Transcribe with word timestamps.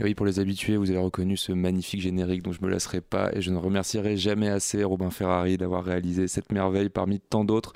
Et 0.00 0.02
oui, 0.02 0.14
pour 0.14 0.24
les 0.24 0.40
habitués, 0.40 0.78
vous 0.78 0.88
avez 0.88 0.98
reconnu 0.98 1.36
ce 1.36 1.52
magnifique 1.52 2.00
générique 2.00 2.42
dont 2.42 2.52
je 2.52 2.62
me 2.62 2.70
lasserai 2.70 3.02
pas 3.02 3.30
et 3.34 3.42
je 3.42 3.50
ne 3.50 3.58
remercierai 3.58 4.16
jamais 4.16 4.48
assez 4.48 4.82
Robin 4.82 5.10
Ferrari 5.10 5.58
d'avoir 5.58 5.84
réalisé 5.84 6.26
cette 6.26 6.52
merveille 6.52 6.88
parmi 6.88 7.20
tant 7.20 7.44
d'autres 7.44 7.74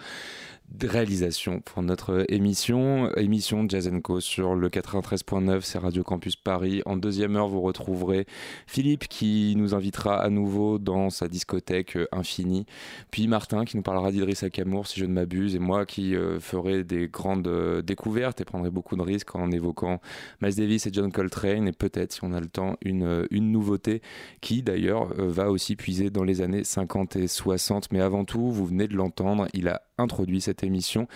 réalisation 0.83 1.61
pour 1.61 1.83
notre 1.83 2.25
émission, 2.29 3.11
émission 3.17 3.67
Jazz 3.69 3.91
Co 4.03 4.21
sur 4.21 4.55
le 4.55 4.69
93.9, 4.69 5.61
c'est 5.63 5.79
Radio 5.79 6.03
Campus 6.03 6.37
Paris. 6.37 6.83
En 6.85 6.97
deuxième 6.97 7.37
heure, 7.37 7.49
vous 7.49 7.61
retrouverez 7.61 8.27
Philippe 8.67 9.09
qui 9.09 9.55
nous 9.57 9.75
invitera 9.75 10.21
à 10.21 10.31
nouveau 10.31 10.79
dans 10.79 11.11
sa 11.11 11.29
discothèque 11.29 11.97
Infinie, 12.13 12.67
puis 13.11 13.29
Martin 13.29 13.65
qui 13.65 13.77
nous 13.77 13.83
parlera 13.83 14.11
d'Idriss 14.11 14.43
Akamour 14.43 14.87
si 14.87 15.01
je 15.01 15.07
ne 15.07 15.13
m'abuse, 15.13 15.55
et 15.55 15.59
moi 15.59 15.87
qui 15.87 16.17
euh, 16.17 16.41
ferai 16.41 16.85
des 16.85 17.09
grandes 17.09 17.47
euh, 17.47 17.81
découvertes 17.81 18.41
et 18.41 18.45
prendrai 18.45 18.71
beaucoup 18.71 18.97
de 18.97 19.03
risques 19.03 19.35
en 19.35 19.51
évoquant 19.51 20.01
Miles 20.41 20.57
Davis 20.57 20.87
et 20.87 20.91
John 20.93 21.13
Coltrane, 21.13 21.69
et 21.69 21.73
peut-être, 21.73 22.13
si 22.13 22.25
on 22.25 22.33
a 22.33 22.41
le 22.41 22.49
temps, 22.49 22.77
une, 22.85 23.05
euh, 23.05 23.27
une 23.31 23.53
nouveauté 23.53 24.03
qui 24.41 24.63
d'ailleurs 24.63 25.15
va 25.15 25.51
aussi 25.51 25.77
puiser 25.77 26.11
dans 26.11 26.25
les 26.25 26.41
années 26.41 26.65
50 26.65 27.17
et 27.17 27.29
60. 27.29 27.93
Mais 27.93 28.01
avant 28.01 28.25
tout, 28.25 28.51
vous 28.51 28.67
venez 28.67 28.89
de 28.89 28.95
l'entendre, 28.95 29.47
il 29.55 29.69
a 29.69 29.83
introduit 29.99 30.41
cette 30.41 30.65
émission, 30.65 31.07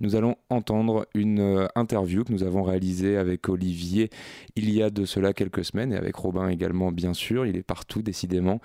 nous 0.00 0.16
allons 0.16 0.36
entendre 0.50 1.06
une 1.14 1.40
euh, 1.40 1.66
interview 1.74 2.24
que 2.24 2.32
nous 2.32 2.42
avons 2.42 2.62
réalisée 2.62 3.16
avec 3.16 3.48
Olivier 3.48 4.10
il 4.56 4.70
y 4.70 4.82
a 4.82 4.90
de 4.90 5.04
cela 5.04 5.32
quelques 5.32 5.64
semaines 5.64 5.92
et 5.92 5.96
avec 5.96 6.14
Robin 6.16 6.48
également 6.48 6.92
bien 6.92 7.14
sûr, 7.14 7.46
il 7.46 7.56
est 7.56 7.62
partout 7.62 8.02
décidément. 8.02 8.60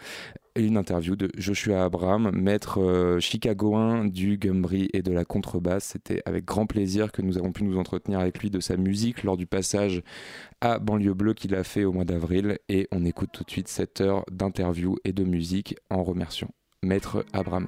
Une 0.58 0.76
interview 0.76 1.16
de 1.16 1.30
Joshua 1.38 1.86
Abraham, 1.86 2.30
maître 2.34 2.82
euh, 2.82 3.22
chicagoen 3.22 4.10
du 4.10 4.38
gumbri 4.38 4.90
et 4.92 5.02
de 5.02 5.14
la 5.14 5.24
contrebasse. 5.24 5.86
C'était 5.94 6.22
avec 6.26 6.44
grand 6.44 6.66
plaisir 6.66 7.14
que 7.14 7.22
nous 7.22 7.38
avons 7.38 7.54
pu 7.54 7.64
nous 7.64 7.78
entretenir 7.78 8.20
avec 8.20 8.40
lui 8.40 8.50
de 8.50 8.60
sa 8.60 8.76
musique 8.76 9.24
lors 9.24 9.38
du 9.38 9.48
passage 9.48 10.04
à 10.60 10.78
Banlieue 10.78 11.14
Bleue 11.14 11.34
qu'il 11.34 11.56
a 11.56 11.64
fait 11.64 11.86
au 11.86 11.94
mois 11.94 12.04
d'avril. 12.04 12.58
Et 12.68 12.90
on 12.92 13.06
écoute 13.06 13.30
tout 13.32 13.46
de 13.46 13.50
suite 13.50 13.70
cette 13.70 14.02
heure 14.02 14.26
d'interview 14.30 14.98
et 15.06 15.14
de 15.14 15.24
musique 15.24 15.76
en 15.90 16.04
remerciant 16.04 16.50
Maître 16.84 17.24
Abrams. 17.32 17.68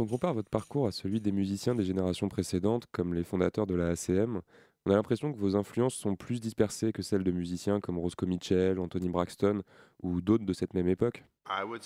Quand 0.00 0.04
on 0.04 0.08
compare 0.08 0.32
votre 0.32 0.48
parcours 0.48 0.86
à 0.86 0.92
celui 0.92 1.20
des 1.20 1.30
musiciens 1.30 1.74
des 1.74 1.84
générations 1.84 2.30
précédentes, 2.30 2.86
comme 2.90 3.12
les 3.12 3.22
fondateurs 3.22 3.66
de 3.66 3.74
la 3.74 3.88
ACM, 3.88 4.40
on 4.86 4.92
a 4.92 4.94
l'impression 4.94 5.30
que 5.30 5.36
vos 5.36 5.56
influences 5.56 5.92
sont 5.94 6.16
plus 6.16 6.40
dispersées 6.40 6.90
que 6.90 7.02
celles 7.02 7.22
de 7.22 7.30
musiciens 7.30 7.80
comme 7.80 7.98
Roscoe 7.98 8.24
Mitchell, 8.24 8.78
Anthony 8.78 9.10
Braxton 9.10 9.60
ou 10.02 10.22
d'autres 10.22 10.46
de 10.46 10.54
cette 10.54 10.72
même 10.72 10.88
époque. 10.88 11.22
Um, 11.50 11.76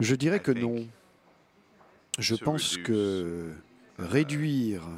Je 0.00 0.14
dirais 0.14 0.40
que 0.40 0.52
non. 0.52 0.86
Je 2.18 2.34
pense 2.34 2.78
que 2.78 3.52
réduire 3.98 4.88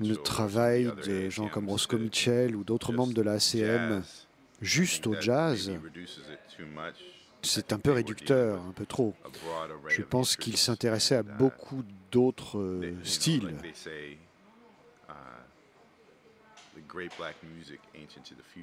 le 0.00 0.16
travail 0.16 0.90
de 1.06 1.30
gens 1.30 1.48
comme 1.48 1.68
Roscoe 1.68 1.98
Mitchell 2.00 2.56
ou 2.56 2.64
d'autres 2.64 2.92
membres 2.92 3.14
de 3.14 3.22
la 3.22 3.34
ACM 3.34 4.02
juste 4.60 5.06
au 5.06 5.14
jazz, 5.20 5.70
c'est 7.42 7.72
un 7.72 7.78
peu 7.78 7.92
réducteur, 7.92 8.60
un 8.62 8.72
peu 8.72 8.86
trop. 8.86 9.14
Je 9.88 10.02
pense 10.02 10.36
qu'il 10.36 10.56
s'intéressait 10.56 11.16
à 11.16 11.22
beaucoup 11.22 11.82
d'autres 12.10 12.58
euh, 12.58 12.94
styles. 13.04 13.54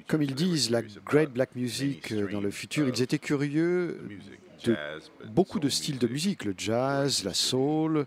Comme 0.06 0.22
ils 0.22 0.34
disent, 0.34 0.70
la 0.70 0.82
Great 0.82 1.32
Black 1.32 1.54
Music 1.56 2.12
euh, 2.12 2.30
dans 2.30 2.40
le 2.40 2.50
futur, 2.50 2.88
ils 2.88 3.02
étaient 3.02 3.18
curieux 3.18 4.00
de 4.64 4.76
beaucoup 5.28 5.60
de 5.60 5.68
styles 5.68 5.98
de 5.98 6.08
musique, 6.08 6.44
le 6.44 6.54
jazz, 6.56 7.24
la 7.24 7.34
soul. 7.34 8.06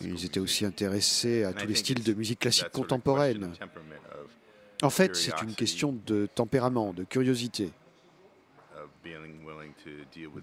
Ils 0.00 0.24
étaient 0.24 0.40
aussi 0.40 0.64
intéressés 0.64 1.44
à 1.44 1.52
tous 1.52 1.66
les 1.66 1.74
styles 1.74 2.02
de 2.02 2.12
musique 2.12 2.40
classique 2.40 2.70
contemporaine. 2.70 3.52
En 4.82 4.90
fait, 4.90 5.16
c'est 5.16 5.42
une 5.42 5.54
question 5.54 5.98
de 6.06 6.28
tempérament, 6.32 6.92
de 6.92 7.04
curiosité, 7.04 7.72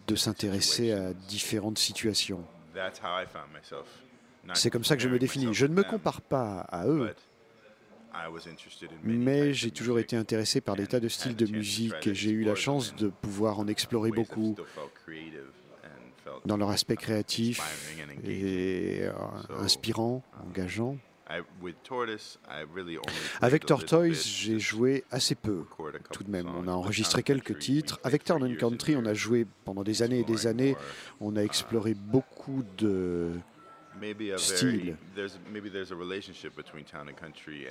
de 0.08 0.16
s'intéresser 0.16 0.92
à 0.92 1.14
différentes 1.14 1.78
situations. 1.78 2.44
C'est 4.54 4.70
comme 4.70 4.84
ça 4.84 4.96
que 4.96 5.02
je 5.02 5.10
me 5.10 5.20
définis. 5.20 5.54
Je 5.54 5.66
ne 5.66 5.74
me 5.74 5.84
compare 5.84 6.22
pas 6.22 6.60
à 6.62 6.88
eux, 6.88 7.14
mais 9.04 9.54
j'ai 9.54 9.72
toujours 9.72 10.00
été 10.00 10.16
intéressé 10.16 10.62
par 10.62 10.76
des 10.76 10.88
tas 10.88 11.00
de 11.00 11.08
styles 11.08 11.36
de 11.36 11.46
musique 11.48 12.08
et 12.08 12.16
j'ai 12.16 12.32
eu 12.32 12.44
la 12.44 12.56
chance 12.56 12.96
de 12.96 13.10
pouvoir 13.10 13.60
en 13.60 13.68
explorer 13.68 14.12
beaucoup 14.12 14.56
dans 16.46 16.58
leur 16.58 16.70
aspect 16.70 16.96
créatif 16.96 17.62
et 18.24 19.02
euh, 19.04 19.12
inspirant, 19.60 20.24
engageant. 20.48 20.98
Avec 23.42 23.66
Tortoise, 23.66 24.26
j'ai 24.26 24.60
joué 24.60 25.04
assez 25.12 25.36
peu, 25.36 25.64
tout 26.12 26.24
de 26.24 26.30
même. 26.30 26.48
On 26.56 26.68
a 26.68 26.72
enregistré 26.72 27.24
quelques 27.24 27.58
titres. 27.60 28.00
Avec 28.04 28.24
Turn 28.24 28.56
Country, 28.58 28.96
on 28.96 29.06
a 29.06 29.14
joué 29.14 29.48
pendant 29.64 29.84
des 29.84 30.02
années 30.04 30.20
et 30.20 30.24
des 30.24 30.48
années. 30.48 30.76
On 31.20 31.36
a 31.36 31.42
exploré 31.42 31.94
beaucoup 31.94 32.64
de 32.78 33.32
styles. 34.38 34.98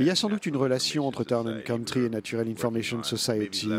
Il 0.01 0.07
y 0.07 0.11
a 0.11 0.15
sans 0.15 0.29
doute 0.29 0.47
une 0.47 0.57
relation 0.57 1.07
entre 1.07 1.25
Town 1.25 1.63
Country 1.65 2.01
et 2.01 2.09
Natural 2.09 2.49
Information 2.49 3.03
Society. 3.03 3.71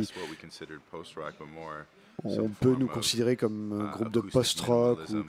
On 2.23 2.47
peut 2.49 2.75
nous 2.79 2.87
considérer 2.87 3.35
comme 3.35 3.73
un 3.73 3.91
groupe 3.91 4.11
de 4.11 4.21
post-rock 4.21 4.99
ou 5.09 5.23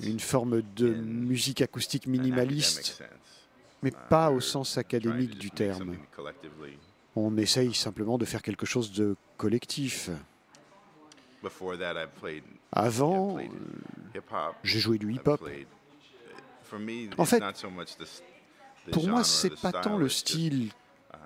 une 0.00 0.20
forme 0.20 0.62
de 0.74 0.88
musique 0.88 1.62
acoustique 1.62 2.06
minimaliste 2.08 3.02
mais 3.82 3.92
pas 4.08 4.30
au 4.30 4.40
sens 4.40 4.78
académique 4.78 5.38
du 5.38 5.50
terme. 5.50 5.96
On 7.16 7.36
essaye 7.36 7.74
simplement 7.74 8.18
de 8.18 8.24
faire 8.24 8.42
quelque 8.42 8.66
chose 8.66 8.92
de 8.92 9.16
collectif. 9.36 10.10
Avant, 12.72 13.38
j'ai 14.62 14.80
joué 14.80 14.98
du 14.98 15.12
hip-hop. 15.12 15.48
En 17.16 17.24
fait, 17.24 17.42
pour 18.92 19.08
moi, 19.08 19.24
c'est 19.24 19.60
pas 19.60 19.72
tant 19.72 19.96
le 19.96 20.08
style 20.08 20.70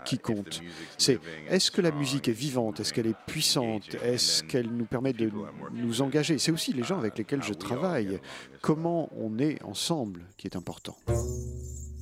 qui 0.04 0.18
compte. 0.18 0.60
C'est 0.98 1.20
est-ce 1.48 1.70
que 1.70 1.80
la 1.80 1.90
musique 1.90 2.28
est 2.28 2.32
vivante? 2.32 2.80
Est-ce 2.80 2.92
qu'elle 2.92 3.06
est 3.06 3.18
puissante? 3.26 3.94
Est-ce 4.02 4.42
qu'elle 4.42 4.68
nous 4.68 4.84
permet 4.84 5.12
de 5.12 5.30
nous 5.72 6.02
engager? 6.02 6.38
C'est 6.38 6.52
aussi 6.52 6.72
les 6.72 6.82
gens 6.82 6.98
avec 6.98 7.16
lesquels 7.18 7.42
je 7.42 7.54
travaille. 7.54 8.20
Comment 8.60 9.08
on 9.16 9.38
est 9.38 9.62
ensemble 9.62 10.24
qui 10.36 10.46
est 10.46 10.56
important. 10.56 10.96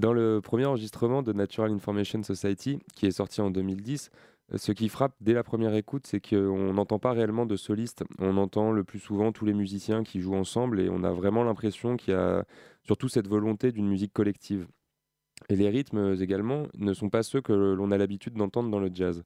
Dans 0.00 0.14
le 0.14 0.40
premier 0.40 0.64
enregistrement 0.64 1.22
de 1.22 1.34
Natural 1.34 1.70
Information 1.70 2.22
Society, 2.22 2.78
qui 2.94 3.04
est 3.04 3.10
sorti 3.10 3.42
en 3.42 3.50
2010, 3.50 4.10
ce 4.56 4.72
qui 4.72 4.88
frappe 4.88 5.12
dès 5.20 5.34
la 5.34 5.44
première 5.44 5.74
écoute, 5.74 6.06
c'est 6.06 6.26
qu'on 6.26 6.72
n'entend 6.72 6.98
pas 6.98 7.12
réellement 7.12 7.44
de 7.44 7.54
soliste. 7.54 8.02
On 8.18 8.38
entend 8.38 8.72
le 8.72 8.82
plus 8.82 8.98
souvent 8.98 9.30
tous 9.30 9.44
les 9.44 9.52
musiciens 9.52 10.02
qui 10.02 10.20
jouent 10.20 10.36
ensemble 10.36 10.80
et 10.80 10.88
on 10.88 11.04
a 11.04 11.12
vraiment 11.12 11.44
l'impression 11.44 11.98
qu'il 11.98 12.14
y 12.14 12.16
a 12.16 12.46
surtout 12.82 13.10
cette 13.10 13.28
volonté 13.28 13.72
d'une 13.72 13.88
musique 13.88 14.14
collective. 14.14 14.66
Et 15.50 15.54
les 15.54 15.68
rythmes 15.68 16.16
également 16.18 16.62
ne 16.78 16.94
sont 16.94 17.10
pas 17.10 17.22
ceux 17.22 17.42
que 17.42 17.52
l'on 17.52 17.90
a 17.90 17.98
l'habitude 17.98 18.32
d'entendre 18.32 18.70
dans 18.70 18.80
le 18.80 18.88
jazz. 18.90 19.22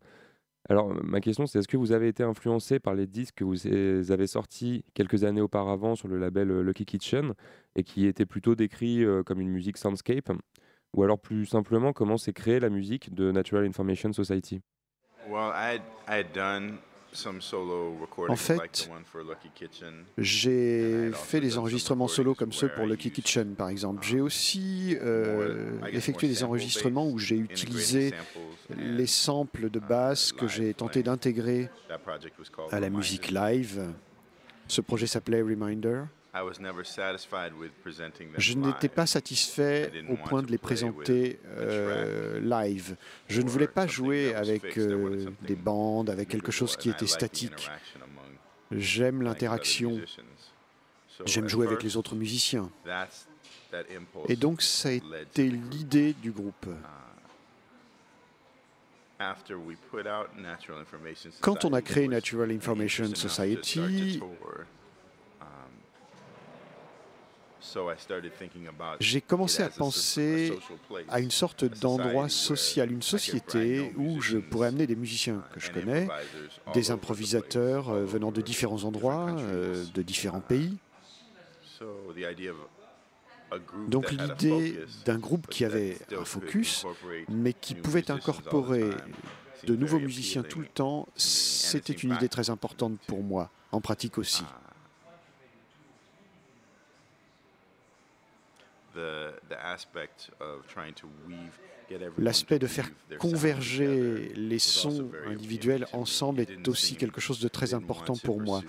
Alors 0.69 0.93
ma 1.04 1.21
question 1.21 1.47
c'est 1.47 1.61
est-ce 1.61 1.69
que 1.69 1.76
vous 1.76 1.93
avez 1.93 2.09
été 2.09 2.25
influencé 2.25 2.81
par 2.81 2.95
les 2.95 3.07
disques 3.07 3.37
que 3.37 3.45
vous 3.45 3.69
avez 4.11 4.26
sortis 4.26 4.85
quelques 4.95 5.23
années 5.23 5.43
auparavant 5.43 5.95
sur 5.95 6.09
le 6.09 6.19
label 6.19 6.50
euh, 6.50 6.62
Lucky 6.62 6.85
Kitchen 6.87 7.35
et 7.76 7.85
qui 7.85 8.07
étaient 8.07 8.26
plutôt 8.26 8.54
décrits 8.54 9.04
euh, 9.04 9.23
comme 9.23 9.40
une 9.40 9.50
musique 9.50 9.76
soundscape? 9.76 10.33
Ou 10.94 11.02
alors 11.02 11.18
plus 11.18 11.46
simplement 11.46 11.92
comment 11.92 12.16
s'est 12.16 12.32
créée 12.32 12.60
la 12.60 12.70
musique 12.70 13.14
de 13.14 13.32
Natural 13.32 13.66
Information 13.66 14.12
Society? 14.12 14.62
En 18.28 18.36
fait, 18.36 18.90
j'ai 20.18 21.12
fait 21.12 21.40
des 21.40 21.58
enregistrements 21.58 22.08
solo 22.08 22.34
comme 22.34 22.52
ceux 22.52 22.68
pour 22.68 22.86
Lucky 22.86 23.10
Kitchen, 23.10 23.54
par 23.54 23.68
exemple. 23.68 24.04
J'ai 24.04 24.20
aussi 24.20 24.96
euh, 25.00 25.78
effectué 25.92 26.26
des 26.28 26.42
enregistrements 26.42 27.08
où 27.08 27.18
j'ai 27.18 27.36
utilisé 27.36 28.12
les 28.76 29.06
samples 29.06 29.70
de 29.70 29.78
basse 29.78 30.32
que 30.32 30.48
j'ai 30.48 30.74
tenté 30.74 31.02
d'intégrer 31.02 31.70
à 32.70 32.80
la 32.80 32.90
musique 32.90 33.30
live. 33.30 33.92
Ce 34.66 34.80
projet 34.80 35.06
s'appelait 35.06 35.42
Reminder. 35.42 36.04
Je 38.38 38.55
n'étais 38.55 38.88
pas 38.88 39.07
satisfait 39.07 39.93
au 40.09 40.17
point 40.17 40.43
de 40.43 40.50
les 40.50 40.59
présenter 40.59 41.38
euh, 41.47 42.41
live. 42.41 42.97
Je 43.29 43.41
ne 43.41 43.49
voulais 43.49 43.69
pas 43.69 43.87
jouer 43.87 44.35
avec 44.35 44.76
euh, 44.76 45.31
des 45.43 45.55
bandes, 45.55 46.11
avec 46.11 46.29
quelque 46.29 46.50
chose 46.50 46.76
qui 46.76 46.91
était 46.91 47.07
statique. 47.07 47.71
J'aime 48.73 49.23
l'interaction. 49.23 50.00
J'aime 51.25 51.49
jouer 51.49 51.67
avec 51.67 51.83
les 51.83 51.97
autres 51.97 52.17
musiciens. 52.17 52.69
Et 54.29 54.37
donc 54.37 54.62
ça 54.62 54.88
a 54.88 54.93
été 54.93 55.49
l'idée 55.49 56.14
du 56.14 56.33
groupe. 56.33 56.67
Quand 61.41 61.64
on 61.64 61.73
a 61.73 61.83
créé 61.83 62.09
Natural 62.09 62.50
Information 62.50 63.14
Society, 63.14 64.21
j'ai 69.00 69.21
commencé 69.21 69.62
à 69.62 69.68
penser 69.68 70.52
à 71.09 71.21
une 71.21 71.30
sorte 71.30 71.64
d'endroit 71.64 72.28
social, 72.28 72.90
une 72.92 73.02
société 73.02 73.92
où 73.97 74.21
je 74.21 74.38
pourrais 74.38 74.68
amener 74.68 74.87
des 74.87 74.97
musiciens 74.97 75.42
que 75.52 75.61
je 75.61 75.71
connais, 75.71 76.09
des 76.73 76.90
improvisateurs 76.90 77.90
euh, 77.90 78.04
venant 78.04 78.33
de 78.33 78.40
différents 78.40 78.85
endroits, 78.85 79.37
euh, 79.38 79.85
de 79.94 80.02
différents 80.02 80.40
pays. 80.40 80.76
Donc 83.88 84.11
l'idée 84.11 84.78
d'un 85.04 85.18
groupe 85.18 85.47
qui 85.49 85.64
avait 85.64 85.99
un 86.16 86.25
focus, 86.25 86.87
mais 87.28 87.52
qui 87.52 87.75
pouvait 87.75 88.11
incorporer 88.11 88.90
de 89.64 89.76
nouveaux 89.76 90.00
musiciens 90.00 90.42
tout 90.42 90.61
le 90.61 90.66
temps, 90.66 91.09
c'était 91.16 91.92
une 91.92 92.14
idée 92.14 92.28
très 92.28 92.50
importante 92.50 92.99
pour 93.06 93.23
moi, 93.23 93.50
en 93.73 93.80
pratique 93.80 94.18
aussi. 94.18 94.42
Uh, 94.42 94.64
L'aspect 102.18 102.58
de 102.58 102.66
faire 102.66 102.88
converger 103.18 104.32
les 104.34 104.58
sons 104.58 105.10
individuels 105.26 105.86
ensemble 105.92 106.40
est 106.40 106.68
aussi 106.68 106.96
quelque 106.96 107.20
chose 107.20 107.40
de 107.40 107.48
très 107.48 107.74
important 107.74 108.14
pour 108.16 108.40
moi. 108.40 108.62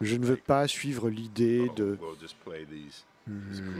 Je 0.00 0.16
ne 0.16 0.24
veux 0.24 0.36
pas 0.36 0.66
suivre 0.68 1.08
l'idée 1.08 1.68
de 1.76 1.98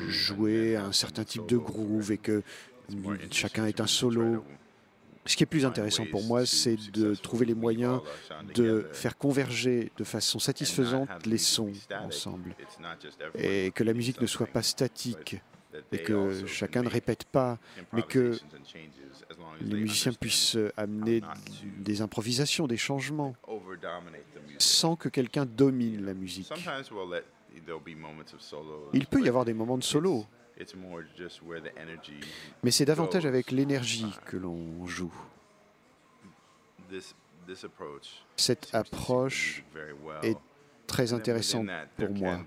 jouer 0.08 0.76
un 0.76 0.92
certain 0.92 1.24
type 1.24 1.46
de 1.46 1.56
groove 1.56 2.12
et 2.12 2.18
que 2.18 2.42
chacun 3.30 3.66
est 3.66 3.80
un 3.80 3.86
solo. 3.86 4.44
Ce 5.24 5.36
qui 5.36 5.44
est 5.44 5.46
plus 5.46 5.64
intéressant 5.64 6.04
pour 6.06 6.24
moi, 6.24 6.46
c'est 6.46 6.76
de 6.90 7.14
trouver 7.14 7.46
les 7.46 7.54
moyens 7.54 8.00
de 8.54 8.88
faire 8.92 9.16
converger 9.16 9.92
de 9.96 10.04
façon 10.04 10.38
satisfaisante 10.38 11.08
les 11.26 11.38
sons 11.38 11.72
ensemble. 12.00 12.54
Et 13.36 13.70
que 13.72 13.84
la 13.84 13.94
musique 13.94 14.20
ne 14.20 14.26
soit 14.26 14.46
pas 14.46 14.62
statique 14.62 15.40
et 15.92 15.98
que 15.98 16.46
chacun 16.46 16.82
ne 16.82 16.88
répète 16.88 17.24
pas, 17.24 17.58
mais 17.92 18.02
que 18.02 18.38
les 19.60 19.76
musiciens 19.76 20.12
puissent 20.12 20.58
amener 20.76 21.22
des 21.78 22.02
improvisations, 22.02 22.66
des 22.66 22.76
changements, 22.76 23.34
sans 24.58 24.96
que 24.96 25.08
quelqu'un 25.08 25.46
domine 25.46 26.04
la 26.04 26.14
musique. 26.14 26.52
Il 28.92 29.06
peut 29.06 29.22
y 29.22 29.28
avoir 29.28 29.44
des 29.44 29.54
moments 29.54 29.78
de 29.78 29.84
solo, 29.84 30.26
mais 32.62 32.70
c'est 32.70 32.84
davantage 32.84 33.26
avec 33.26 33.50
l'énergie 33.50 34.12
que 34.26 34.36
l'on 34.36 34.86
joue. 34.86 35.12
Cette 38.36 38.74
approche 38.74 39.64
est 40.22 40.36
très 40.86 41.12
intéressante 41.12 41.68
pour 41.96 42.10
moi. 42.10 42.40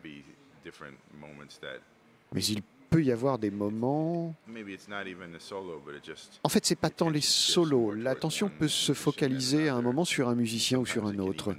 Mais 2.33 2.43
il 2.43 2.61
peut 2.89 3.03
y 3.03 3.11
avoir 3.11 3.37
des 3.37 3.51
moments. 3.51 4.33
En 6.43 6.49
fait, 6.49 6.65
c'est 6.65 6.75
pas 6.75 6.89
tant 6.89 7.09
les 7.09 7.21
solos. 7.21 7.91
L'attention 7.91 8.49
peut 8.49 8.67
se 8.67 8.93
focaliser 8.93 9.69
à 9.69 9.75
un 9.75 9.81
moment 9.81 10.05
sur 10.05 10.29
un 10.29 10.35
musicien 10.35 10.79
ou 10.79 10.85
sur 10.85 11.05
un 11.05 11.17
autre. 11.19 11.55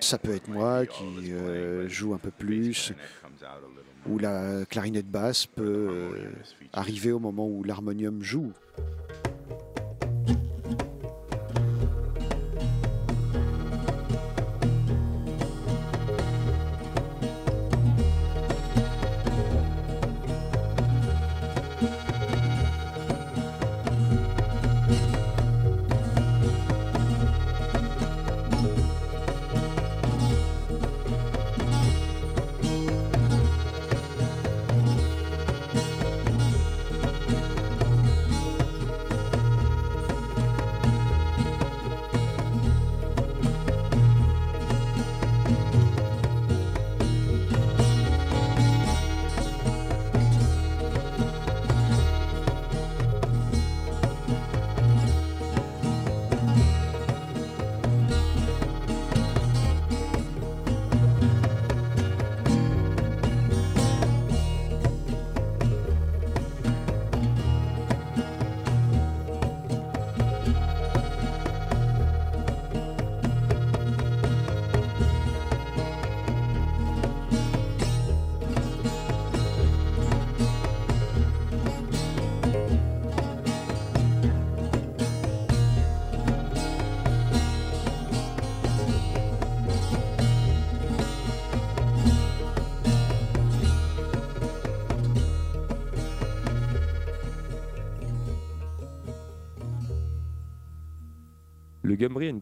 Ça 0.00 0.18
peut 0.18 0.34
être 0.34 0.48
moi 0.48 0.86
qui 0.86 1.32
euh, 1.32 1.88
joue 1.88 2.14
un 2.14 2.18
peu 2.18 2.30
plus, 2.30 2.92
ou 4.06 4.18
la 4.18 4.64
clarinette 4.66 5.10
basse 5.10 5.46
peut 5.46 5.88
euh, 5.90 6.32
arriver 6.72 7.12
au 7.12 7.18
moment 7.18 7.46
où 7.46 7.62
l'harmonium 7.64 8.22
joue. 8.22 8.52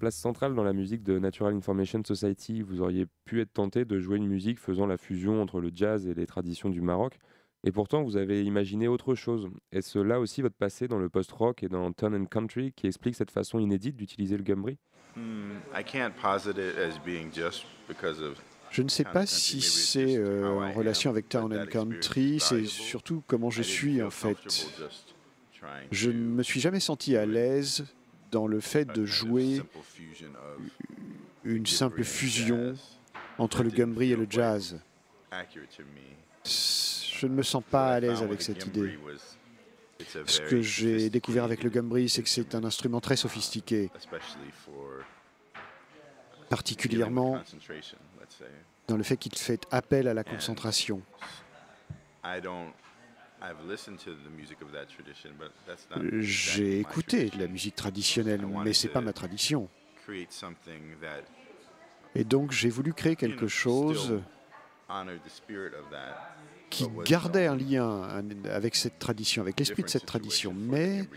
Place 0.08 0.16
centrale 0.16 0.54
dans 0.54 0.64
la 0.64 0.72
musique 0.72 1.02
de 1.02 1.18
Natural 1.18 1.54
Information 1.54 2.02
Society. 2.02 2.62
Vous 2.62 2.80
auriez 2.80 3.04
pu 3.26 3.42
être 3.42 3.52
tenté 3.52 3.84
de 3.84 3.98
jouer 3.98 4.16
une 4.16 4.26
musique 4.26 4.58
faisant 4.58 4.86
la 4.86 4.96
fusion 4.96 5.42
entre 5.42 5.60
le 5.60 5.70
jazz 5.74 6.06
et 6.06 6.14
les 6.14 6.24
traditions 6.24 6.70
du 6.70 6.80
Maroc. 6.80 7.18
Et 7.62 7.72
pourtant, 7.72 8.02
vous 8.04 8.16
avez 8.16 8.42
imaginé 8.42 8.88
autre 8.88 9.14
chose. 9.14 9.50
Est-ce 9.70 9.98
là 9.98 10.18
aussi 10.18 10.40
votre 10.40 10.54
passé 10.54 10.88
dans 10.88 10.98
le 10.98 11.10
post-rock 11.10 11.62
et 11.62 11.68
dans 11.68 11.92
Turn 11.92 12.14
and 12.14 12.24
Country 12.24 12.72
qui 12.72 12.86
explique 12.86 13.16
cette 13.16 13.30
façon 13.30 13.58
inédite 13.58 13.96
d'utiliser 13.96 14.38
le 14.38 14.42
gumbree? 14.44 14.78
Je 18.70 18.82
ne 18.82 18.88
sais 18.88 19.04
pas 19.04 19.26
si 19.26 19.60
c'est 19.60 20.42
en 20.42 20.72
relation 20.72 21.10
avec 21.10 21.28
Town 21.28 21.54
and 21.54 21.66
Country, 21.66 22.40
c'est 22.40 22.64
surtout 22.64 23.22
comment 23.26 23.50
je 23.50 23.62
suis 23.62 24.02
en 24.02 24.08
fait. 24.08 24.72
Je 25.90 26.10
ne 26.10 26.16
me 26.16 26.42
suis 26.42 26.60
jamais 26.60 26.80
senti 26.80 27.14
à 27.14 27.26
l'aise 27.26 27.84
dans 28.30 28.46
le 28.46 28.60
fait 28.60 28.84
de 28.84 29.04
jouer 29.04 29.62
une 31.44 31.66
simple 31.66 32.04
fusion 32.04 32.74
entre 33.38 33.62
le 33.62 33.70
gumbree 33.70 34.12
et 34.12 34.16
le 34.16 34.26
jazz. 34.28 34.80
Je 36.44 37.26
ne 37.26 37.34
me 37.34 37.42
sens 37.42 37.62
pas 37.68 37.94
à 37.94 38.00
l'aise 38.00 38.22
avec 38.22 38.42
cette 38.42 38.66
idée. 38.66 38.98
Ce 40.26 40.40
que 40.40 40.62
j'ai 40.62 41.10
découvert 41.10 41.44
avec 41.44 41.62
le 41.62 41.70
gumbree, 41.70 42.08
c'est 42.08 42.22
que 42.22 42.28
c'est 42.28 42.54
un 42.54 42.64
instrument 42.64 43.00
très 43.00 43.16
sophistiqué, 43.16 43.90
particulièrement 46.48 47.42
dans 48.86 48.96
le 48.96 49.02
fait 49.02 49.16
qu'il 49.16 49.34
fait 49.36 49.66
appel 49.70 50.08
à 50.08 50.14
la 50.14 50.24
concentration. 50.24 51.02
J'ai 56.20 56.80
écouté 56.80 57.30
de 57.30 57.38
la 57.38 57.46
musique 57.46 57.76
traditionnelle, 57.76 58.46
mais 58.64 58.72
ce 58.72 58.86
n'est 58.86 58.92
pas 58.92 59.00
ma 59.00 59.12
tradition. 59.12 59.68
Et 62.14 62.24
donc 62.24 62.52
j'ai 62.52 62.70
voulu 62.70 62.92
créer 62.92 63.16
quelque 63.16 63.46
chose 63.46 64.20
qui 66.70 66.86
gardait 67.04 67.46
un 67.46 67.56
lien 67.56 68.22
avec 68.50 68.74
cette 68.74 68.98
tradition, 68.98 69.42
avec 69.42 69.58
l'esprit 69.58 69.82
de 69.82 69.88
cette 69.88 70.06
tradition, 70.06 70.54
mais 70.54 71.08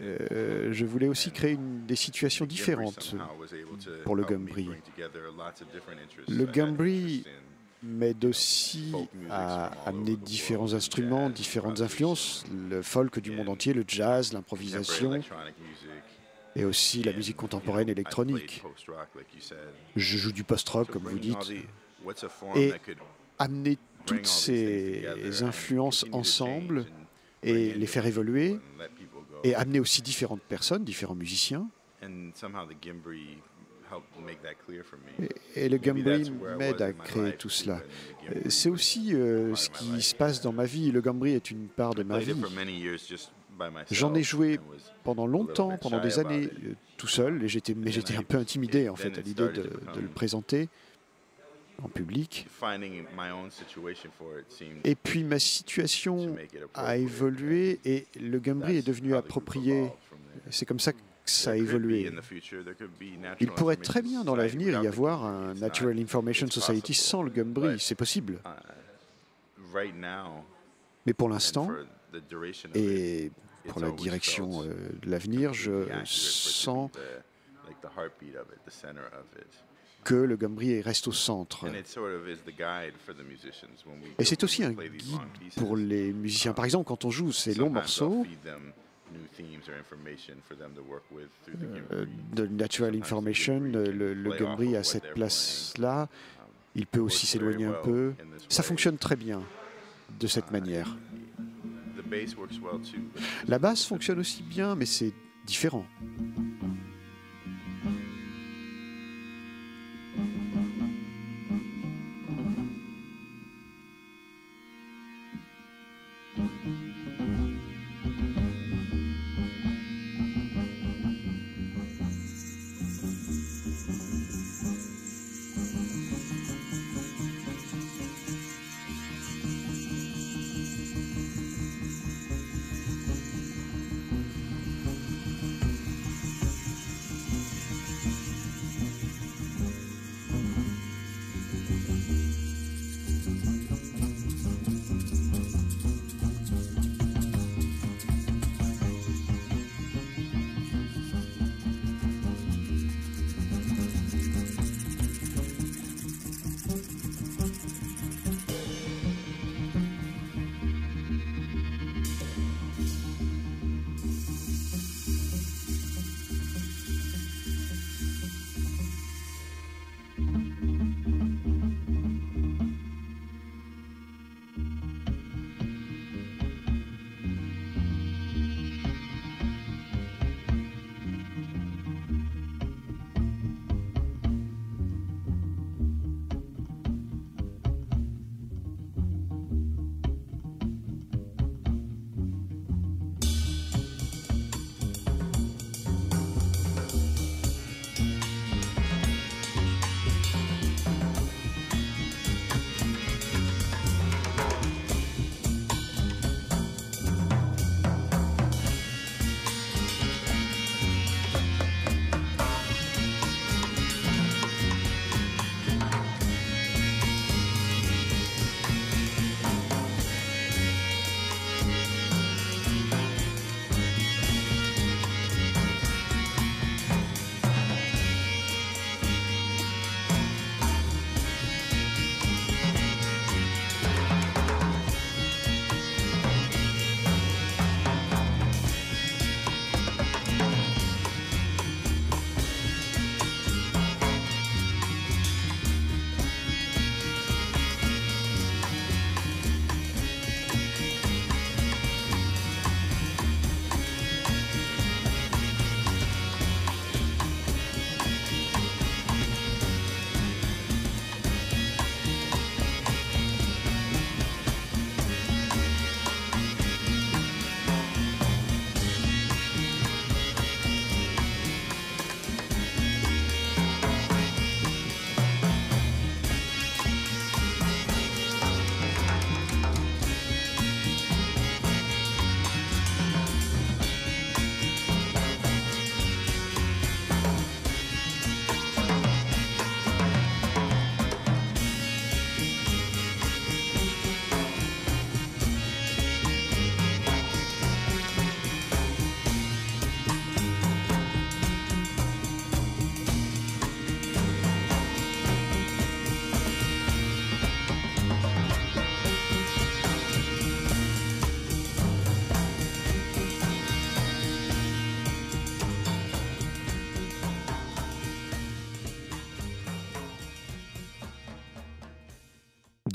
euh, 0.00 0.72
je 0.72 0.84
voulais 0.84 1.08
aussi 1.08 1.30
créer 1.30 1.52
une, 1.52 1.86
des 1.86 1.96
situations 1.96 2.46
différentes 2.46 3.14
pour 4.04 4.16
le 4.16 4.24
Gumbri. 4.24 4.68
Le 6.28 6.44
Gumbri 6.44 7.24
m'aide 7.82 8.24
aussi 8.24 8.92
à 9.30 9.66
amener 9.86 10.16
différents 10.16 10.74
instruments, 10.74 11.30
différentes 11.30 11.80
influences, 11.80 12.44
le 12.52 12.82
folk 12.82 13.20
du 13.20 13.30
monde 13.30 13.48
entier, 13.48 13.72
le 13.72 13.84
jazz, 13.86 14.32
l'improvisation, 14.32 15.20
et 16.56 16.64
aussi 16.64 17.02
la 17.02 17.12
musique 17.12 17.36
contemporaine 17.36 17.88
électronique. 17.88 18.62
Je 19.96 20.18
joue 20.18 20.32
du 20.32 20.44
post-rock, 20.44 20.90
comme 20.90 21.04
vous 21.04 21.18
dites, 21.18 21.52
et 22.56 22.72
amener 23.38 23.78
toutes 24.06 24.26
ces 24.26 25.42
influences 25.42 26.04
ensemble 26.12 26.86
et 27.42 27.74
les 27.74 27.86
faire 27.86 28.06
évoluer 28.06 28.58
et 29.44 29.54
amener 29.54 29.78
aussi 29.78 30.02
différentes 30.02 30.42
personnes, 30.42 30.84
différents 30.84 31.14
musiciens. 31.14 31.68
Et, 35.54 35.68
le 35.68 35.78
Gambri 35.78 36.30
m'aide 36.58 36.82
à 36.82 36.92
créer 36.92 37.32
tout 37.32 37.48
cela. 37.48 37.80
C'est 38.48 38.68
aussi 38.68 39.14
euh, 39.14 39.54
ce 39.54 39.70
qui 39.70 40.02
se 40.02 40.14
passe 40.14 40.40
dans 40.40 40.52
ma 40.52 40.64
vie. 40.64 40.92
Le 40.92 41.00
Gambri 41.00 41.32
est 41.32 41.50
une 41.50 41.68
part 41.68 41.94
de 41.94 42.02
ma 42.02 42.18
vie. 42.18 42.34
J'en 43.90 44.14
ai 44.14 44.22
joué 44.22 44.60
pendant 45.04 45.26
longtemps, 45.26 45.76
pendant 45.78 46.00
des 46.00 46.18
années, 46.18 46.46
euh, 46.46 46.74
tout 46.96 47.08
seul, 47.08 47.42
et 47.42 47.48
j'étais, 47.48 47.74
mais 47.74 47.90
j'étais 47.90 48.16
un 48.16 48.22
peu 48.22 48.36
intimidé 48.36 48.88
en 48.88 48.96
fait 48.96 49.16
à 49.18 49.20
l'idée 49.20 49.48
de, 49.48 49.70
le 50.00 50.08
présenter 50.08 50.68
en 51.82 51.88
public. 51.88 52.46
Et 54.84 54.94
puis 54.94 55.24
ma 55.24 55.38
situation 55.38 56.36
a 56.74 56.96
évolué 56.96 57.80
et 57.84 58.06
le 58.20 58.38
Gambri 58.38 58.76
est 58.76 58.86
devenu 58.86 59.14
approprié. 59.14 59.90
C'est 60.50 60.66
comme 60.66 60.80
ça 60.80 60.92
que 60.92 60.98
ça 61.30 61.52
a 61.52 61.56
évolué. 61.56 62.10
Il 63.40 63.50
pourrait 63.50 63.76
très 63.76 64.02
bien 64.02 64.24
dans 64.24 64.36
l'avenir 64.36 64.82
y 64.82 64.86
avoir 64.86 65.24
un 65.24 65.54
Natural 65.54 65.98
Information 65.98 66.50
Society 66.50 66.94
sans 66.94 67.22
le 67.22 67.30
Gambri, 67.30 67.78
c'est 67.78 67.94
possible. 67.94 68.40
Uh, 68.44 69.90
Mais 71.06 71.14
pour 71.14 71.28
l'instant, 71.28 71.70
et 72.74 73.30
pour 73.68 73.80
la 73.80 73.90
direction 73.90 74.62
euh, 74.62 74.74
de 75.02 75.10
l'avenir, 75.10 75.52
je 75.52 75.84
sens 76.04 76.90
que 80.04 80.14
le 80.14 80.36
Gambri 80.36 80.80
reste 80.80 81.08
au 81.08 81.12
centre. 81.12 81.66
Et 84.18 84.24
c'est 84.24 84.44
aussi 84.44 84.64
un 84.64 84.72
guide 84.72 85.20
pour 85.56 85.76
les 85.76 86.12
musiciens. 86.12 86.52
Par 86.54 86.64
exemple, 86.64 86.86
quand 86.88 87.04
on 87.04 87.10
joue 87.10 87.32
ces 87.32 87.54
longs 87.54 87.70
morceaux, 87.70 88.24
de 92.34 92.46
Natural 92.46 92.94
Information, 92.94 93.60
le, 93.60 93.90
le 93.90 94.76
a 94.76 94.82
cette 94.82 95.14
place-là. 95.14 96.08
Il 96.74 96.86
peut 96.86 97.00
aussi 97.00 97.26
s'éloigner 97.26 97.66
un 97.66 97.80
peu. 97.82 98.14
Ça 98.48 98.62
fonctionne 98.62 98.98
très 98.98 99.16
bien 99.16 99.42
de 100.20 100.26
cette 100.26 100.50
manière. 100.50 100.96
La 103.46 103.58
basse 103.58 103.84
fonctionne 103.84 104.20
aussi 104.20 104.42
bien, 104.42 104.74
mais 104.74 104.86
c'est 104.86 105.12
différent. 105.44 105.84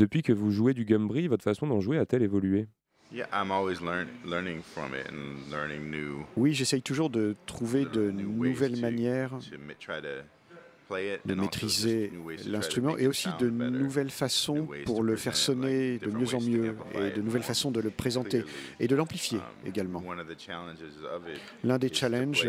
Depuis 0.04 0.22
que 0.22 0.34
vous 0.34 0.52
jouez 0.52 0.74
du 0.74 0.84
Gumbri, 0.84 1.30
votre 1.30 1.46
façon 1.46 1.66
d'en 1.66 1.80
jouer 1.80 1.98
a-t-elle 1.98 2.24
évolué? 2.24 2.68
Oui, 6.36 6.54
j'essaye 6.54 6.82
toujours 6.82 7.10
de 7.10 7.38
trouver 7.46 7.86
de 7.86 8.12
nouvelles 8.12 8.82
manières 8.82 9.40
de 11.24 11.34
maîtriser 11.34 12.12
l'instrument 12.48 12.98
et 12.98 13.08
aussi 13.08 13.30
de 13.40 13.50
nouvelles 13.50 14.10
façons 14.10 14.68
pour 14.84 15.04
le 15.04 15.16
faire 15.16 15.38
sonner 15.38 16.00
de 16.00 16.12
mieux 16.12 16.36
en 16.36 16.42
mieux 16.42 16.76
et 16.96 17.12
de 17.12 17.22
nouvelles 17.22 17.44
façons 17.44 17.72
de 17.72 17.80
le 17.80 17.90
présenter 17.90 18.44
et 18.82 18.90
de 18.90 18.96
l'amplifier 18.98 19.38
um, 19.38 19.68
également. 19.68 20.04
L'un 21.64 21.78
des 21.78 21.94
challenges, 21.94 22.46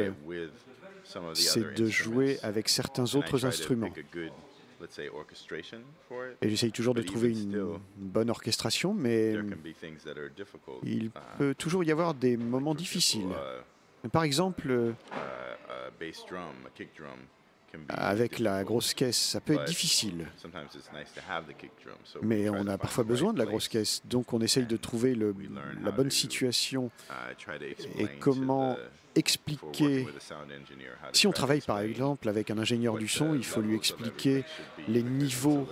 c'est 1.35 1.75
de 1.77 1.87
jouer 1.87 2.41
avec 2.43 2.69
certains 2.69 3.15
autres 3.15 3.47
instruments. 3.47 3.93
Et 6.43 6.49
j'essaye 6.49 6.73
toujours 6.73 6.95
de 6.95 7.03
trouver 7.03 7.31
une 7.31 7.79
bonne 7.97 8.31
orchestration, 8.31 8.95
mais 8.95 9.35
il 10.83 11.07
uh, 11.07 11.11
peut 11.39 11.55
toujours 11.55 11.85
y 11.85 11.93
avoir 11.93 12.15
des 12.15 12.37
moments 12.37 12.75
difficiles. 12.75 13.27
Uh, 14.05 14.09
Par 14.09 14.25
exemple, 14.25 14.69
uh, 14.69 14.95
avec 17.89 18.39
la 18.39 18.65
grosse 18.65 18.95
caisse, 18.95 19.19
ça 19.19 19.41
peut 19.41 19.55
être 19.55 19.65
difficile. 19.65 20.27
Mais 22.23 22.49
on 22.49 22.67
a 22.67 22.79
parfois 22.79 23.05
besoin 23.05 23.33
de 23.33 23.39
la 23.39 23.47
grosse 23.47 23.69
caisse, 23.69 24.03
donc 24.05 24.33
on 24.33 24.41
essaye 24.41 24.67
de 24.67 24.77
trouver 24.77 25.15
le, 25.15 25.35
la 25.83 25.91
bonne 25.91 26.11
situation 26.11 26.91
et 27.99 28.07
comment 28.21 28.77
expliquer. 29.15 30.07
Si 31.13 31.27
on 31.27 31.33
travaille 31.33 31.61
par 31.61 31.81
exemple 31.81 32.29
avec 32.29 32.51
un 32.51 32.59
ingénieur 32.59 32.97
du 32.97 33.09
son, 33.09 33.35
il 33.35 33.45
faut 33.45 33.61
lui 33.61 33.75
expliquer 33.75 34.45
les 34.89 35.03
niveaux 35.03 35.67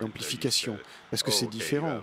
d'amplification, 0.00 0.78
parce 1.10 1.22
que 1.22 1.30
c'est 1.30 1.48
différent. 1.48 2.00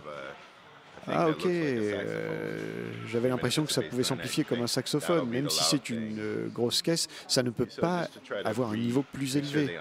Ah 1.10 1.30
ok, 1.30 1.46
euh, 1.46 2.92
j'avais 3.08 3.30
l'impression 3.30 3.66
que 3.66 3.72
ça 3.72 3.82
pouvait 3.82 4.04
s'amplifier 4.04 4.44
comme 4.44 4.62
un 4.62 4.68
saxophone, 4.68 5.30
même 5.30 5.50
si 5.50 5.64
c'est 5.64 5.90
une 5.90 6.20
euh, 6.20 6.48
grosse 6.50 6.82
caisse, 6.82 7.08
ça 7.30 7.44
ne 7.44 7.50
peut 7.50 7.68
pas 7.80 8.10
avoir 8.44 8.72
un 8.72 8.78
niveau 8.78 9.06
plus 9.14 9.38
élevé. 9.38 9.78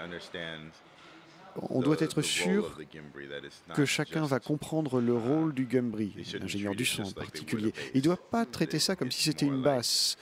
On 1.69 1.81
doit 1.81 1.97
être 1.99 2.21
sûr 2.21 2.77
que 3.73 3.85
chacun 3.85 4.25
va 4.25 4.39
comprendre 4.39 5.01
le 5.01 5.15
rôle 5.15 5.53
du 5.53 5.65
Gumbri, 5.65 6.15
l'ingénieur 6.39 6.75
du 6.75 6.85
son 6.85 7.03
en 7.03 7.11
particulier. 7.11 7.73
Il 7.93 7.99
ne 7.99 8.05
doit 8.05 8.17
pas 8.17 8.45
traiter 8.45 8.79
ça 8.79 8.95
comme 8.95 9.11
si 9.11 9.23
c'était 9.23 9.45
une 9.45 9.61
basse 9.61 10.17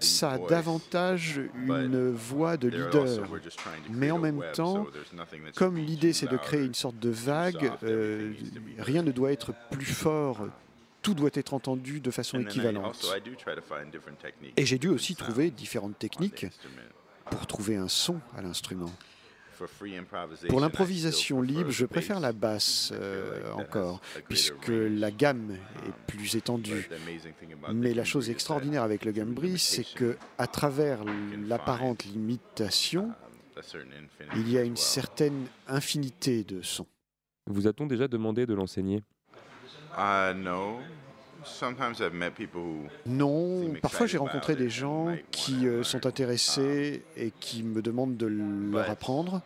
ça 0.00 0.32
a 0.32 0.38
davantage 0.38 1.40
une 1.54 2.10
voix 2.10 2.56
de 2.56 2.68
leader. 2.68 3.28
Mais 3.90 4.10
en 4.10 4.18
même 4.18 4.42
temps, 4.54 4.86
comme 5.56 5.76
l'idée 5.76 6.12
c'est 6.12 6.30
de 6.30 6.36
créer 6.36 6.64
une 6.64 6.74
sorte 6.74 6.98
de 6.98 7.10
vague, 7.10 7.72
euh, 7.82 8.32
rien 8.78 9.02
ne 9.02 9.12
doit 9.12 9.32
être 9.32 9.54
plus 9.70 9.84
fort. 9.84 10.46
Tout 11.02 11.14
doit 11.14 11.30
être 11.34 11.52
entendu 11.52 12.00
de 12.00 12.10
façon 12.10 12.40
équivalente. 12.40 13.12
Et 14.56 14.64
j'ai 14.64 14.78
dû 14.78 14.88
aussi 14.88 15.16
trouver 15.16 15.50
différentes 15.50 15.98
techniques 15.98 16.46
pour 17.30 17.46
trouver 17.46 17.76
un 17.76 17.88
son 17.88 18.20
à 18.36 18.42
l'instrument. 18.42 18.90
Pour 20.48 20.60
l'improvisation 20.60 21.40
libre, 21.40 21.70
je 21.70 21.86
préfère 21.86 22.20
la 22.20 22.32
basse 22.32 22.92
euh, 22.94 23.52
encore, 23.54 24.00
puisque 24.28 24.68
la 24.68 25.10
gamme 25.10 25.56
est 25.86 26.12
plus 26.12 26.36
étendue. 26.36 26.88
Mais 27.72 27.94
la 27.94 28.04
chose 28.04 28.30
extraordinaire 28.30 28.82
avec 28.82 29.04
le 29.04 29.12
Gambri, 29.12 29.58
c'est 29.58 29.84
que 29.94 30.16
à 30.38 30.46
travers 30.46 31.04
l'apparente 31.46 32.04
limitation, 32.04 33.12
il 34.36 34.50
y 34.50 34.58
a 34.58 34.62
une 34.62 34.76
certaine 34.76 35.46
infinité 35.68 36.44
de 36.44 36.62
sons. 36.62 36.86
Vous 37.46 37.66
a-t-on 37.66 37.86
déjà 37.86 38.08
demandé 38.08 38.46
de 38.46 38.54
l'enseigner? 38.54 39.02
Uh, 39.98 40.32
non, 43.06 43.74
parfois 43.82 44.06
j'ai 44.06 44.18
rencontré 44.18 44.54
des 44.54 44.70
gens 44.70 45.14
qui 45.30 45.66
euh, 45.66 45.82
sont 45.82 46.06
intéressés 46.06 47.02
et 47.16 47.32
qui 47.40 47.62
me 47.62 47.82
demandent 47.82 48.16
de 48.16 48.26
leur 48.26 48.88
apprendre. 48.88 49.42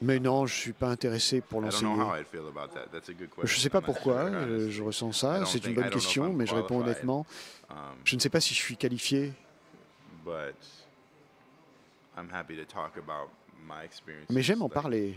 Mais 0.00 0.18
non, 0.18 0.46
je 0.46 0.54
ne 0.54 0.60
suis 0.60 0.72
pas 0.72 0.88
intéressé 0.88 1.40
pour 1.40 1.60
l'enseigner. 1.60 1.94
Je 3.44 3.54
ne 3.54 3.60
sais 3.60 3.70
pas 3.70 3.80
pourquoi 3.80 4.14
euh, 4.14 4.70
je 4.70 4.82
ressens 4.82 5.12
ça. 5.12 5.44
C'est 5.46 5.64
une 5.64 5.74
bonne 5.74 5.90
question, 5.90 6.32
mais 6.32 6.46
je 6.46 6.54
réponds 6.54 6.80
honnêtement. 6.80 7.24
Um, 7.70 7.76
je 8.04 8.16
ne 8.16 8.20
sais 8.20 8.28
pas 8.28 8.40
si 8.40 8.54
je 8.54 8.60
suis 8.60 8.76
qualifié. 8.76 9.32
Mais 14.30 14.42
j'aime 14.42 14.62
en 14.62 14.68
parler, 14.68 15.16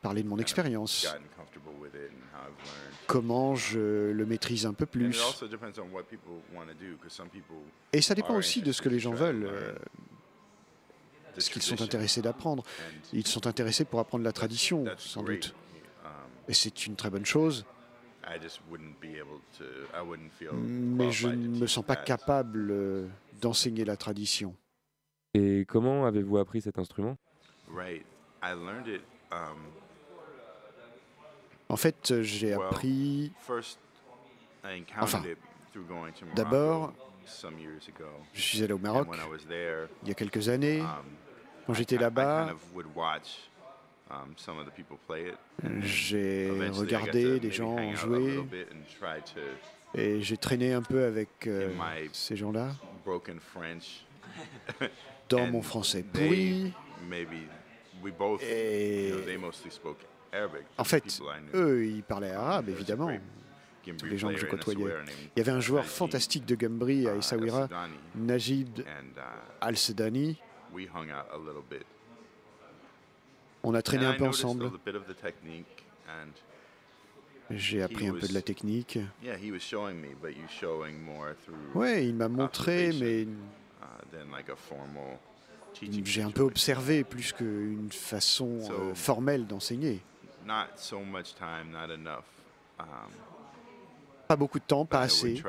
parler 0.00 0.22
de 0.22 0.28
mon 0.28 0.38
expérience, 0.38 1.06
comment 3.06 3.56
je 3.56 4.10
le 4.12 4.26
maîtrise 4.26 4.64
un 4.64 4.72
peu 4.72 4.86
plus. 4.86 5.20
Et 7.92 8.00
ça 8.00 8.14
dépend 8.14 8.36
aussi 8.36 8.62
de 8.62 8.72
ce 8.72 8.80
que 8.80 8.88
les 8.88 9.00
gens 9.00 9.12
veulent, 9.12 9.50
ce 11.38 11.50
qu'ils 11.50 11.62
sont 11.62 11.80
intéressés 11.82 12.22
d'apprendre. 12.22 12.64
Ils 13.12 13.26
sont 13.26 13.46
intéressés 13.46 13.84
pour 13.84 14.00
apprendre 14.00 14.24
la 14.24 14.32
tradition, 14.32 14.84
sans 14.98 15.22
doute. 15.22 15.54
Et 16.48 16.54
c'est 16.54 16.86
une 16.86 16.96
très 16.96 17.10
bonne 17.10 17.26
chose. 17.26 17.64
Mais 20.52 21.12
je 21.12 21.28
ne 21.28 21.58
me 21.58 21.66
sens 21.66 21.84
pas 21.84 21.96
capable 21.96 22.70
euh, 22.70 23.08
d'enseigner 23.40 23.84
la 23.84 23.96
tradition. 23.96 24.54
Et 25.34 25.64
comment 25.66 26.06
avez-vous 26.06 26.38
appris 26.38 26.60
cet 26.60 26.78
instrument? 26.78 27.16
Um, 29.32 29.58
en 31.68 31.76
fait, 31.76 32.22
j'ai 32.22 32.52
appris. 32.52 33.32
Enfin, 34.98 35.22
d'abord, 36.34 36.92
je 38.34 38.40
suis 38.40 38.62
allé 38.62 38.72
au 38.72 38.78
Maroc 38.78 39.08
il 40.02 40.08
y 40.08 40.10
a 40.10 40.14
quelques 40.14 40.48
années. 40.48 40.80
Um, 40.80 40.86
Quand 41.66 41.74
j'étais 41.74 41.96
là-bas, 41.98 42.54
um, 44.10 44.32
j'ai 45.82 46.50
regardé 46.72 47.38
des 47.38 47.50
gens 47.50 47.76
jouer 47.94 48.42
et 49.94 50.20
j'ai 50.22 50.36
traîné 50.36 50.72
un 50.72 50.82
peu 50.82 51.04
avec 51.04 51.46
euh, 51.46 51.72
ces 52.12 52.36
gens-là 52.36 52.74
dans 55.28 55.46
mon 55.46 55.62
français 55.62 56.02
pourri. 56.02 56.72
Et 58.42 59.12
en 60.78 60.84
fait, 60.84 61.20
eux, 61.54 61.86
ils 61.86 62.02
parlaient 62.02 62.30
arabe, 62.32 62.68
évidemment. 62.68 63.10
Les 64.04 64.18
gens 64.18 64.28
que 64.28 64.38
je 64.38 64.46
côtoyais. 64.46 64.94
Il 65.36 65.38
y 65.38 65.40
avait 65.40 65.52
un 65.52 65.60
joueur 65.60 65.84
fantastique 65.84 66.44
de 66.46 66.54
Gambri 66.54 67.08
à 67.08 67.16
Essaouira, 67.16 67.68
Najib 68.14 68.80
uh, 68.80 68.82
Al-Sedani. 69.60 70.38
On 73.62 73.74
a 73.74 73.82
traîné 73.82 74.06
un 74.06 74.14
peu 74.14 74.24
ensemble. 74.26 74.70
J'ai 77.50 77.82
appris 77.82 78.06
un 78.06 78.14
peu 78.14 78.28
de 78.28 78.34
la 78.34 78.42
technique. 78.42 78.98
Ouais, 81.74 82.06
il 82.06 82.14
m'a 82.14 82.28
montré, 82.28 82.92
mais 82.98 83.22
uh, 83.22 83.26
j'ai 86.04 86.22
un 86.22 86.30
peu 86.30 86.42
observé 86.42 87.04
plus 87.04 87.32
qu'une 87.32 87.90
façon 87.90 88.60
euh, 88.70 88.94
formelle 88.94 89.46
d'enseigner. 89.46 90.00
Pas 94.30 94.36
beaucoup 94.36 94.60
de 94.60 94.64
temps, 94.64 94.84
pas 94.84 95.00
assez. 95.00 95.42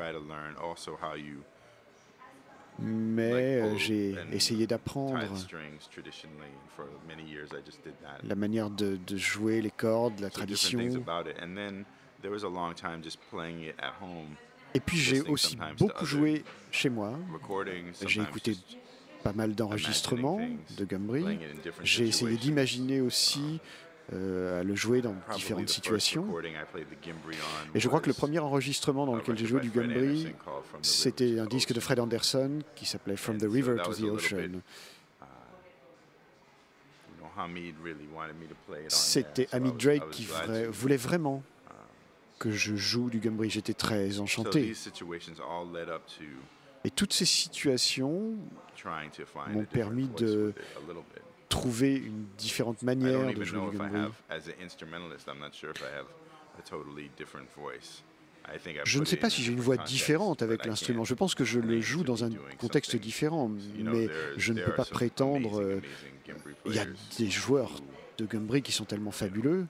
Mais 2.80 3.60
euh, 3.60 3.76
j'ai 3.76 4.16
essayé 4.32 4.66
d'apprendre 4.66 5.20
la 8.24 8.34
manière 8.34 8.70
de, 8.70 8.98
de, 9.06 9.16
jouer 9.16 9.62
les 9.62 9.70
cordes, 9.70 10.18
la 10.18 10.30
tradition. 10.30 10.80
Et 14.74 14.80
puis 14.80 14.96
j'ai 14.96 15.20
aussi 15.20 15.56
beaucoup 15.78 16.04
joué 16.04 16.42
chez 16.72 16.90
moi. 16.90 17.16
J'ai 18.04 18.22
écouté 18.22 18.56
pas 19.22 19.32
mal 19.32 19.54
d'enregistrements 19.54 20.40
de 20.76 20.84
Gambri. 20.84 21.38
J'ai 21.84 22.08
essayé 22.08 22.36
d'imaginer 22.36 23.00
aussi 23.00 23.60
euh, 24.12 24.60
à 24.60 24.62
le 24.62 24.74
jouer 24.74 25.00
dans 25.00 25.14
différentes 25.34 25.68
situations. 25.68 26.26
Et 27.74 27.80
je 27.80 27.88
crois 27.88 28.00
que 28.00 28.08
le 28.08 28.14
premier 28.14 28.40
enregistrement 28.40 29.06
dans 29.06 29.14
lequel 29.14 29.38
j'ai 29.38 29.46
joué 29.46 29.60
du 29.60 29.70
Gambri, 29.70 30.34
c'était 30.82 31.38
un 31.38 31.46
disque 31.46 31.72
de 31.72 31.80
Fred 31.80 32.00
Anderson 32.00 32.58
qui 32.74 32.84
s'appelait 32.84 33.16
From 33.16 33.38
the 33.38 33.46
River 33.48 33.76
to 33.84 33.94
the 33.94 34.04
Ocean. 34.04 34.60
C'était 38.88 39.48
Hamid 39.52 39.76
Drake 39.76 40.10
qui 40.10 40.28
voulait 40.70 40.96
vraiment 40.96 41.42
que 42.38 42.50
je 42.50 42.74
joue 42.74 43.08
du 43.08 43.20
Gambri. 43.20 43.50
J'étais 43.50 43.72
très 43.72 44.18
enchanté. 44.18 44.74
Et 46.84 46.90
toutes 46.90 47.12
ces 47.12 47.24
situations 47.24 48.34
m'ont 49.48 49.64
permis 49.64 50.08
de 50.08 50.52
trouver 51.52 51.94
une 51.94 52.24
différente 52.38 52.82
manière 52.82 53.32
de 53.34 53.44
jouer 53.44 53.60
du 53.70 53.76
Gumbree. 53.76 54.10
Je 58.84 58.98
ne 58.98 59.04
sais 59.04 59.16
pas 59.16 59.30
si 59.30 59.42
j'ai 59.42 59.52
une 59.52 59.60
voix 59.60 59.76
différente 59.76 60.42
avec 60.42 60.64
l'instrument. 60.64 61.04
Je 61.04 61.14
pense 61.14 61.34
que 61.34 61.44
je 61.44 61.60
le 61.60 61.80
joue 61.80 62.02
dans 62.02 62.24
un 62.24 62.30
contexte 62.58 62.96
différent, 62.96 63.50
mais 63.78 64.08
je 64.36 64.52
ne 64.52 64.62
peux 64.62 64.74
pas 64.74 64.84
prétendre. 64.84 65.60
Euh, 65.60 65.80
il 66.66 66.74
y 66.74 66.78
a 66.78 66.86
des 67.18 67.30
joueurs 67.30 67.72
de 68.18 68.24
Gumbree 68.26 68.62
qui 68.62 68.72
sont 68.72 68.84
tellement 68.84 69.12
fabuleux. 69.12 69.66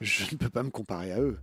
Je 0.00 0.24
ne 0.24 0.36
peux 0.36 0.50
pas 0.50 0.62
me 0.62 0.70
comparer 0.70 1.12
à 1.12 1.20
eux. 1.20 1.38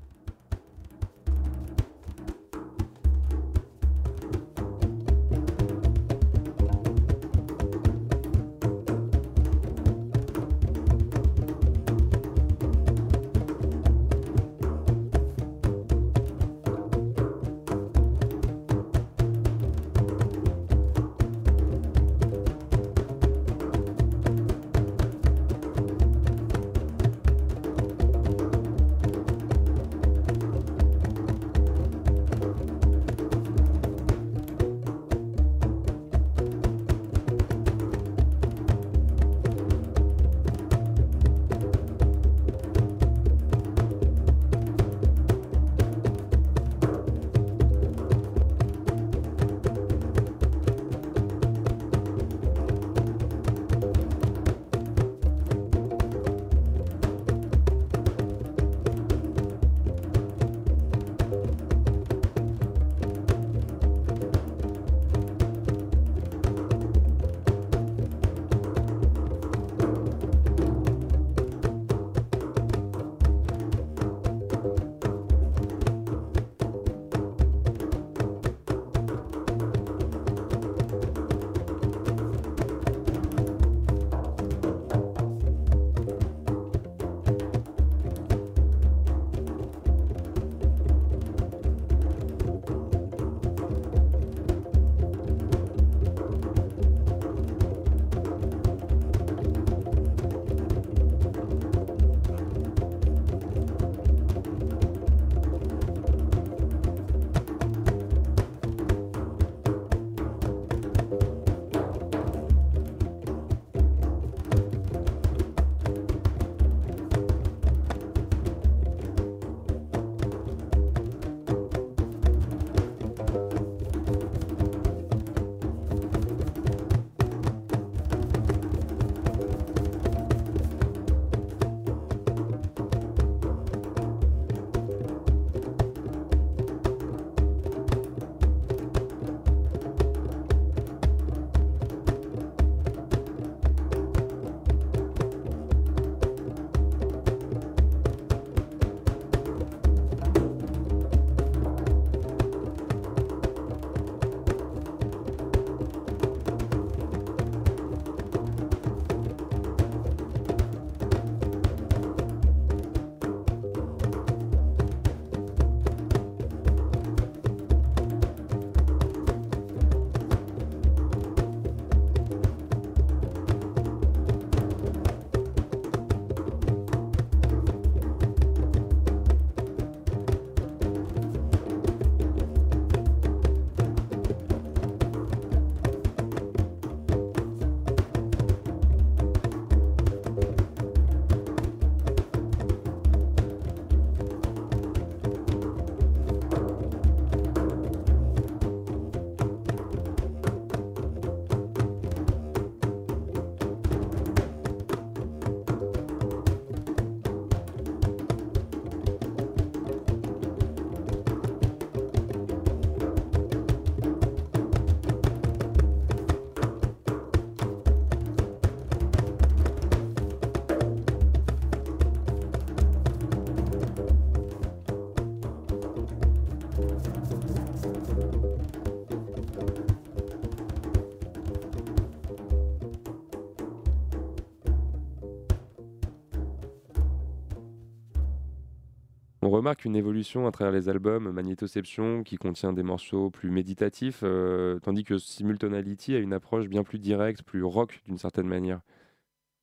Remarque 239.63 239.85
une 239.85 239.95
évolution 239.95 240.45
à 240.45 240.51
travers 240.51 240.73
les 240.73 240.89
albums, 240.89 241.31
Magnétoception 241.31 242.23
qui 242.23 242.35
contient 242.35 242.73
des 242.73 242.83
morceaux 242.83 243.29
plus 243.29 243.49
méditatifs, 243.49 244.19
euh, 244.23 244.77
tandis 244.79 245.05
que 245.05 245.17
Simultonality 245.17 246.15
a 246.15 246.19
une 246.19 246.33
approche 246.33 246.67
bien 246.67 246.83
plus 246.83 246.99
directe, 246.99 247.43
plus 247.43 247.63
rock 247.63 248.01
d'une 248.05 248.17
certaine 248.17 248.45
manière. 248.45 248.81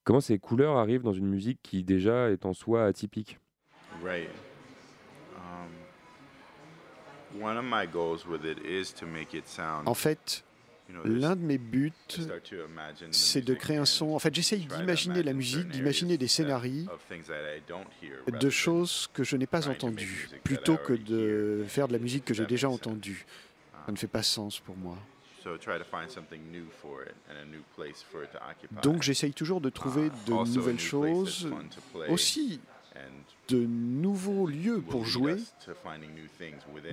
Comment 0.05 0.23
ces 0.23 0.39
couleurs 0.39 0.79
arrivent 0.79 1.03
dans 1.03 1.13
une 1.13 1.29
musique 1.29 1.61
qui 1.63 1.85
déjà 1.85 2.31
est 2.31 2.47
en 2.47 2.55
soi 2.55 2.87
atypique? 2.87 3.39
Right. 4.03 4.31
Um, 5.37 5.69
one 7.43 7.59
of 7.59 7.65
my 7.67 7.87
goals 7.87 8.27
with 8.27 8.47
it 8.47 8.57
is 8.65 8.95
to 8.95 9.07
make 9.07 9.35
it 9.35 9.47
sound 9.47 9.87
en 9.87 9.93
fait, 9.93 10.47
L'un 11.05 11.37
de 11.37 11.43
mes 11.43 11.59
buts, 11.59 11.93
c'est 13.11 13.43
de 13.43 13.55
créer 13.55 13.77
un 13.77 13.85
son. 13.85 14.11
En 14.11 14.19
fait, 14.19 14.35
j'essaye 14.35 14.67
d'imaginer 14.67 15.23
la 15.23 15.33
musique, 15.33 15.69
d'imaginer 15.69 16.19
des 16.19 16.29
scénarios 16.29 16.87
de 18.29 18.51
choses 18.51 19.09
que 19.13 19.25
je 19.25 19.37
n'ai 19.37 19.47
pas 19.47 19.69
entendues, 19.69 20.29
plutôt 20.45 20.77
que 20.77 20.93
de 20.93 21.65
faire 21.67 21.89
de 21.89 21.93
la 21.93 21.99
musique 21.99 22.25
que 22.25 22.35
j'ai 22.35 22.47
déjà 22.47 22.69
entendue. 22.69 23.27
Ça 23.87 23.93
ne 23.93 23.97
fait 23.97 24.07
pas 24.07 24.23
sens 24.23 24.61
pour 24.61 24.77
moi. 24.77 24.97
Donc 28.83 29.03
j'essaye 29.03 29.33
toujours 29.33 29.61
de 29.61 29.71
trouver 29.71 30.11
Uh, 30.11 30.11
de 30.27 30.55
nouvelles 30.55 30.81
choses, 30.81 31.49
aussi 32.09 32.61
de 33.49 33.59
nouveaux 33.59 34.47
lieux 34.47 34.81
pour 34.81 35.05
jouer, 35.05 35.37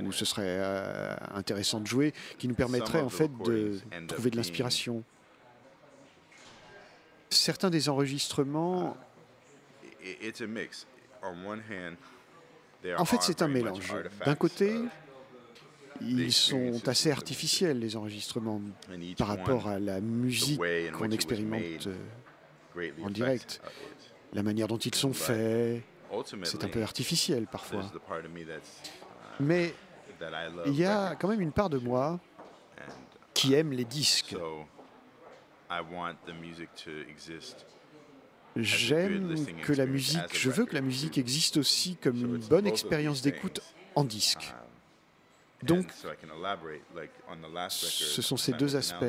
où 0.01 0.11
ce 0.11 0.25
serait 0.25 0.43
euh, 0.45 1.15
intéressant 1.33 1.79
de 1.79 1.87
jouer, 1.87 2.13
qui 2.37 2.47
nous 2.47 2.55
permettraient 2.55 3.01
en 3.01 3.09
fait 3.09 3.31
de 3.43 3.79
trouver 4.07 4.31
de 4.31 4.37
l'inspiration. 4.37 5.03
Certains 7.29 7.69
des 7.69 7.89
enregistrements, 7.89 8.97
en 12.97 13.05
fait 13.05 13.21
c'est 13.21 13.41
un 13.41 13.47
mélange. 13.47 13.93
D'un 14.25 14.35
côté, 14.35 14.75
ils 16.01 16.33
sont 16.33 16.87
assez 16.87 17.11
artificiels, 17.11 17.79
les 17.79 17.95
enregistrements, 17.95 18.61
par 19.17 19.27
rapport 19.27 19.67
à 19.67 19.79
la 19.79 20.01
musique 20.01 20.61
qu'on 20.97 21.11
expérimente 21.11 21.87
euh, 21.87 22.91
en 23.03 23.09
direct. 23.09 23.61
La 24.33 24.43
manière 24.43 24.67
dont 24.67 24.77
ils 24.77 24.95
sont 24.95 25.13
faits, 25.13 25.83
c'est 26.43 26.63
un 26.63 26.69
peu 26.69 26.81
artificiel 26.83 27.47
parfois. 27.47 27.83
Mais 29.39 29.73
il 30.65 30.75
y 30.75 30.85
a 30.85 31.15
quand 31.15 31.27
même 31.27 31.41
une 31.41 31.51
part 31.51 31.69
de 31.69 31.77
moi 31.77 32.19
qui 33.33 33.53
aime 33.53 33.71
les 33.71 33.85
disques. 33.85 34.35
J'aime 38.55 39.35
que 39.61 39.73
la 39.73 39.85
musique, 39.85 40.33
je 40.33 40.49
veux 40.49 40.65
que 40.65 40.73
la 40.73 40.81
musique 40.81 41.17
existe 41.17 41.57
aussi 41.57 41.95
comme 41.97 42.17
une 42.17 42.37
bonne 42.37 42.67
expérience 42.67 43.21
d'écoute 43.21 43.61
en 43.95 44.03
disque. 44.03 44.53
Donc, 45.63 45.87
ce 47.69 48.21
sont 48.21 48.37
ces 48.37 48.53
deux 48.53 48.75
aspects. 48.75 49.05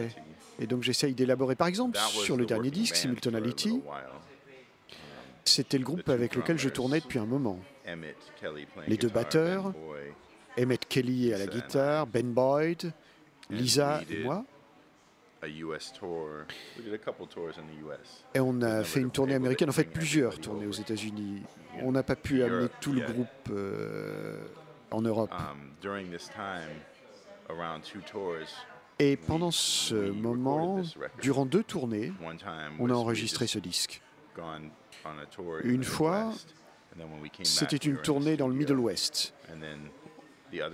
Et 0.59 0.66
donc, 0.66 0.83
j'essaye 0.83 1.14
d'élaborer. 1.14 1.55
Par 1.55 1.69
exemple, 1.69 1.99
sur 1.99 2.37
le 2.37 2.47
dernier 2.47 2.71
disque, 2.71 2.97
Simultonality, 2.97 3.81
c'était 5.49 5.79
le 5.79 5.85
groupe 5.85 6.09
avec 6.09 6.35
lequel 6.35 6.59
je 6.59 6.69
tournais 6.69 7.01
depuis 7.01 7.19
un 7.19 7.27
moment. 7.27 7.59
Les 8.87 8.97
deux 8.97 9.09
batteurs, 9.09 9.73
Emmett 10.59 10.87
Kelly 10.89 11.33
à 11.33 11.39
la 11.39 11.47
guitare, 11.47 12.07
Ben 12.07 12.33
Boyd, 12.33 12.93
Lisa 13.51 14.03
et 14.11 14.23
moi. 14.23 14.45
Et 18.35 18.41
on 18.41 18.61
a 18.63 18.83
fait 18.83 19.01
une 19.01 19.11
tournée 19.11 19.35
américaine, 19.35 19.69
en 19.69 19.73
fait 19.73 19.85
plusieurs 19.85 20.39
tournées 20.41 20.67
aux 20.67 20.73
États-Unis. 20.73 21.43
On 21.83 21.93
n'a 21.93 22.03
pas 22.03 22.17
pu 22.17 22.43
amener 22.43 22.69
tout 22.81 22.93
le 22.93 23.03
groupe 23.03 23.29
euh, 23.51 24.37
en 24.91 25.01
Europe. 25.01 25.31
Et 28.99 29.17
pendant 29.17 29.53
ce 29.53 30.11
moment, 30.11 30.83
durant 31.23 31.47
deux 31.47 31.63
tournées, 31.63 32.13
on 32.81 32.91
a 32.91 32.95
enregistré 32.95 33.47
ce 33.47 33.61
disque. 33.61 34.03
Une 35.65 35.85
fois, 35.85 36.33
c'était 37.43 37.77
une 37.77 37.99
tournée 37.99 38.37
dans 38.37 38.49
le 38.49 38.55
Middle 38.55 38.79
West. 38.79 39.35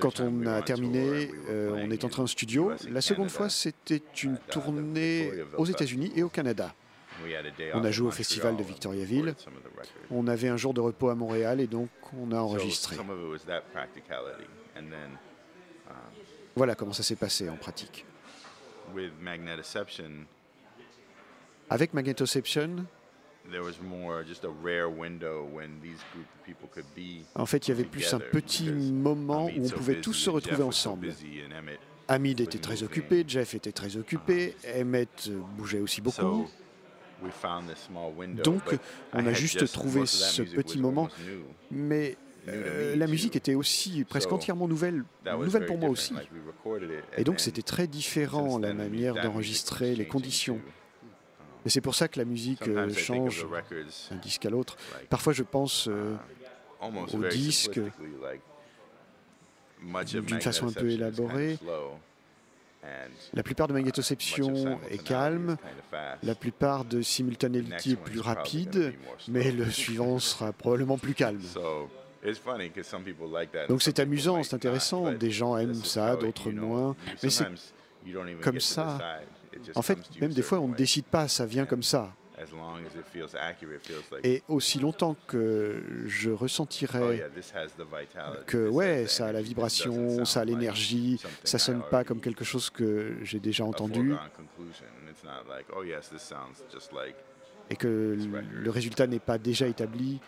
Quand 0.01 0.21
on 0.21 0.47
a 0.47 0.63
terminé, 0.63 1.31
euh, 1.49 1.71
on 1.75 1.91
est 1.91 2.05
entré 2.05 2.23
en 2.23 2.27
studio. 2.27 2.73
La 2.89 3.01
seconde 3.01 3.31
fois, 3.31 3.49
c'était 3.49 4.03
une 4.23 4.39
tournée 4.51 5.33
aux 5.57 5.65
États-Unis 5.65 6.13
et 6.15 6.23
au 6.23 6.29
Canada. 6.29 6.75
On 7.75 7.85
a 7.85 7.91
joué 7.91 8.09
au 8.09 8.11
festival 8.11 8.57
de 8.57 8.63
Victoriaville. 8.63 9.35
On 10.11 10.27
avait 10.27 10.49
un 10.49 10.57
jour 10.57 10.75
de 10.75 10.81
repos 10.81 11.09
à 11.09 11.15
Montréal 11.15 11.61
et 11.61 11.67
donc 11.67 11.89
on 12.17 12.33
a 12.33 12.39
enregistré. 12.39 12.97
Voilà 16.57 16.75
comment 16.75 16.93
ça 16.93 17.03
s'est 17.03 17.17
passé 17.17 17.49
en 17.49 17.57
pratique. 17.57 18.07
Avec 21.71 21.95
Magnetoception, 21.95 22.85
en 27.35 27.47
fait, 27.47 27.69
il 27.69 27.71
y 27.71 27.75
avait 27.75 27.85
plus 27.85 28.15
un 28.15 28.19
petit 28.19 28.71
moment 28.71 29.47
où 29.47 29.65
on 29.65 29.69
pouvait 29.69 30.01
tous 30.01 30.15
se 30.15 30.31
retrouver 30.31 30.63
ensemble. 30.63 31.13
Hamid 32.09 32.41
était 32.41 32.59
très 32.59 32.83
occupé, 32.83 33.25
Jeff 33.27 33.55
était 33.55 33.73
très 33.73 33.97
occupé, 33.97 34.57
Emmett 34.77 35.31
bougeait 35.57 35.81
aussi 35.81 36.01
beaucoup. 36.01 36.49
Donc, 38.43 38.63
on 39.13 39.27
a 39.27 39.33
juste 39.33 39.73
trouvé 39.73 40.07
ce 40.07 40.43
petit 40.43 40.79
moment, 40.79 41.09
mais 41.71 42.17
euh, 42.49 42.97
la 42.97 43.07
musique 43.07 43.37
était 43.37 43.55
aussi 43.55 44.05
presque 44.05 44.33
entièrement 44.33 44.69
nouvelle, 44.69 45.05
nouvelle 45.25 45.67
pour 45.67 45.79
moi 45.79 45.89
aussi. 45.89 46.15
Et 47.17 47.25
donc, 47.25 47.41
c'était 47.41 47.63
très 47.63 47.87
différent 47.87 48.59
la 48.59 48.75
manière 48.75 49.15
d'enregistrer, 49.15 49.95
les 49.95 50.07
conditions. 50.07 50.61
Et 51.65 51.71
c'est 51.71 51.81
pour 51.81 51.95
ça 51.95 52.09
que 52.09 52.19
la 52.19 52.25
musique 52.25 52.67
euh, 52.69 52.93
change 52.93 53.47
d'un 54.11 54.17
disque 54.17 54.45
à 54.47 54.51
l'autre. 54.51 54.77
Parfois, 55.09 55.33
je 55.33 55.43
pense 55.43 55.89
euh, 55.89 56.15
au 56.81 57.25
disque 57.29 57.81
d'une 59.81 60.41
façon 60.41 60.69
un 60.69 60.73
peu 60.73 60.91
élaborée. 60.91 61.59
La 63.33 63.43
plupart 63.43 63.67
de 63.69 63.73
Magnetoception 63.73 64.79
est 64.91 65.03
calme, 65.03 65.57
la 66.23 66.35
plupart 66.35 66.85
de 66.85 67.01
Simultaneity 67.01 67.93
est 67.93 67.97
plus 67.97 68.21
rapide, 68.21 68.93
mais 69.29 69.51
le 69.53 69.71
suivant 69.71 70.19
sera 70.19 70.53
probablement 70.53 70.99
plus 70.99 71.15
calme. 71.15 71.41
Donc 73.69 73.83
c'est 73.83 73.99
amusant, 74.01 74.43
c'est 74.43 74.55
intéressant, 74.55 75.13
des 75.13 75.31
gens 75.31 75.57
aiment 75.57 75.75
ça, 75.75 76.17
d'autres 76.17 76.51
moins, 76.51 76.95
mais 77.23 77.31
c'est 77.31 77.47
comme 78.43 78.61
ça. 78.61 79.19
En 79.75 79.83
fait, 79.83 79.99
même 80.21 80.33
des 80.33 80.43
fois, 80.43 80.61
on 80.61 80.69
ne 80.69 80.75
décide 80.75 81.05
pas, 81.05 81.29
ça 81.29 81.47
vient 81.47 81.67
comme 81.67 81.83
ça. 81.83 82.15
Et 84.25 84.43
aussi 84.49 84.79
longtemps 84.81 85.17
que 85.27 85.83
je 86.07 86.31
ressentirai 86.31 87.25
que 88.47 88.69
ouais, 88.69 89.07
ça 89.07 89.27
a 89.27 89.33
la 89.33 89.41
vibration, 89.41 90.25
ça 90.25 90.41
a 90.41 90.45
l'énergie, 90.45 91.21
ça 91.45 91.59
sonne 91.59 91.83
pas 91.91 92.03
comme 92.05 92.21
quelque 92.21 92.45
chose 92.45 92.71
que 92.71 93.17
j'ai 93.23 93.39
déjà 93.39 93.65
entendu, 93.65 94.15
et 97.71 97.77
que 97.77 98.19
le 98.53 98.71
résultat 98.71 99.07
n'est 99.07 99.21
pas 99.21 99.39
déjà 99.39 99.67
établi, 99.69 100.21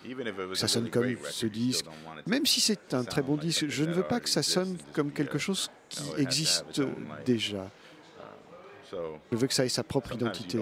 ça 0.54 0.68
sonne 0.68 0.88
comme 0.90 1.16
ce 1.28 1.46
disque. 1.46 1.86
Même 2.26 2.46
si 2.46 2.60
c'est 2.60 2.94
un 2.94 3.04
très 3.04 3.22
bon 3.22 3.36
disque, 3.36 3.66
je 3.68 3.84
ne 3.84 3.92
veux 3.92 4.04
pas 4.04 4.20
que 4.20 4.28
ça 4.28 4.42
sonne 4.42 4.78
comme 4.92 5.10
quelque 5.12 5.38
chose 5.38 5.70
qui 5.88 6.04
existe 6.18 6.80
déjà. 7.24 7.68
Je 9.32 9.36
veux 9.36 9.46
que 9.46 9.54
ça 9.54 9.64
ait 9.64 9.68
sa 9.68 9.84
propre 9.84 10.12
identité. 10.14 10.58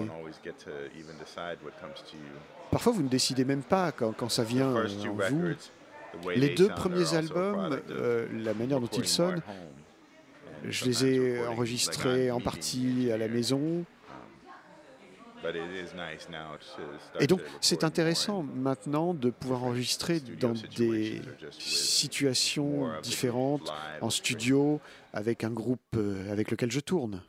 Parfois, 2.71 2.93
vous 2.93 3.03
ne 3.03 3.09
décidez 3.09 3.45
même 3.45 3.63
pas 3.63 3.91
quand, 3.91 4.29
ça 4.29 4.43
vient 4.43 4.75
en 4.75 5.13
vous. 5.29 6.29
Les 6.35 6.55
deux 6.55 6.69
premiers 6.69 7.13
albums, 7.13 7.79
euh, 7.89 8.27
la 8.33 8.53
manière 8.53 8.79
dont 8.79 8.87
ils 8.87 9.07
sonnent, 9.07 9.41
je 10.63 10.85
les 10.85 11.05
ai 11.05 11.47
enregistrés 11.47 12.31
en 12.31 12.39
partie 12.39 13.11
à 13.11 13.17
la 13.17 13.27
maison. 13.27 13.85
Et 17.19 17.27
donc, 17.27 17.41
c'est 17.61 17.83
intéressant 17.83 18.41
maintenant 18.41 19.13
de 19.13 19.29
pouvoir 19.29 19.63
enregistrer 19.63 20.19
dans 20.19 20.53
des 20.75 21.21
situations 21.51 22.89
différentes, 23.03 23.71
en 24.01 24.09
studio, 24.09 24.79
avec 25.13 25.43
un 25.43 25.51
groupe 25.51 25.79
euh, 25.95 26.31
avec 26.31 26.51
lequel 26.51 26.71
je 26.71 26.81
tourne. 26.81 27.21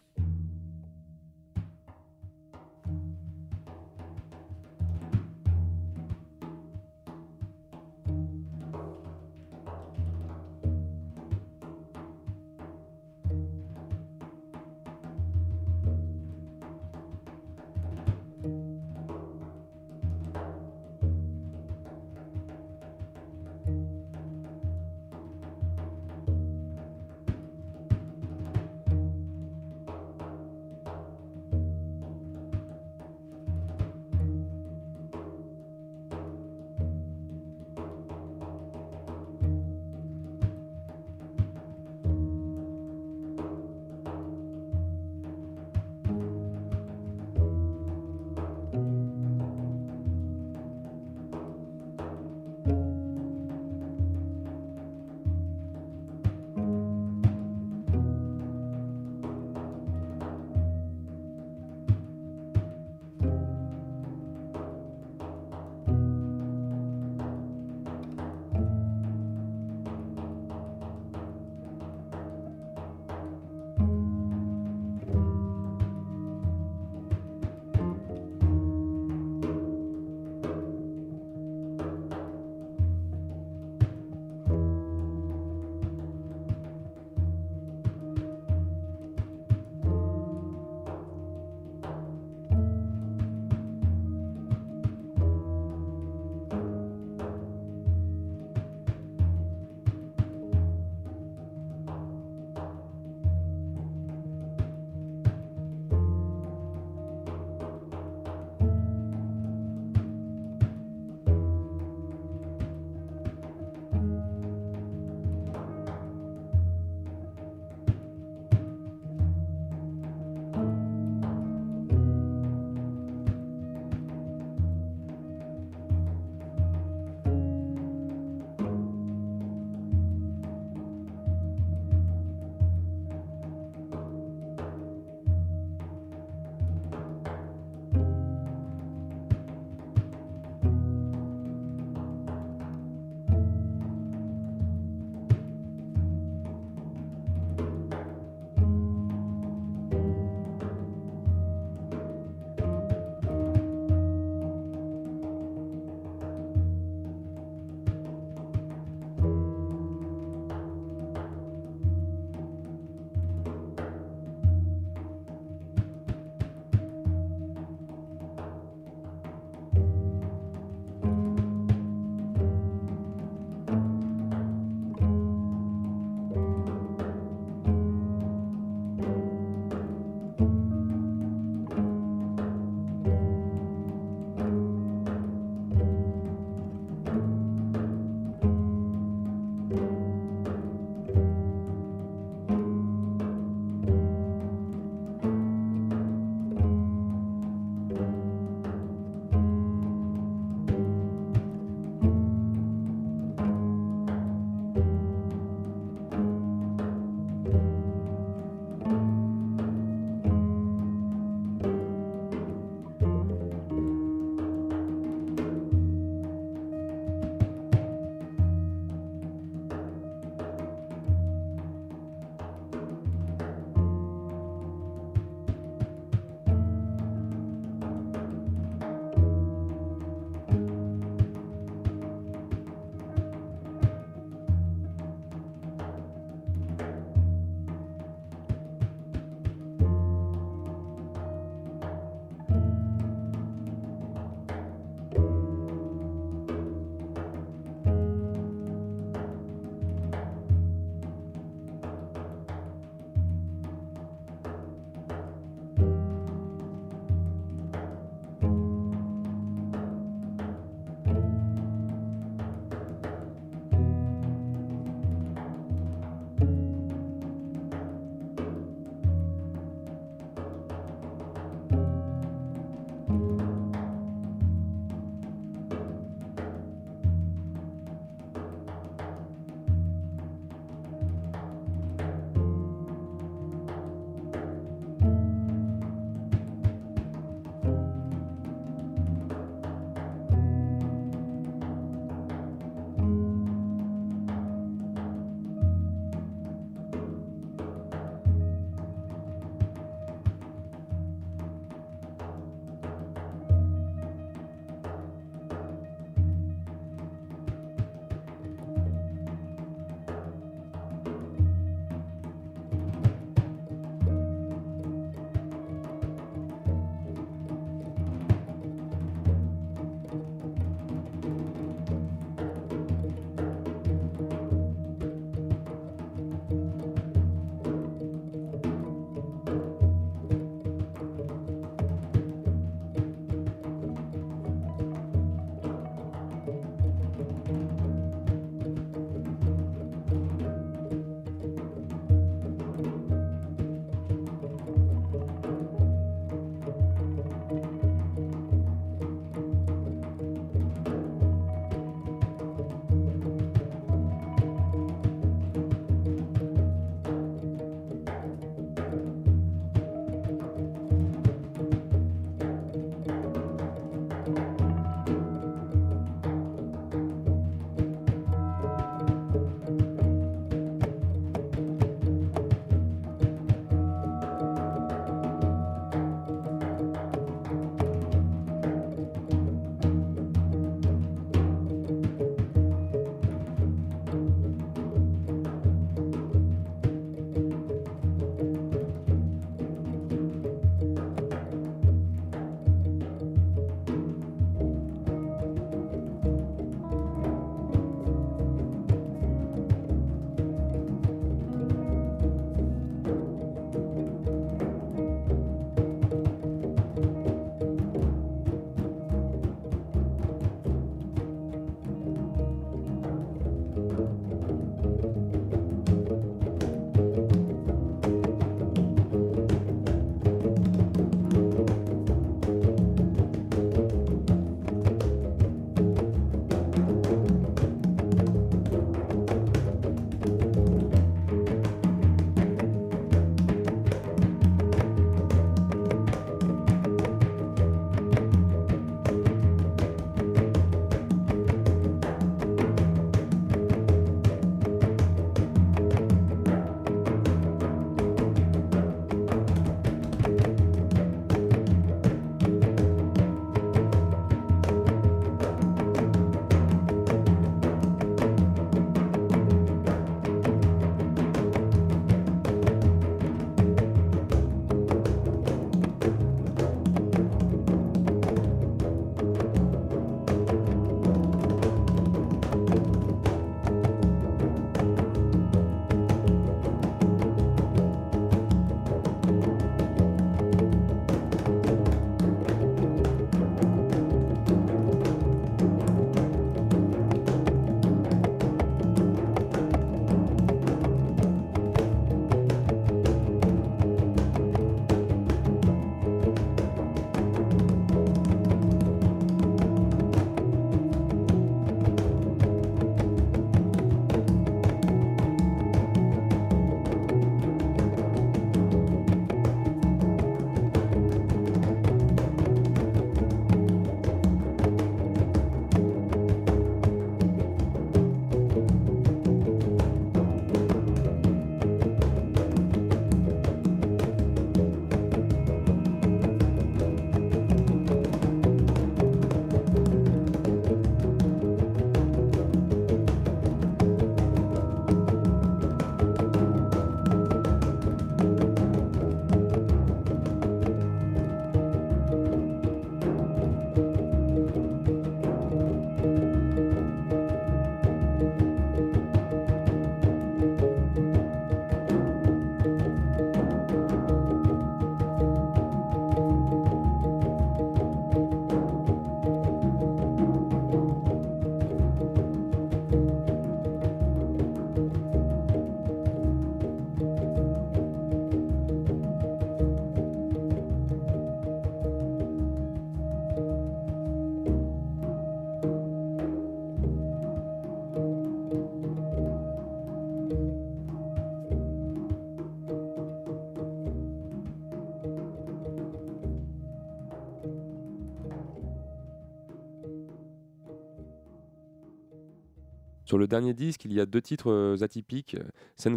Sur 593.17 593.21
le 593.23 593.29
dernier 593.29 593.55
disque, 593.55 593.87
il 593.87 593.95
y 593.95 594.01
a 594.03 594.05
deux 594.05 594.21
titres 594.21 594.77
atypiques, 594.83 595.39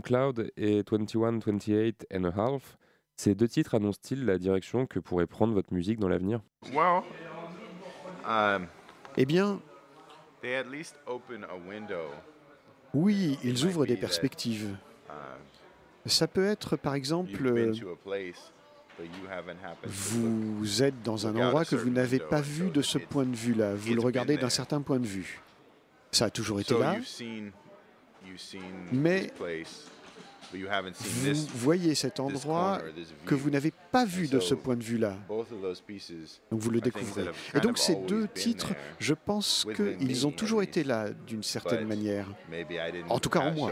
Cloud 0.01 0.53
et 0.55 0.83
21, 0.89 1.39
28 1.39 2.07
and 2.15 2.23
a 2.23 2.29
Half. 2.29 2.77
Ces 3.17 3.35
deux 3.35 3.49
titres 3.49 3.75
annoncent-ils 3.75 4.23
la 4.23 4.37
direction 4.37 4.85
que 4.85 4.99
pourrait 4.99 5.27
prendre 5.27 5.53
votre 5.53 5.73
musique 5.73 5.99
dans 5.99 6.07
l'avenir? 6.07 6.39
Um, 8.25 8.67
Eh 9.17 9.25
bien, 9.25 9.59
oui, 12.93 13.37
ils 13.43 13.65
ouvrent 13.65 13.85
des 13.85 13.97
perspectives. 13.97 14.77
Um, 15.09 15.15
Ça 16.05 16.25
peut 16.29 16.45
être, 16.45 16.77
par 16.77 16.93
exemple, 16.93 17.31
vous 19.85 20.83
êtes 20.83 21.03
dans 21.03 21.27
un 21.27 21.35
endroit 21.35 21.65
que 21.65 21.75
vous 21.75 21.89
n'avez 21.89 22.19
pas 22.19 22.39
vu 22.39 22.69
de 22.69 22.81
ce 22.81 22.97
point 22.97 23.25
de 23.25 23.35
vue-là. 23.35 23.75
Vous 23.75 23.93
le 23.93 23.99
regardez 23.99 24.37
d'un 24.37 24.47
certain 24.47 24.81
point 24.81 24.99
de 24.99 25.05
vue. 25.05 25.41
Ça 26.11 26.25
a 26.25 26.29
toujours 26.29 26.59
été 26.59 26.77
là. 26.77 26.95
Mais 28.91 29.31
vous 30.51 31.57
voyez 31.57 31.93
cet 31.95 32.19
endroit 32.19 32.81
que 33.25 33.35
vous 33.35 33.49
n'avez 33.49 33.71
pas 33.91 34.05
vu 34.05 34.27
de 34.27 34.39
ce 34.39 34.55
point 34.55 34.75
de 34.75 34.83
vue-là. 34.83 35.15
Donc 35.29 36.59
vous 36.59 36.71
le 36.71 36.81
découvrez. 36.81 37.25
Et 37.53 37.59
donc 37.59 37.77
ces 37.77 37.95
deux 37.95 38.27
titres, 38.27 38.73
je 38.99 39.13
pense 39.13 39.67
qu'ils 39.75 40.27
ont 40.27 40.31
toujours 40.31 40.63
été 40.63 40.83
là 40.83 41.09
d'une 41.11 41.43
certaine 41.43 41.85
manière. 41.85 42.27
En 43.09 43.19
tout 43.19 43.29
cas 43.29 43.41
en 43.41 43.51
moi. 43.51 43.71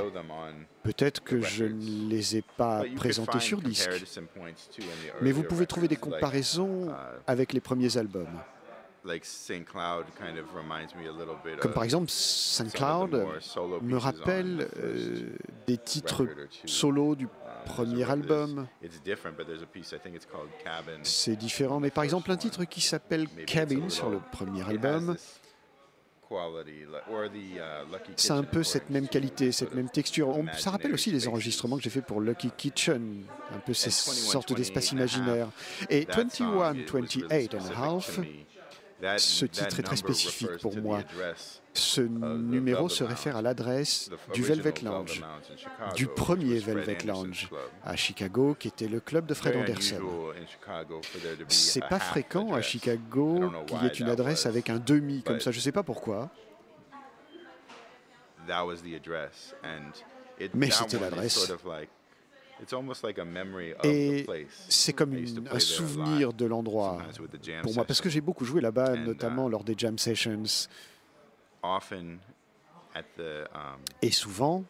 Peut-être 0.83 1.23
que 1.23 1.41
je 1.41 1.65
ne 1.65 2.09
les 2.09 2.37
ai 2.37 2.43
pas 2.55 2.83
présentés 2.95 3.39
sur 3.39 3.61
disque. 3.61 3.91
Mais 5.21 5.31
vous 5.31 5.43
pouvez 5.43 5.65
trouver 5.65 5.87
des 5.87 5.97
comparaisons 5.97 6.93
avec 7.25 7.53
les 7.53 7.59
premiers 7.59 7.97
albums. 7.97 8.39
Comme 11.59 11.73
par 11.73 11.83
exemple, 11.83 12.09
Saint 12.09 12.69
Cloud 12.69 13.25
me 13.81 13.97
rappelle 13.97 14.67
euh, 14.77 15.35
des 15.65 15.77
titres 15.77 16.27
solo 16.65 17.15
du 17.15 17.25
um, 17.25 17.31
premier 17.65 18.09
album. 18.09 18.67
C'est 21.03 21.35
différent, 21.35 21.79
mais 21.79 21.91
par 21.91 22.03
exemple 22.03 22.31
un 22.31 22.37
titre 22.37 22.65
qui 22.65 22.81
s'appelle 22.81 23.27
Cabin 23.45 23.89
sur 23.89 24.09
le 24.09 24.19
premier 24.31 24.67
album, 24.67 25.15
uh, 26.29 27.57
c'est 28.15 28.33
un 28.33 28.43
peu 28.43 28.63
cette 28.63 28.89
même 28.89 29.07
qualité, 29.07 29.51
cette 29.51 29.73
même 29.73 29.89
texture. 29.89 30.33
ça 30.57 30.71
rappelle 30.71 30.93
aussi 30.93 31.11
les 31.11 31.27
enregistrements 31.27 31.77
que 31.77 31.83
j'ai 31.83 31.89
fait 31.89 32.01
pour 32.01 32.19
Lucky 32.19 32.51
Kitchen, 32.55 33.23
un 33.53 33.59
peu 33.59 33.73
ces 33.73 33.91
sortes 33.91 34.53
d'espaces 34.53 34.91
imaginaires. 34.91 35.49
Et 35.89 36.05
21, 36.09 36.73
28 36.85 37.55
and 37.55 37.71
a 37.73 37.95
half, 37.95 38.19
ce 39.17 39.45
titre 39.45 39.79
est 39.79 39.83
très 39.83 39.95
spécifique 39.95 40.57
pour 40.61 40.75
moi. 40.77 41.01
Ce 41.73 42.01
numéro 42.01 42.89
se 42.89 43.03
réfère 43.03 43.37
à 43.37 43.41
l'adresse 43.41 44.09
du 44.33 44.43
Velvet 44.43 44.73
Lounge, 44.83 45.23
du 45.95 46.07
premier 46.07 46.59
Velvet 46.59 46.97
Lounge 47.05 47.49
à 47.83 47.95
Chicago, 47.95 48.55
qui 48.57 48.67
était 48.69 48.87
le 48.87 48.99
club 48.99 49.25
de 49.25 49.33
Fred 49.33 49.55
Anderson. 49.55 50.01
C'est 51.47 51.87
pas 51.87 51.99
fréquent 51.99 52.53
à 52.53 52.61
Chicago 52.61 53.51
qu'il 53.67 53.81
y 53.81 53.85
ait 53.85 53.89
une 53.89 54.09
adresse 54.09 54.45
avec 54.45 54.69
un 54.69 54.79
demi 54.79 55.21
comme 55.23 55.39
ça. 55.39 55.51
Je 55.51 55.57
ne 55.57 55.61
sais 55.61 55.71
pas 55.71 55.83
pourquoi. 55.83 56.29
Mais 60.53 60.71
c'était 60.71 60.99
l'adresse. 60.99 61.51
Et 63.83 64.25
c'est 64.69 64.93
comme 64.93 65.15
un 65.51 65.59
souvenir 65.59 66.33
de 66.33 66.45
l'endroit 66.45 66.99
pour 67.63 67.73
moi, 67.73 67.85
parce 67.85 68.01
que 68.01 68.09
j'ai 68.09 68.21
beaucoup 68.21 68.45
joué 68.45 68.61
là-bas, 68.61 68.95
notamment 68.95 69.47
uh, 69.47 69.51
lors 69.51 69.63
des 69.63 69.75
jam 69.77 69.97
sessions. 69.97 70.67
Um, 71.63 72.19
Et 74.01 74.11
souvent, 74.11 74.63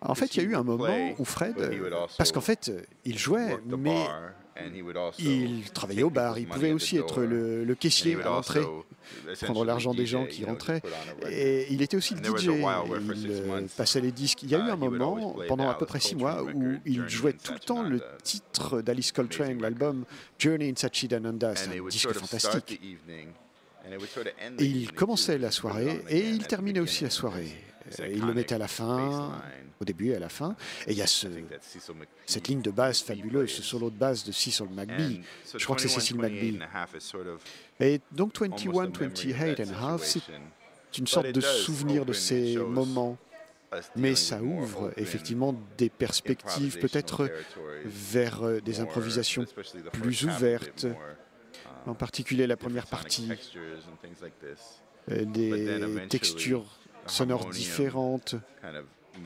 en 0.00 0.14
fait, 0.14 0.36
il 0.36 0.42
y 0.42 0.46
a 0.46 0.48
eu 0.48 0.54
un 0.54 0.62
moment 0.62 1.14
où 1.18 1.24
Fred, 1.24 1.56
parce 2.16 2.32
qu'en 2.32 2.40
fait, 2.40 2.70
il 3.04 3.18
jouait, 3.18 3.58
mais 3.66 4.06
il 5.18 5.70
travaillait 5.72 6.02
au 6.02 6.10
bar, 6.10 6.38
il 6.38 6.46
pouvait 6.46 6.72
aussi 6.72 6.96
être 6.96 7.22
le, 7.22 7.74
caissier 7.74 8.16
à 8.20 8.24
l'entrée, 8.24 8.62
prendre 9.42 9.64
l'argent 9.64 9.94
des 9.94 10.06
gens 10.06 10.26
qui 10.26 10.44
rentraient. 10.44 10.82
Et 11.30 11.66
il 11.70 11.82
était 11.82 11.96
aussi 11.96 12.14
le 12.14 12.20
DJ, 12.20 12.44
il 12.44 13.30
euh, 13.30 13.66
passait 13.76 14.00
les 14.00 14.12
disques. 14.12 14.42
Il 14.42 14.50
y 14.50 14.54
a 14.54 14.58
eu 14.58 14.70
un 14.70 14.76
moment, 14.76 15.36
pendant 15.46 15.68
à 15.68 15.74
peu 15.74 15.86
près 15.86 16.00
six 16.00 16.16
mois, 16.16 16.42
où 16.42 16.76
il 16.84 17.08
jouait 17.08 17.32
tout 17.34 17.52
le 17.52 17.60
temps 17.60 17.82
le 17.82 18.00
titre 18.22 18.80
d'Alice 18.80 19.12
Coltrane, 19.12 19.60
l'album 19.60 20.04
Journey 20.38 20.70
in 20.70 20.76
Sachidananda. 20.76 21.54
C'est 21.56 21.78
un 21.78 21.88
disque 21.88 22.12
fantastique. 22.12 22.80
Et 24.58 24.64
il 24.64 24.92
commençait 24.92 25.38
la 25.38 25.50
soirée 25.50 26.02
et 26.10 26.28
il 26.28 26.46
terminait 26.46 26.80
aussi 26.80 27.04
la 27.04 27.10
soirée. 27.10 27.67
Il 28.10 28.24
le 28.24 28.34
mettait 28.34 28.54
à 28.54 28.58
la 28.58 28.68
fin, 28.68 29.32
au 29.80 29.84
début 29.84 30.10
et 30.10 30.16
à 30.16 30.18
la 30.18 30.28
fin. 30.28 30.56
Et 30.86 30.92
il 30.92 30.98
y 30.98 31.02
a 31.02 31.06
ce, 31.06 31.28
cette 32.26 32.48
ligne 32.48 32.62
de 32.62 32.70
basse 32.70 33.02
fabuleuse, 33.02 33.50
ce 33.50 33.62
solo 33.62 33.90
de 33.90 33.96
basse 33.96 34.24
de 34.24 34.32
Cecil 34.32 34.66
McBee. 34.70 35.20
Je 35.56 35.64
crois 35.64 35.76
que 35.76 35.82
c'est 35.82 35.88
Cecil 35.88 36.16
McBee. 36.16 36.58
Et 37.80 38.00
donc 38.12 38.38
21, 38.38 38.72
28 38.72 39.60
and 39.60 39.74
half, 39.74 40.02
c'est 40.04 40.98
une 40.98 41.06
sorte 41.06 41.32
de 41.32 41.40
souvenir 41.40 42.04
de 42.04 42.12
ces 42.12 42.56
moments. 42.56 43.16
Mais 43.96 44.14
ça 44.14 44.42
ouvre 44.42 44.92
effectivement 44.96 45.54
des 45.76 45.90
perspectives 45.90 46.78
peut-être 46.78 47.30
vers 47.84 48.42
euh, 48.42 48.60
des 48.60 48.80
improvisations 48.80 49.44
plus 49.92 50.24
ouvertes, 50.24 50.86
en 51.86 51.94
particulier 51.94 52.46
la 52.46 52.56
première 52.56 52.86
partie, 52.86 53.28
euh, 55.10 55.24
des 55.26 56.06
textures 56.08 56.64
sonores 57.08 57.50
différentes, 57.50 58.34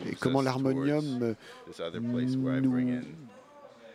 et 0.07 0.14
comment 0.14 0.43
l'harmonium 0.43 1.35
nous 2.01 3.03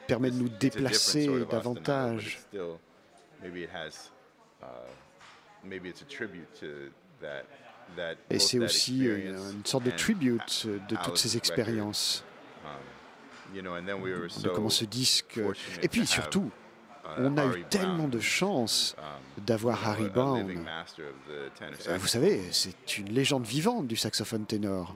permet 0.08 0.32
de 0.32 0.38
nous 0.38 0.50
déplacer 0.50 1.28
davantage. 1.50 2.40
Et 8.30 8.40
c'est 8.40 8.60
aussi 8.60 9.06
une 9.06 9.66
sorte 9.66 9.84
de 9.84 9.92
tribute 9.92 10.68
de 10.68 10.96
toutes 11.04 11.18
ces 11.18 11.38
expériences, 11.38 12.24
de 13.54 14.50
comment 14.50 14.70
ce 14.70 14.86
disque... 14.86 15.40
Et 15.82 15.88
puis 15.88 16.06
surtout, 16.06 16.52
on 17.18 17.38
a 17.38 17.45
eu 17.58 17.64
tellement 17.70 18.08
de 18.08 18.20
chance 18.20 18.95
d'avoir 19.38 19.88
Harry 19.88 20.10
Brown. 20.10 20.49
Euh, 21.88 21.97
vous 21.97 22.08
savez, 22.08 22.41
c'est 22.51 22.97
une 22.97 23.10
légende 23.10 23.45
vivante 23.45 23.88
du 23.88 23.95
saxophone 23.95 24.45
ténor. 24.45 24.93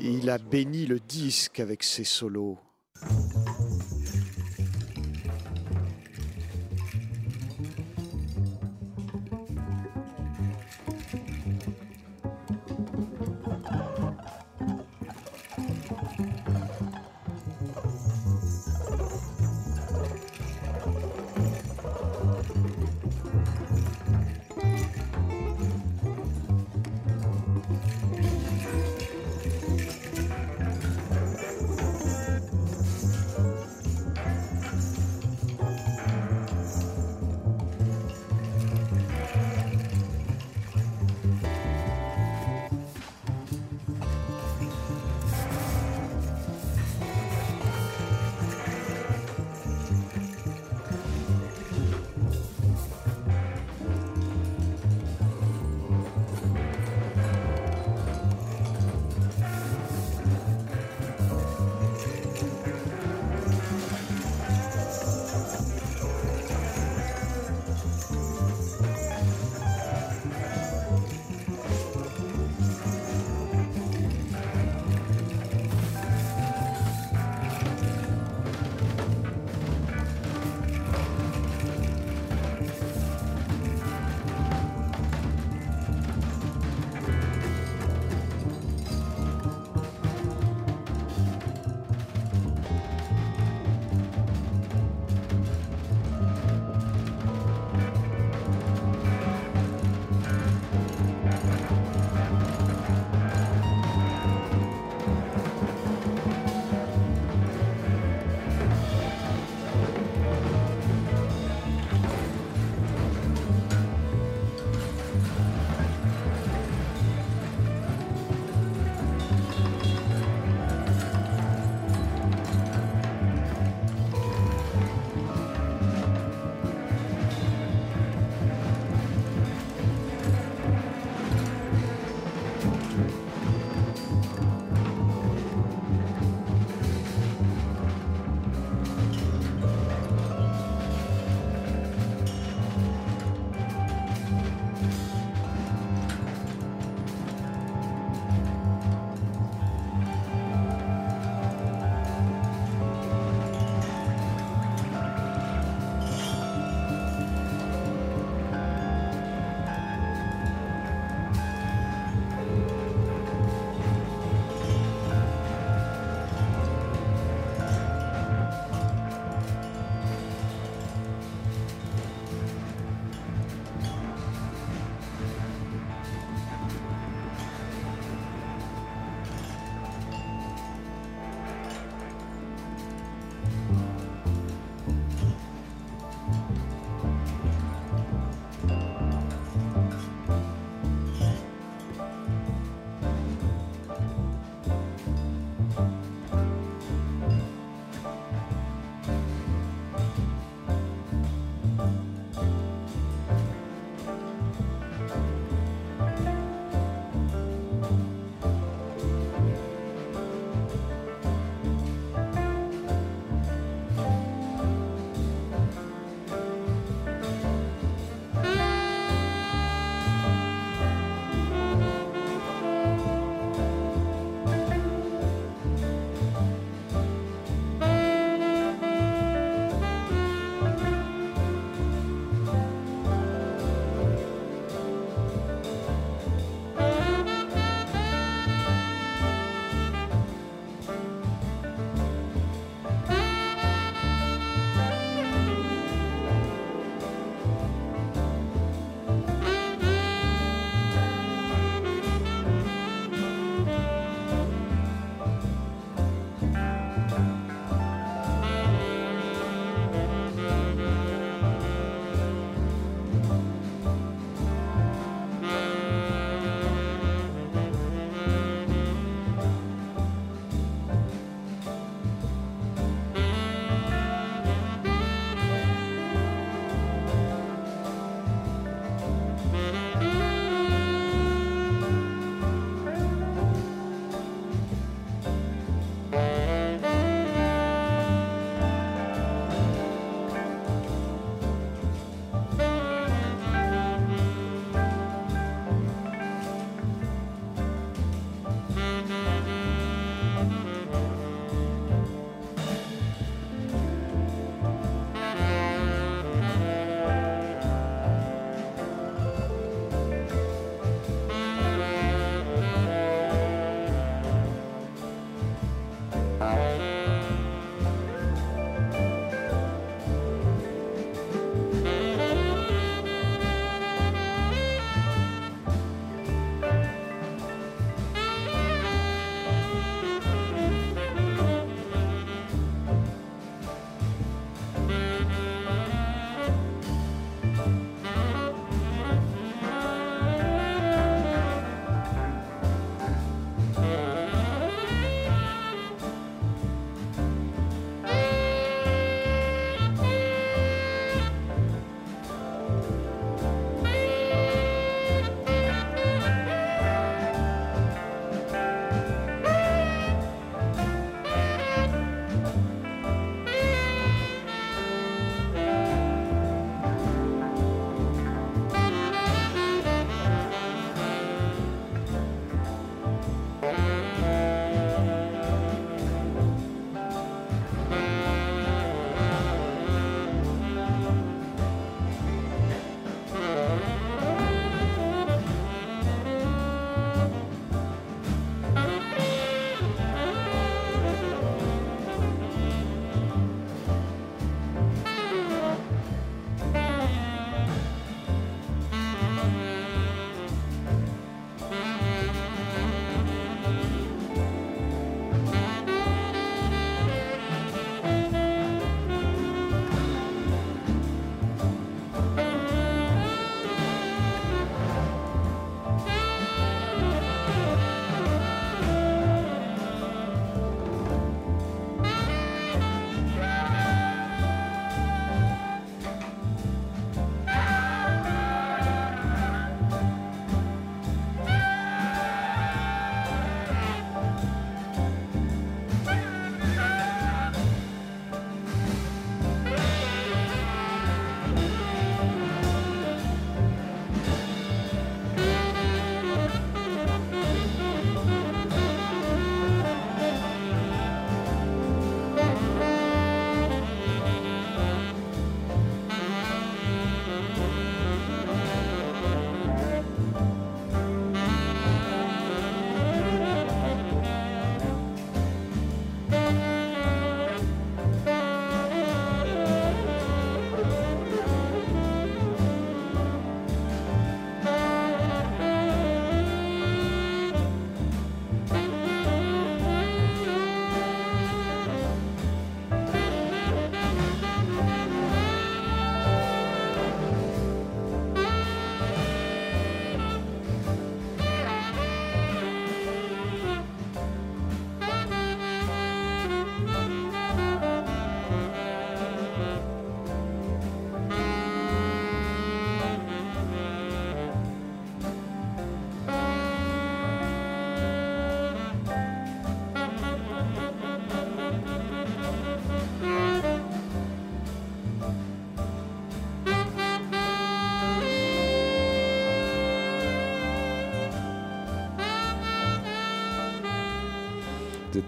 Il 0.00 0.30
a 0.30 0.38
béni 0.38 0.86
le 0.86 1.00
disque 1.00 1.60
avec 1.60 1.82
ses 1.82 2.04
solos. 2.04 2.58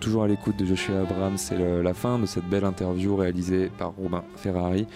Toujours 0.08 0.22
à 0.22 0.28
l'écoute 0.28 0.56
de 0.56 0.64
Joshua 0.64 1.00
Abrams. 1.00 1.36
C'est 1.36 1.58
la 1.58 1.92
fin 1.92 2.18
de 2.18 2.24
cette 2.24 2.46
belle 2.46 2.64
interview 2.64 3.14
réalisée 3.14 3.70
par 3.76 3.92
Robin 3.92 4.24
Ferrari 4.36 4.86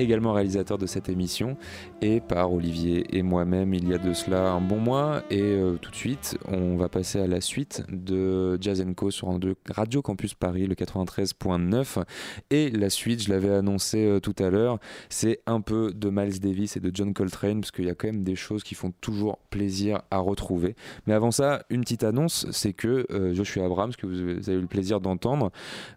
également 0.00 0.32
réalisateur 0.32 0.78
de 0.78 0.86
cette 0.86 1.08
émission, 1.08 1.56
et 2.00 2.20
par 2.20 2.52
Olivier 2.52 3.16
et 3.16 3.22
moi-même 3.22 3.74
il 3.74 3.88
y 3.88 3.94
a 3.94 3.98
de 3.98 4.12
cela 4.12 4.50
un 4.52 4.60
bon 4.60 4.78
mois. 4.78 5.22
Et 5.30 5.42
euh, 5.42 5.76
tout 5.76 5.90
de 5.90 5.96
suite, 5.96 6.38
on 6.48 6.76
va 6.76 6.88
passer 6.88 7.20
à 7.20 7.26
la 7.26 7.40
suite 7.40 7.82
de 7.90 8.60
Jazz 8.60 8.84
Co 8.96 9.10
sur 9.10 9.28
Radio 9.70 10.02
Campus 10.02 10.34
Paris, 10.34 10.66
le 10.66 10.74
93.9. 10.74 12.04
Et 12.50 12.70
la 12.70 12.90
suite, 12.90 13.22
je 13.22 13.30
l'avais 13.30 13.50
annoncé 13.50 14.04
euh, 14.06 14.20
tout 14.20 14.34
à 14.38 14.50
l'heure, 14.50 14.78
c'est 15.08 15.40
un 15.46 15.60
peu 15.60 15.92
de 15.92 16.10
Miles 16.10 16.40
Davis 16.40 16.76
et 16.76 16.80
de 16.80 16.90
John 16.92 17.12
Coltrane, 17.12 17.60
parce 17.60 17.70
qu'il 17.70 17.84
y 17.84 17.90
a 17.90 17.94
quand 17.94 18.08
même 18.08 18.24
des 18.24 18.36
choses 18.36 18.62
qui 18.62 18.74
font 18.74 18.92
toujours 19.00 19.38
plaisir 19.50 20.02
à 20.10 20.18
retrouver. 20.18 20.74
Mais 21.06 21.14
avant 21.14 21.30
ça, 21.30 21.62
une 21.70 21.82
petite 21.82 22.04
annonce, 22.04 22.46
c'est 22.50 22.72
que 22.72 23.06
euh, 23.10 23.34
Joshua 23.34 23.66
Abrams, 23.66 23.92
que 23.92 24.06
vous 24.06 24.18
avez 24.48 24.58
eu 24.58 24.60
le 24.60 24.66
plaisir 24.66 25.00
d'entendre, 25.00 25.50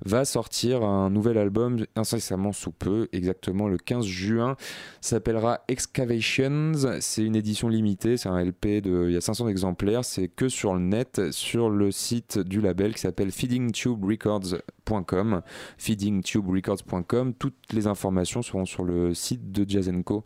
va 0.05 0.25
sortir 0.25 0.83
un 0.83 1.09
nouvel 1.09 1.37
album 1.37 1.85
incessamment 1.95 2.51
sous 2.51 2.71
peu, 2.71 3.07
exactement 3.13 3.67
le 3.67 3.77
15 3.77 3.92
juin. 4.01 4.55
S'appellera 5.01 5.63
Excavations. 5.67 6.71
C'est 6.99 7.23
une 7.23 7.35
édition 7.35 7.69
limitée. 7.69 8.17
C'est 8.17 8.29
un 8.29 8.43
LP 8.43 8.81
de. 8.81 9.05
Il 9.07 9.13
y 9.13 9.17
a 9.17 9.21
500 9.21 9.47
exemplaires. 9.47 10.05
C'est 10.05 10.27
que 10.27 10.49
sur 10.49 10.73
le 10.73 10.79
net, 10.79 11.31
sur 11.31 11.69
le 11.69 11.91
site 11.91 12.39
du 12.39 12.61
label 12.61 12.93
qui 12.93 13.01
s'appelle 13.01 13.31
feedingtuberecords.com. 13.31 15.41
Feedingtuberecords.com. 15.77 17.33
Toutes 17.33 17.73
les 17.73 17.87
informations 17.87 18.41
seront 18.41 18.65
sur 18.65 18.83
le 18.83 19.13
site 19.13 19.51
de 19.51 19.69
Jazenko 19.69 20.23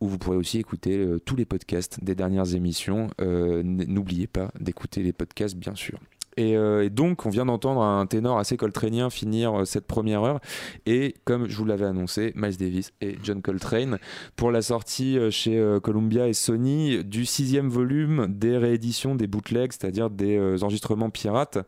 où 0.00 0.08
vous 0.08 0.18
pourrez 0.18 0.36
aussi 0.36 0.58
écouter 0.58 0.98
euh, 0.98 1.18
tous 1.18 1.36
les 1.36 1.44
podcasts 1.44 2.02
des 2.04 2.14
dernières 2.14 2.54
émissions. 2.54 3.08
Euh, 3.20 3.62
n'oubliez 3.64 4.26
pas 4.26 4.50
d'écouter 4.60 5.02
les 5.02 5.12
podcasts, 5.12 5.56
bien 5.56 5.74
sûr. 5.74 5.98
Euh, 6.38 6.82
et, 6.82 6.90
donc, 6.90 7.26
on 7.26 7.30
vient 7.30 7.46
d'entendre 7.46 7.82
un 7.82 8.06
ténor 8.06 8.38
assez 8.38 8.56
coltranien 8.56 9.10
finir 9.10 9.60
euh, 9.60 9.64
cette 9.64 9.86
première 9.86 10.22
heure. 10.22 10.40
Et 10.84 11.14
comme 11.24 11.48
je 11.48 11.56
vous 11.56 11.64
l'avais 11.64 11.86
annoncé, 11.86 12.32
Miles 12.34 12.56
Davis 12.56 12.92
et 13.00 13.16
John 13.22 13.42
Coltrane 13.42 13.98
pour 14.36 14.50
la 14.50 14.62
sortie 14.62 15.18
euh, 15.18 15.30
chez 15.30 15.56
Columbia 15.82 16.28
et 16.28 16.32
Sony 16.32 17.04
du 17.04 17.26
sixième 17.26 17.68
volume 17.68 18.26
des 18.28 18.56
rééditions 18.56 19.14
des 19.14 19.26
bootlegs, 19.26 19.72
c'est-à-dire 19.72 20.10
des 20.10 20.62
enregistrements 20.62 21.10
pirates, 21.10 21.58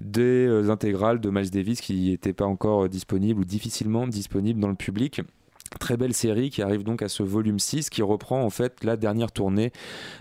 des 0.00 0.70
intégrales 0.70 1.20
de 1.20 1.30
Miles 1.30 1.50
Davis 1.50 1.80
qui 1.80 2.10
n'étaient 2.10 2.32
pas 2.32 2.44
encore 2.44 2.88
disponibles 2.88 3.40
ou 3.40 3.44
difficilement 3.44 4.06
disponibles 4.06 4.60
dans 4.60 4.68
le 4.68 4.74
public. 4.74 5.20
Très 5.78 5.96
belle 5.96 6.14
série 6.14 6.50
qui 6.50 6.62
arrive 6.62 6.84
donc 6.84 7.02
à 7.02 7.08
ce 7.08 7.22
volume 7.22 7.58
6 7.58 7.90
qui 7.90 8.02
reprend 8.02 8.42
en 8.42 8.50
fait 8.50 8.82
la 8.84 8.96
dernière 8.96 9.32
tournée 9.32 9.72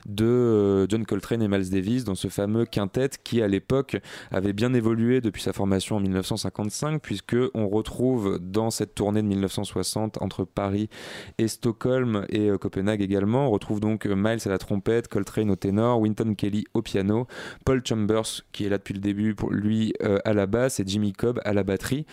de 0.05 0.25
euh, 0.25 0.85
John 0.89 1.05
Coltrane 1.05 1.41
et 1.41 1.47
Miles 1.47 1.69
Davis 1.69 2.03
dans 2.03 2.15
ce 2.15 2.27
fameux 2.27 2.65
quintet 2.65 3.09
qui 3.23 3.41
à 3.41 3.47
l'époque 3.47 3.97
avait 4.31 4.53
bien 4.53 4.73
évolué 4.73 5.21
depuis 5.21 5.41
sa 5.41 5.53
formation 5.53 5.97
en 5.97 5.99
1955 5.99 7.01
puisque 7.01 7.37
on 7.53 7.69
retrouve 7.69 8.39
dans 8.41 8.69
cette 8.69 8.95
tournée 8.95 9.21
de 9.21 9.27
1960 9.27 10.21
entre 10.21 10.43
Paris 10.43 10.89
et 11.37 11.47
Stockholm 11.47 12.25
et 12.29 12.49
euh, 12.49 12.57
Copenhague 12.57 13.01
également 13.01 13.47
on 13.47 13.51
retrouve 13.51 13.79
donc 13.79 14.05
euh, 14.07 14.15
Miles 14.15 14.39
à 14.45 14.49
la 14.49 14.57
trompette, 14.57 15.07
Coltrane 15.07 15.51
au 15.51 15.55
ténor, 15.55 15.99
Winton 15.99 16.33
Kelly 16.35 16.65
au 16.73 16.81
piano, 16.81 17.27
Paul 17.65 17.81
Chambers 17.85 18.43
qui 18.51 18.65
est 18.65 18.69
là 18.69 18.77
depuis 18.77 18.93
le 18.93 18.99
début 18.99 19.35
pour 19.35 19.51
lui 19.51 19.93
à 20.25 20.33
la 20.33 20.45
basse 20.45 20.79
et 20.79 20.83
Jimmy 20.85 21.13
Cobb 21.13 21.39
à 21.45 21.53
la 21.53 21.63
batterie. 21.63 22.05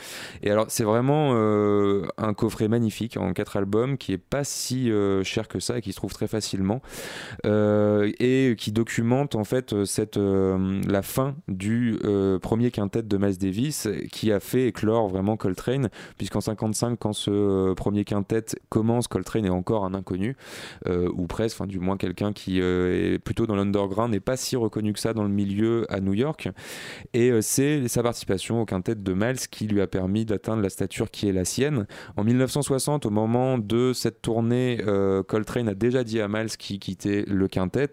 Et 0.42 0.50
alors 0.50 0.66
c'est 0.68 0.84
vraiment 0.84 1.32
un 1.32 2.34
coffret 2.34 2.68
magnifique 2.68 3.16
en 3.16 3.31
quatre 3.32 3.56
albums, 3.56 3.98
qui 3.98 4.12
est 4.12 4.18
pas 4.18 4.44
si 4.44 4.90
euh, 4.90 5.22
cher 5.24 5.48
que 5.48 5.60
ça 5.60 5.78
et 5.78 5.80
qui 5.82 5.92
se 5.92 5.96
trouve 5.96 6.12
très 6.12 6.28
facilement, 6.28 6.80
euh, 7.46 8.10
et 8.18 8.54
qui 8.58 8.72
documente 8.72 9.34
en 9.34 9.44
fait 9.44 9.72
euh, 9.72 10.80
la 10.86 11.02
fin 11.02 11.34
du 11.48 11.98
premier 12.40 12.70
quintet 12.70 13.02
de 13.02 13.16
Miles 13.16 13.38
Davis, 13.38 13.88
qui 14.10 14.32
a 14.32 14.40
fait 14.40 14.68
éclore 14.68 15.08
vraiment 15.08 15.36
Coltrane, 15.36 15.90
puisqu'en 16.16 16.40
55, 16.40 16.98
quand 16.98 17.12
ce 17.12 17.74
premier 17.74 18.04
quintet 18.04 18.44
commence, 18.68 19.08
Coltrane 19.08 19.46
est 19.46 19.50
encore 19.50 19.84
un 19.84 19.94
inconnu, 19.94 20.36
ou 20.88 21.26
presque, 21.26 21.56
enfin 21.56 21.66
du 21.66 21.78
moins 21.78 21.96
quelqu'un 21.96 22.32
qui 22.32 22.60
est 22.60 23.22
plutôt 23.22 23.46
dans 23.46 23.54
l'underground, 23.54 24.12
n'est 24.12 24.20
pas 24.20 24.36
si 24.36 24.56
reconnu 24.56 24.92
que 24.92 25.00
ça 25.00 25.14
dans 25.14 25.22
le 25.22 25.28
milieu 25.28 25.86
à 25.92 26.00
New 26.00 26.14
York, 26.14 26.48
et 27.12 27.32
c'est 27.40 27.88
sa 27.88 28.02
participation 28.02 28.60
au 28.60 28.64
quintet 28.64 28.94
de 28.94 29.12
Miles 29.12 29.48
qui 29.50 29.66
lui 29.66 29.80
a 29.80 29.86
permis 29.86 30.24
d'atteindre 30.24 30.62
la 30.62 30.70
stature 30.70 31.10
qui 31.10 31.28
est 31.28 31.32
la 31.32 31.44
sienne. 31.44 31.86
En 32.16 32.24
1960, 32.24 33.06
au 33.06 33.10
moment 33.12 33.58
de 33.58 33.92
cette 33.92 34.22
tournée, 34.22 34.80
euh, 34.86 35.22
Coltrane 35.22 35.68
a 35.68 35.74
déjà 35.74 36.02
dit 36.02 36.20
à 36.20 36.28
Miles 36.28 36.56
qu'il 36.58 36.78
quittait 36.80 37.24
le 37.28 37.46
quintet. 37.46 37.90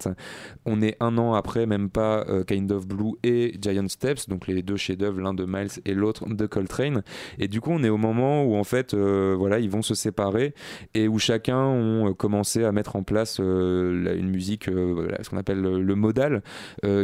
On 0.65 0.81
est 0.81 0.97
un 0.99 1.17
an 1.17 1.33
après, 1.33 1.65
même 1.65 1.89
pas 1.89 2.25
euh, 2.27 2.43
Kind 2.43 2.71
of 2.71 2.87
Blue 2.87 3.13
et 3.23 3.55
Giant 3.61 3.87
Steps, 3.87 4.27
donc 4.27 4.47
les 4.47 4.63
deux 4.63 4.77
chefs-d'œuvre, 4.77 5.21
l'un 5.21 5.33
de 5.33 5.45
Miles 5.45 5.81
et 5.85 5.93
l'autre 5.93 6.27
de 6.27 6.45
Coltrane. 6.47 7.03
Et 7.37 7.47
du 7.47 7.61
coup, 7.61 7.71
on 7.71 7.83
est 7.83 7.89
au 7.89 7.97
moment 7.97 8.43
où 8.43 8.55
en 8.55 8.63
fait, 8.63 8.93
euh, 8.93 9.35
voilà, 9.37 9.59
ils 9.59 9.69
vont 9.69 9.81
se 9.81 9.93
séparer 9.93 10.53
et 10.93 11.07
où 11.07 11.19
chacun 11.19 11.59
ont 11.59 12.13
commencé 12.13 12.63
à 12.63 12.71
mettre 12.71 12.95
en 12.95 13.03
place 13.03 13.39
une 13.39 14.29
musique, 14.29 14.65
ce 14.65 15.29
qu'on 15.29 15.37
appelle 15.37 15.61
le 15.61 15.95
modal, 15.95 16.41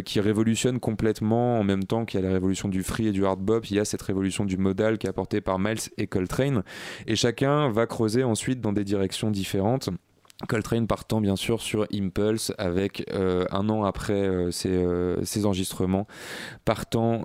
qui 0.06 0.20
révolutionne 0.20 0.80
complètement 0.80 1.60
en 1.60 1.64
même 1.64 1.84
temps 1.84 2.06
qu'il 2.06 2.20
y 2.20 2.24
a 2.24 2.28
la 2.28 2.34
révolution 2.34 2.70
du 2.70 2.84
free 2.84 3.08
et 3.08 3.12
du 3.12 3.26
hard 3.26 3.42
bop. 3.42 3.70
Il 3.70 3.76
y 3.76 3.80
a 3.80 3.86
cette 3.86 4.02
révolution 4.02 4.46
du 4.46 4.58
modal 4.58 4.98
qui 4.98 5.08
est 5.08 5.10
apportée 5.10 5.42
par 5.42 5.60
Miles 5.60 5.80
et 5.98 6.08
Coltrane. 6.08 6.64
Et 7.08 7.16
chacun 7.16 7.70
va 7.70 7.86
creuser 7.86 8.05
ensuite 8.24 8.62
dans 8.62 8.74
des 8.74 8.84
directions 8.84 9.32
différentes. 9.32 9.90
Coltrane 10.50 10.86
partant 10.86 11.22
bien 11.22 11.38
sûr 11.38 11.62
sur 11.62 11.88
Impulse 11.94 12.52
avec 12.58 13.10
euh, 13.14 13.46
un 13.52 13.70
an 13.70 13.86
après 13.86 14.14
euh, 14.14 14.52
euh, 14.66 15.18
ses, 15.24 15.46
enregistrements, 15.46 16.08
partant 16.66 17.24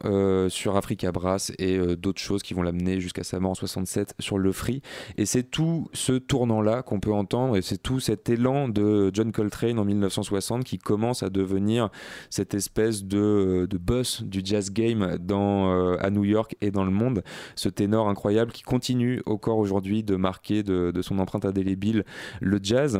sur 0.48 0.76
Africa 0.76 1.10
Brass 1.10 1.52
et 1.58 1.78
d'autres 1.96 2.20
choses 2.20 2.42
qui 2.42 2.54
vont 2.54 2.62
l'amener 2.62 3.00
jusqu'à 3.00 3.24
sa 3.24 3.40
mort 3.40 3.52
en 3.52 3.54
67 3.54 4.14
sur 4.18 4.38
Le 4.38 4.52
Free. 4.52 4.82
Et 5.16 5.26
c'est 5.26 5.42
tout 5.42 5.88
ce 5.92 6.12
tournant-là 6.12 6.82
qu'on 6.82 7.00
peut 7.00 7.12
entendre 7.12 7.56
et 7.56 7.62
c'est 7.62 7.78
tout 7.78 8.00
cet 8.00 8.28
élan 8.28 8.68
de 8.68 9.10
John 9.12 9.32
Coltrane 9.32 9.78
en 9.78 9.84
1960 9.84 10.64
qui 10.64 10.78
commence 10.78 11.22
à 11.22 11.30
devenir 11.30 11.90
cette 12.28 12.54
espèce 12.54 13.04
de, 13.04 13.66
de 13.68 13.78
boss 13.78 14.22
du 14.22 14.40
jazz 14.44 14.70
game 14.70 15.02
à 15.02 16.10
New 16.10 16.24
York 16.24 16.56
et 16.60 16.70
dans 16.70 16.84
le 16.84 16.90
monde. 16.90 17.22
Ce 17.56 17.68
ténor 17.68 18.08
incroyable 18.08 18.52
qui 18.52 18.62
continue 18.62 19.22
encore 19.26 19.58
aujourd'hui 19.58 20.02
de 20.02 20.16
marquer 20.16 20.62
de, 20.62 20.90
de 20.90 21.02
son 21.02 21.18
empreinte 21.18 21.44
indélébile 21.44 22.04
le 22.40 22.60
jazz. 22.62 22.99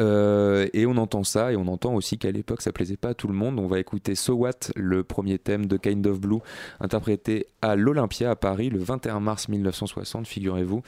Euh, 0.00 0.68
et 0.72 0.86
on 0.86 0.96
entend 0.96 1.24
ça, 1.24 1.52
et 1.52 1.56
on 1.56 1.66
entend 1.68 1.94
aussi 1.94 2.18
qu'à 2.18 2.30
l'époque 2.30 2.62
ça 2.62 2.72
plaisait 2.72 2.96
pas 2.96 3.10
à 3.10 3.14
tout 3.14 3.28
le 3.28 3.34
monde. 3.34 3.58
On 3.58 3.66
va 3.66 3.78
écouter 3.78 4.14
So 4.14 4.34
What, 4.34 4.72
le 4.76 5.02
premier 5.02 5.38
thème 5.38 5.66
de 5.66 5.76
Kind 5.76 6.06
of 6.06 6.20
Blue, 6.20 6.38
interprété 6.80 7.46
à 7.60 7.76
l'Olympia 7.76 8.30
à 8.30 8.36
Paris 8.36 8.70
le 8.70 8.78
21 8.78 9.20
mars 9.20 9.48
1960, 9.48 10.26
figurez-vous. 10.26 10.82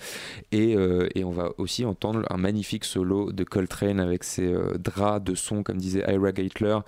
Et, 0.52 0.76
euh, 0.76 1.08
et, 1.14 1.24
on 1.24 1.30
va 1.30 1.50
aussi 1.58 1.84
entendre 1.84 2.24
un 2.30 2.36
magnifique 2.36 2.84
solo 2.84 3.32
de 3.32 3.44
Coltrane 3.44 4.00
avec 4.00 4.24
ses 4.24 4.52
euh, 4.52 4.76
draps 4.78 5.24
de 5.24 5.34
son, 5.34 5.62
comme 5.62 5.78
disait 5.78 6.04
Ira 6.08 6.32
Geitler. 6.32 6.78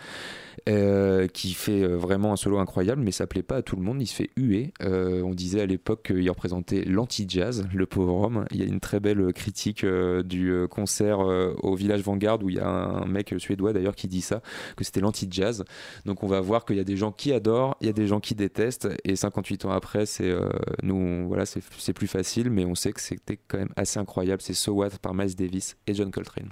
Euh, 0.68 1.28
qui 1.28 1.54
fait 1.54 1.84
euh, 1.84 1.96
vraiment 1.96 2.32
un 2.32 2.36
solo 2.36 2.58
incroyable, 2.58 3.00
mais 3.00 3.12
ça 3.12 3.28
plaît 3.28 3.44
pas 3.44 3.58
à 3.58 3.62
tout 3.62 3.76
le 3.76 3.82
monde. 3.82 4.02
Il 4.02 4.06
se 4.08 4.16
fait 4.16 4.30
huer. 4.36 4.72
Euh, 4.82 5.22
on 5.22 5.32
disait 5.32 5.60
à 5.60 5.66
l'époque 5.66 6.06
qu'il 6.08 6.28
représentait 6.28 6.82
l'anti-jazz, 6.84 7.68
le 7.72 7.86
pauvre 7.86 8.22
homme. 8.22 8.46
Il 8.50 8.58
y 8.58 8.62
a 8.62 8.66
une 8.66 8.80
très 8.80 8.98
belle 8.98 9.32
critique 9.32 9.86
du 9.86 10.66
concert 10.68 11.20
au 11.20 11.76
Village 11.76 12.02
Vanguard 12.02 12.42
où 12.42 12.50
il 12.50 12.56
y 12.56 12.58
a 12.60 12.68
un 12.68 13.06
mec 13.06 13.32
suédois 13.38 13.72
d'ailleurs 13.72 13.94
qui 13.94 14.08
dit 14.08 14.22
ça, 14.22 14.42
que 14.76 14.82
c'était 14.82 15.00
l'anti-jazz. 15.00 15.64
Donc 16.04 16.24
on 16.24 16.26
va 16.26 16.40
voir 16.40 16.64
qu'il 16.64 16.76
y 16.76 16.80
a 16.80 16.84
des 16.84 16.96
gens 16.96 17.12
qui 17.12 17.32
adorent, 17.32 17.76
il 17.80 17.86
y 17.86 17.90
a 17.90 17.92
des 17.92 18.08
gens 18.08 18.18
qui 18.18 18.34
détestent, 18.34 18.88
et 19.04 19.14
58 19.14 19.66
ans 19.66 19.70
après, 19.70 20.04
c'est 20.04 20.34
nous, 20.82 21.28
voilà, 21.28 21.44
c'est 21.46 21.92
plus 21.92 22.08
facile, 22.08 22.50
mais 22.50 22.64
on 22.64 22.74
sait 22.74 22.92
que 22.92 23.00
c'était 23.00 23.38
quand 23.46 23.58
même 23.58 23.72
assez 23.76 24.00
incroyable. 24.00 24.42
C'est 24.42 24.54
So 24.54 24.72
What 24.72 24.90
par 25.00 25.14
Miles 25.14 25.36
Davis 25.36 25.76
et 25.86 25.94
John 25.94 26.10
Coltrane. 26.10 26.48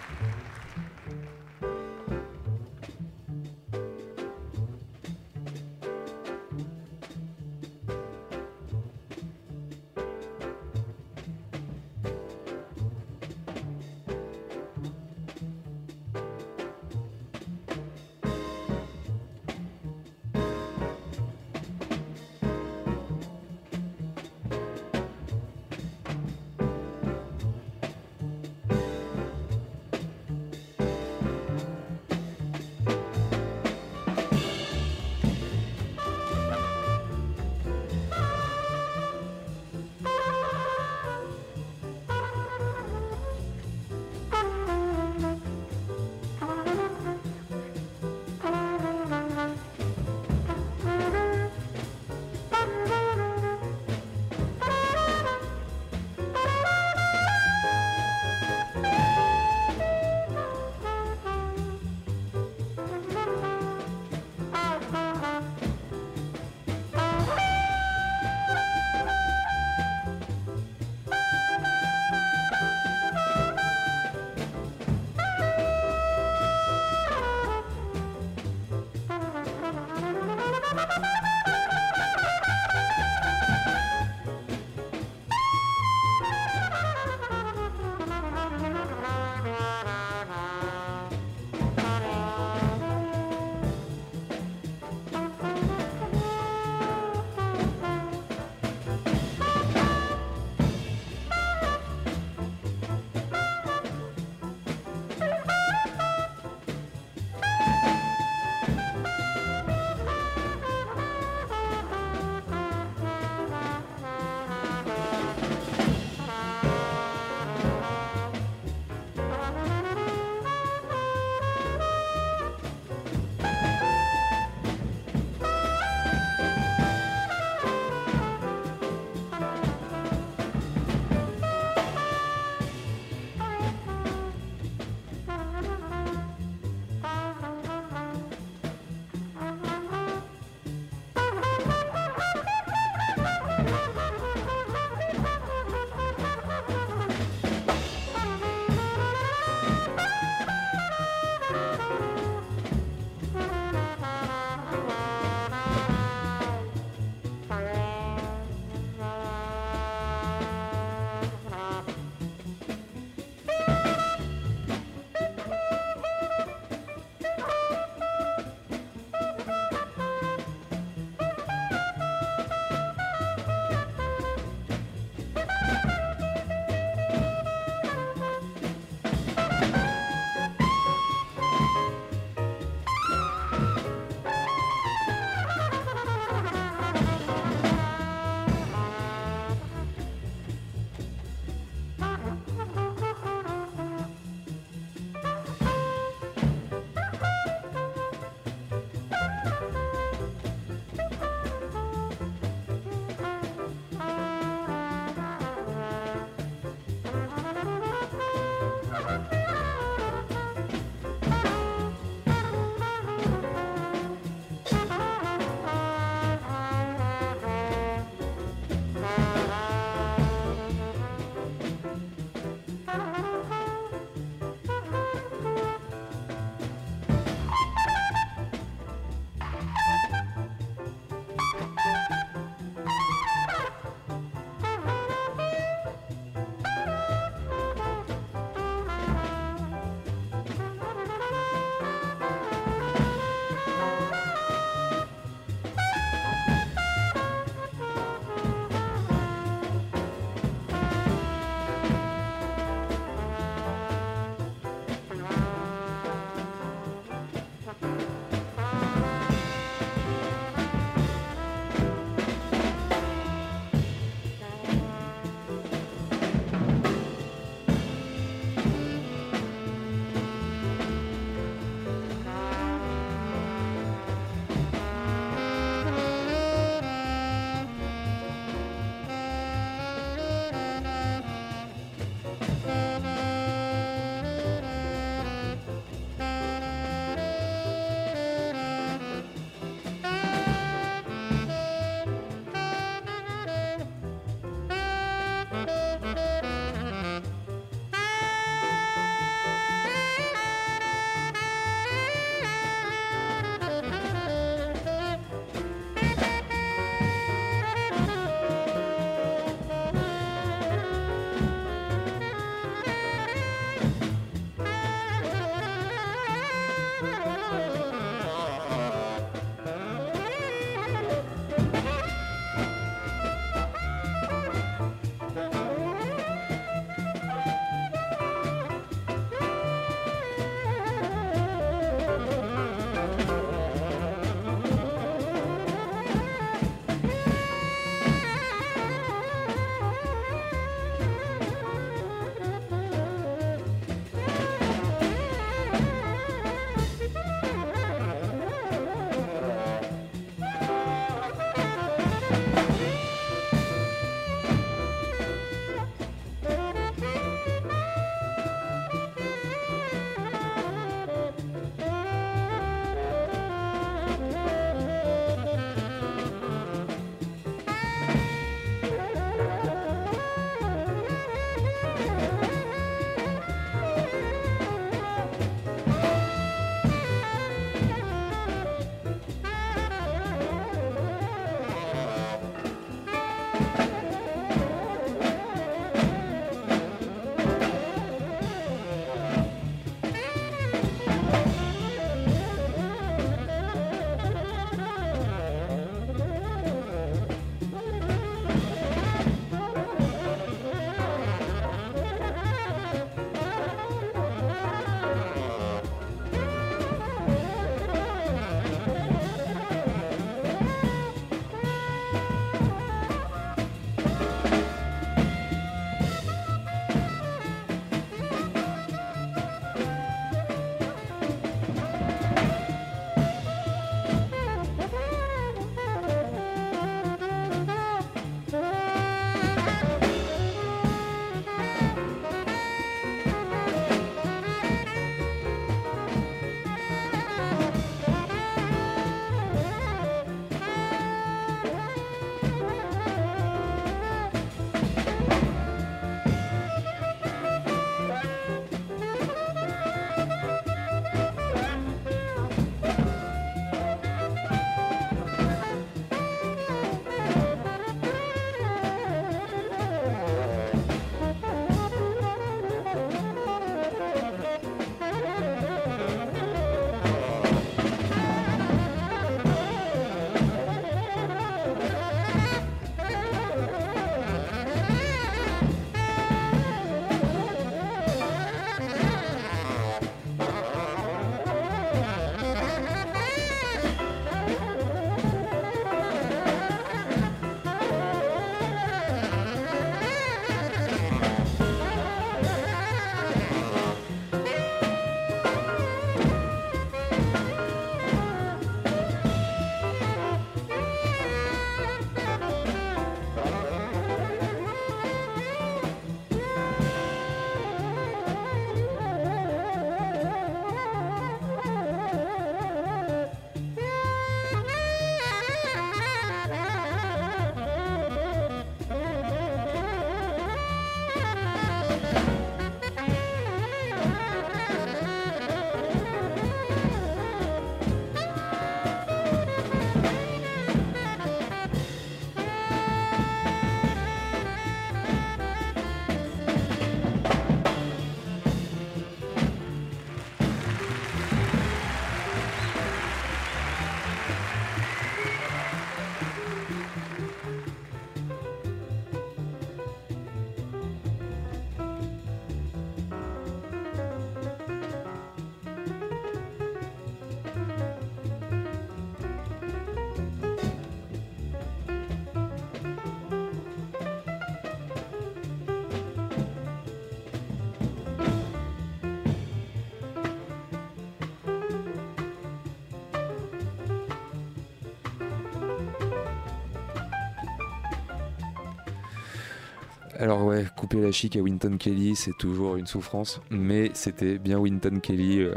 Alors 580.25 580.43
ouais, 580.47 580.65
couper 580.75 581.03
la 581.03 581.13
chic 581.13 581.37
à 581.37 581.41
Winton 581.41 581.77
Kelly, 581.77 582.17
c'est 582.17 582.33
toujours 582.39 582.77
une 582.77 582.87
souffrance, 582.87 583.43
mais 583.51 583.91
c'était 583.93 584.39
bien 584.39 584.59
Winton 584.59 584.99
Kelly, 585.03 585.43
euh, 585.43 585.55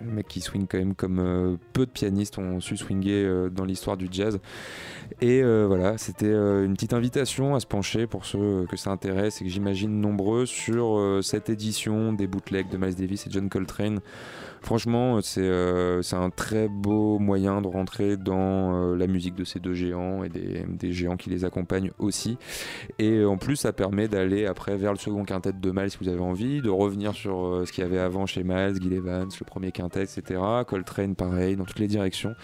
le 0.00 0.12
mec 0.12 0.28
qui 0.28 0.40
swing 0.40 0.68
quand 0.68 0.78
même 0.78 0.94
comme 0.94 1.18
euh, 1.18 1.56
peu 1.72 1.86
de 1.86 1.90
pianistes 1.90 2.38
ont 2.38 2.60
su 2.60 2.76
swinguer 2.76 3.24
euh, 3.24 3.48
dans 3.50 3.64
l'histoire 3.64 3.96
du 3.96 4.06
jazz. 4.08 4.38
Et 5.20 5.42
voilà, 5.42 5.98
c'était 5.98 6.32
une 6.32 6.74
petite 6.74 6.92
invitation 6.92 7.56
à 7.56 7.60
se 7.60 7.66
pencher 7.66 8.06
pour 8.06 8.26
ceux 8.26 8.66
que 8.70 8.76
ça 8.76 8.90
intéresse 8.90 9.40
et 9.40 9.44
que 9.44 9.50
j'imagine 9.50 10.00
nombreux 10.00 10.46
sur 10.46 11.20
cette 11.22 11.48
édition 11.48 12.12
des 12.12 12.26
bootlegs 12.26 12.68
de 12.68 12.76
Miles 12.76 12.94
Davis 12.94 13.26
et 13.26 13.30
John 13.30 13.48
Coltrane. 13.48 14.00
Franchement, 14.66 15.20
c'est 15.22 15.46
un 15.48 16.30
très 16.30 16.66
beau 16.66 17.20
moyen 17.20 17.62
de 17.62 17.68
rentrer 17.68 18.16
dans 18.16 18.96
la 18.96 19.06
musique 19.06 19.36
de 19.36 19.44
ces 19.44 19.60
deux 19.60 19.74
géants 19.74 20.24
et 20.24 20.28
des, 20.28 20.64
des, 20.68 20.92
géants 20.92 21.16
qui 21.16 21.30
les 21.30 21.44
accompagnent 21.44 21.92
aussi. 22.00 22.36
Et 22.98 23.24
en 23.24 23.36
plus, 23.36 23.54
ça 23.54 23.72
permet 23.72 24.08
d'aller 24.08 24.44
après 24.44 24.76
vers 24.76 24.90
le 24.90 24.98
second 24.98 25.24
quintet 25.24 25.52
de 25.52 25.70
Miles 25.70 25.92
si 25.92 25.98
vous 26.00 26.08
avez 26.08 26.20
envie, 26.20 26.62
de 26.62 26.68
revenir 26.68 27.14
sur 27.14 27.62
ce 27.64 27.70
qu'il 27.70 27.84
y 27.84 27.86
avait 27.86 28.00
avant 28.00 28.26
chez 28.26 28.42
Miles, 28.42 28.74
Gil 28.82 28.92
Evans, 28.92 29.28
le 29.38 29.44
premier 29.44 29.70
quintet, 29.70 30.02
etc. 30.02 30.40
Coltrane, 30.66 31.14
pareil, 31.14 31.54
dans 31.54 31.64
toutes 31.64 31.78
les 31.78 31.86
directions. 31.86 32.34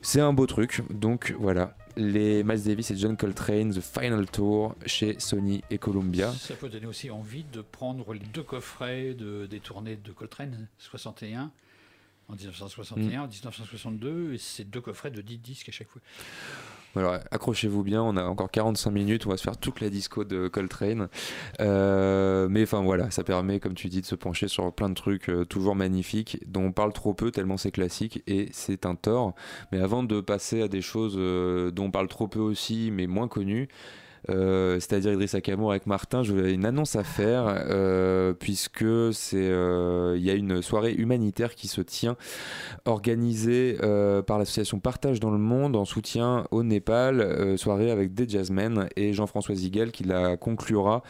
C'est 0.00 0.20
un 0.20 0.32
beau 0.32 0.46
truc, 0.46 0.82
donc 0.90 1.32
voilà, 1.38 1.76
les 1.96 2.42
Miles 2.44 2.62
Davis 2.62 2.90
et 2.90 2.96
John 2.96 3.16
Coltrane, 3.16 3.72
The 3.72 3.80
Final 3.80 4.30
Tour 4.30 4.74
chez 4.86 5.18
Sony 5.18 5.62
et 5.70 5.78
Columbia. 5.78 6.32
Ça 6.32 6.54
peut 6.54 6.68
donner 6.68 6.86
aussi 6.86 7.10
envie 7.10 7.44
de 7.44 7.60
prendre 7.60 8.14
les 8.14 8.20
deux 8.20 8.42
coffrets 8.42 9.14
de, 9.14 9.46
des 9.46 9.60
tournées 9.60 9.96
de 9.96 10.12
Coltrane, 10.12 10.68
61 10.78 11.50
en 12.28 12.34
1961, 12.34 13.22
en 13.22 13.28
1962, 13.28 14.34
et 14.34 14.38
c'est 14.38 14.64
deux 14.64 14.80
coffrets 14.80 15.10
de 15.10 15.20
10 15.20 15.38
disques 15.38 15.68
à 15.68 15.72
chaque 15.72 15.88
fois. 15.88 16.00
Alors, 16.94 17.18
accrochez-vous 17.30 17.82
bien, 17.82 18.02
on 18.02 18.16
a 18.18 18.24
encore 18.24 18.50
45 18.50 18.90
minutes, 18.90 19.26
on 19.26 19.30
va 19.30 19.38
se 19.38 19.42
faire 19.42 19.56
toute 19.56 19.80
la 19.80 19.88
disco 19.88 20.24
de 20.24 20.48
Coltrane. 20.48 21.08
Euh, 21.60 22.48
mais 22.50 22.64
enfin 22.64 22.82
voilà, 22.82 23.10
ça 23.10 23.24
permet, 23.24 23.60
comme 23.60 23.74
tu 23.74 23.88
dis, 23.88 24.02
de 24.02 24.06
se 24.06 24.14
pencher 24.14 24.46
sur 24.46 24.70
plein 24.72 24.90
de 24.90 24.94
trucs 24.94 25.30
euh, 25.30 25.46
toujours 25.46 25.74
magnifiques, 25.74 26.38
dont 26.46 26.64
on 26.64 26.72
parle 26.72 26.92
trop 26.92 27.14
peu, 27.14 27.30
tellement 27.30 27.56
c'est 27.56 27.70
classique, 27.70 28.22
et 28.26 28.48
c'est 28.52 28.84
un 28.84 28.94
tort. 28.94 29.34
Mais 29.72 29.80
avant 29.80 30.02
de 30.02 30.20
passer 30.20 30.60
à 30.60 30.68
des 30.68 30.82
choses 30.82 31.14
euh, 31.16 31.70
dont 31.70 31.84
on 31.84 31.90
parle 31.90 32.08
trop 32.08 32.28
peu 32.28 32.40
aussi, 32.40 32.90
mais 32.92 33.06
moins 33.06 33.28
connues, 33.28 33.68
euh, 34.30 34.74
c'est-à-dire 34.74 35.12
Idriss 35.12 35.34
Akamour 35.34 35.72
avec 35.72 35.86
Martin, 35.86 36.22
j'avais 36.22 36.54
une 36.54 36.64
annonce 36.64 36.96
à 36.96 37.04
faire 37.04 37.44
euh, 37.48 38.32
puisque 38.32 38.84
c'est 39.12 39.36
euh, 39.36 40.14
il 40.16 40.22
y 40.22 40.30
a 40.30 40.34
une 40.34 40.62
soirée 40.62 40.92
humanitaire 40.92 41.54
qui 41.54 41.68
se 41.68 41.80
tient 41.80 42.16
organisée 42.84 43.76
par 44.26 44.38
l'association 44.38 44.78
Partage 44.78 45.20
dans 45.20 45.30
le 45.30 45.38
monde 45.38 45.76
en 45.76 45.84
soutien 45.84 46.46
au 46.50 46.62
Népal, 46.62 47.58
soirée 47.58 47.90
avec 47.90 48.14
des 48.14 48.28
jazzmen 48.28 48.88
et 48.96 49.12
Jean-François 49.12 49.54
Ziguel 49.54 49.92
qui 49.92 50.04
la 50.04 50.36
conclura 50.36 51.02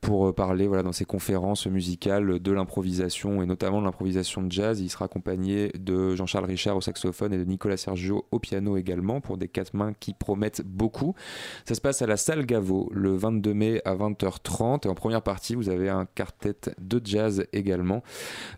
pour 0.00 0.34
parler 0.34 0.66
voilà 0.66 0.82
dans 0.82 0.92
ses 0.92 1.04
conférences 1.04 1.66
musicales 1.66 2.38
de 2.38 2.52
l'improvisation 2.52 3.42
et 3.42 3.46
notamment 3.46 3.80
de 3.80 3.84
l'improvisation 3.84 4.42
de 4.42 4.52
jazz. 4.52 4.80
Il 4.80 4.90
sera 4.90 5.06
accompagné 5.06 5.70
de 5.78 6.14
Jean-Charles 6.14 6.46
Richard 6.46 6.76
au 6.76 6.80
saxophone 6.80 7.32
et 7.32 7.38
de 7.38 7.44
Nicolas 7.44 7.76
Sergio 7.76 8.26
au 8.30 8.38
piano 8.38 8.76
également 8.76 9.20
pour 9.20 9.36
des 9.36 9.48
quatre 9.48 9.74
mains 9.74 9.92
qui 9.98 10.14
promettent 10.14 10.62
beaucoup. 10.62 11.14
Ça 11.64 11.74
se 11.74 11.80
passe 11.80 12.02
à 12.02 12.06
la 12.06 12.16
salle 12.16 12.46
le 12.58 13.16
22 13.16 13.54
mai 13.54 13.82
à 13.84 13.94
20h30. 13.94 14.86
Et 14.86 14.90
en 14.90 14.94
première 14.94 15.22
partie, 15.22 15.54
vous 15.54 15.68
avez 15.68 15.88
un 15.88 16.06
quartet 16.06 16.56
de 16.78 17.00
jazz 17.04 17.46
également 17.52 18.02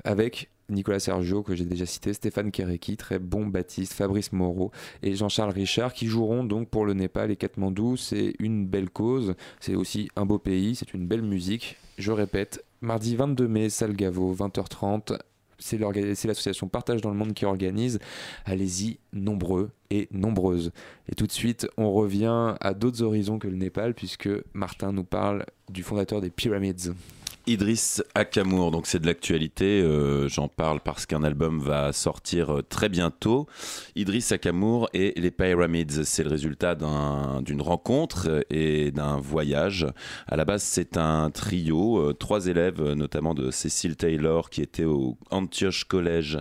avec 0.04 0.50
Nicolas 0.70 1.00
Sergio, 1.00 1.42
que 1.42 1.54
j'ai 1.54 1.64
déjà 1.64 1.86
cité, 1.86 2.12
Stéphane 2.12 2.50
Kéréki, 2.50 2.96
très 2.96 3.18
bon 3.18 3.46
Baptiste, 3.46 3.94
Fabrice 3.94 4.32
Moreau 4.32 4.70
et 5.02 5.14
Jean-Charles 5.14 5.52
Richard, 5.52 5.94
qui 5.94 6.06
joueront 6.06 6.44
donc 6.44 6.68
pour 6.68 6.84
le 6.84 6.92
Népal 6.92 7.30
et 7.30 7.36
Katmandou. 7.36 7.96
C'est 7.96 8.34
une 8.38 8.66
belle 8.66 8.90
cause, 8.90 9.34
c'est 9.60 9.74
aussi 9.74 10.10
un 10.16 10.26
beau 10.26 10.38
pays, 10.38 10.74
c'est 10.74 10.92
une 10.92 11.06
belle 11.06 11.22
musique. 11.22 11.76
Je 11.96 12.12
répète, 12.12 12.64
mardi 12.82 13.16
22 13.16 13.48
mai, 13.48 13.70
salle 13.70 13.96
Gaveau, 13.96 14.34
20h30, 14.34 15.18
c'est 15.58 15.78
l'association 15.78 16.68
Partage 16.68 17.00
dans 17.00 17.10
le 17.10 17.16
Monde 17.16 17.34
qui 17.34 17.44
organise. 17.44 17.98
Allez-y, 18.44 18.98
nombreux 19.12 19.70
et 19.90 20.08
nombreuses. 20.10 20.72
Et 21.08 21.14
tout 21.14 21.26
de 21.26 21.32
suite, 21.32 21.68
on 21.76 21.92
revient 21.92 22.54
à 22.60 22.74
d'autres 22.74 23.02
horizons 23.02 23.38
que 23.38 23.48
le 23.48 23.56
Népal, 23.56 23.94
puisque 23.94 24.28
Martin 24.52 24.92
nous 24.92 25.04
parle 25.04 25.44
du 25.70 25.82
fondateur 25.82 26.20
des 26.20 26.30
Pyramids. 26.30 26.92
Idriss 27.48 28.02
Akamour, 28.14 28.70
donc 28.70 28.86
c'est 28.86 28.98
de 28.98 29.06
l'actualité, 29.06 29.80
euh, 29.80 30.28
j'en 30.28 30.48
parle 30.48 30.80
parce 30.80 31.06
qu'un 31.06 31.22
album 31.22 31.60
va 31.60 31.94
sortir 31.94 32.58
euh, 32.58 32.62
très 32.62 32.90
bientôt. 32.90 33.46
Idriss 33.96 34.32
Akamour 34.32 34.90
et 34.92 35.14
les 35.16 35.30
Pyramids, 35.30 36.04
c'est 36.04 36.24
le 36.24 36.28
résultat 36.28 36.74
d'une 36.74 37.62
rencontre 37.62 38.44
et 38.50 38.90
d'un 38.90 39.16
voyage. 39.16 39.86
À 40.26 40.36
la 40.36 40.44
base, 40.44 40.62
c'est 40.62 40.98
un 40.98 41.30
trio, 41.30 41.98
euh, 41.98 42.12
trois 42.12 42.48
élèves, 42.48 42.82
notamment 42.82 43.32
de 43.32 43.50
Cecil 43.50 43.96
Taylor, 43.96 44.50
qui 44.50 44.60
était 44.60 44.84
au 44.84 45.16
Antioch 45.30 45.84
College 45.88 46.40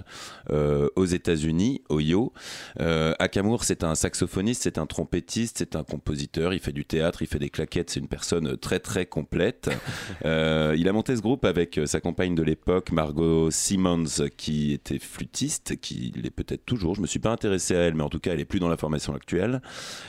aux 0.49 1.05
États-Unis, 1.05 1.83
au 1.89 2.01
Yo. 2.01 2.33
Akamour, 2.77 3.63
c'est 3.63 3.83
un 3.83 3.95
saxophoniste, 3.95 4.63
c'est 4.63 4.77
un 4.77 4.85
trompettiste, 4.85 5.59
c'est 5.59 5.75
un 5.77 5.83
compositeur, 5.83 6.53
il 6.53 6.59
fait 6.59 6.73
du 6.73 6.83
théâtre, 6.83 7.21
il 7.21 7.27
fait 7.27 7.39
des 7.39 7.49
claquettes, 7.49 7.91
c'est 7.91 7.99
une 7.99 8.07
personne 8.09 8.57
très 8.57 8.79
très 8.79 9.05
complète. 9.05 9.69
il 10.25 10.87
a 10.87 10.96
monté 10.97 11.15
ce 11.15 11.21
groupe 11.21 11.45
avec 11.45 11.77
euh, 11.77 11.85
sa 11.85 11.99
compagne 11.99 12.33
de 12.33 12.41
l'époque, 12.41 12.91
Margot 12.91 13.51
Simmons, 13.51 14.27
qui 14.35 14.73
était 14.73 14.97
flûtiste, 14.97 15.79
qui 15.79 16.11
l'est 16.15 16.31
peut-être 16.31 16.65
toujours. 16.65 16.95
Je 16.95 17.01
me 17.01 17.05
suis 17.05 17.19
pas 17.19 17.29
intéressé 17.29 17.75
à 17.75 17.81
elle, 17.81 17.93
mais 17.93 18.01
en 18.01 18.09
tout 18.09 18.17
cas, 18.17 18.33
elle 18.33 18.39
est 18.39 18.45
plus 18.45 18.59
dans 18.59 18.67
la 18.67 18.77
formation 18.77 19.13
actuelle. 19.13 19.61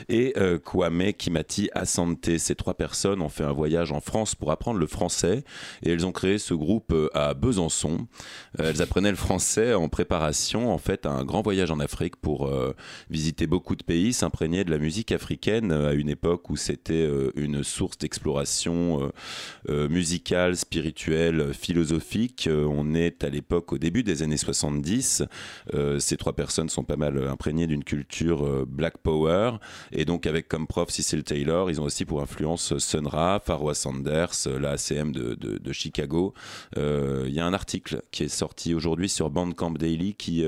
Et 0.07 0.33
euh, 0.37 0.57
Kwame 0.57 1.13
Kimati 1.13 1.69
Asante. 1.75 2.39
Ces 2.39 2.55
trois 2.55 2.73
personnes 2.73 3.21
ont 3.21 3.29
fait 3.29 3.43
un 3.43 3.51
voyage 3.51 3.91
en 3.91 4.01
France 4.01 4.33
pour 4.33 4.49
apprendre 4.49 4.79
le 4.79 4.87
français 4.87 5.43
et 5.83 5.91
elles 5.91 6.07
ont 6.07 6.11
créé 6.11 6.39
ce 6.39 6.55
groupe 6.55 6.91
euh, 6.91 7.07
à 7.13 7.35
Besançon. 7.35 8.07
elles 8.57 8.81
apprenaient 8.81 9.11
le 9.11 9.15
français 9.15 9.75
en 9.75 9.89
préparation, 9.89 10.73
en 10.73 10.79
fait, 10.79 11.05
à 11.05 11.11
un 11.11 11.23
grand 11.23 11.43
voyage 11.43 11.69
en 11.69 11.79
Afrique 11.79 12.15
pour 12.15 12.51
visiter 13.11 13.45
beaucoup 13.45 13.75
de 13.75 13.83
pays, 13.83 14.11
s'imprégner 14.11 14.63
de 14.63 14.71
la 14.71 14.79
musique 14.79 15.11
africaine 15.11 15.71
à 15.71 15.93
une 15.93 16.09
époque 16.09 16.49
où 16.49 16.55
c'était 16.55 17.07
une 17.35 17.63
source 17.63 17.97
d'exploration 17.99 19.11
musicale, 19.67 20.55
spirituelle 20.55 20.78
spirituel, 20.79 21.53
philosophique. 21.53 22.47
Euh, 22.47 22.65
on 22.65 22.93
est 22.93 23.25
à 23.25 23.29
l'époque, 23.29 23.73
au 23.73 23.77
début 23.77 24.01
des 24.01 24.23
années 24.23 24.37
70. 24.37 25.23
Euh, 25.73 25.99
ces 25.99 26.15
trois 26.15 26.31
personnes 26.31 26.69
sont 26.69 26.85
pas 26.85 26.95
mal 26.95 27.21
imprégnées 27.27 27.67
d'une 27.67 27.83
culture 27.83 28.45
euh, 28.45 28.65
Black 28.65 28.97
Power. 28.99 29.57
Et 29.91 30.05
donc, 30.05 30.25
avec 30.25 30.47
comme 30.47 30.67
prof 30.67 30.89
Cecil 30.89 31.23
Taylor, 31.23 31.69
ils 31.69 31.81
ont 31.81 31.83
aussi 31.83 32.05
pour 32.05 32.21
influence 32.21 32.77
Sun 32.77 33.07
Ra, 33.07 33.41
Pharoah 33.45 33.73
Sanders, 33.73 34.31
la 34.45 34.71
ACM 34.71 35.11
de, 35.11 35.35
de, 35.35 35.73
Chicago. 35.73 36.33
Il 36.77 37.31
y 37.31 37.39
a 37.39 37.45
un 37.45 37.53
article 37.53 38.01
qui 38.11 38.23
est 38.23 38.29
sorti 38.29 38.73
aujourd'hui 38.73 39.09
sur 39.09 39.29
Bandcamp 39.29 39.71
Daily 39.71 40.13
qui, 40.15 40.43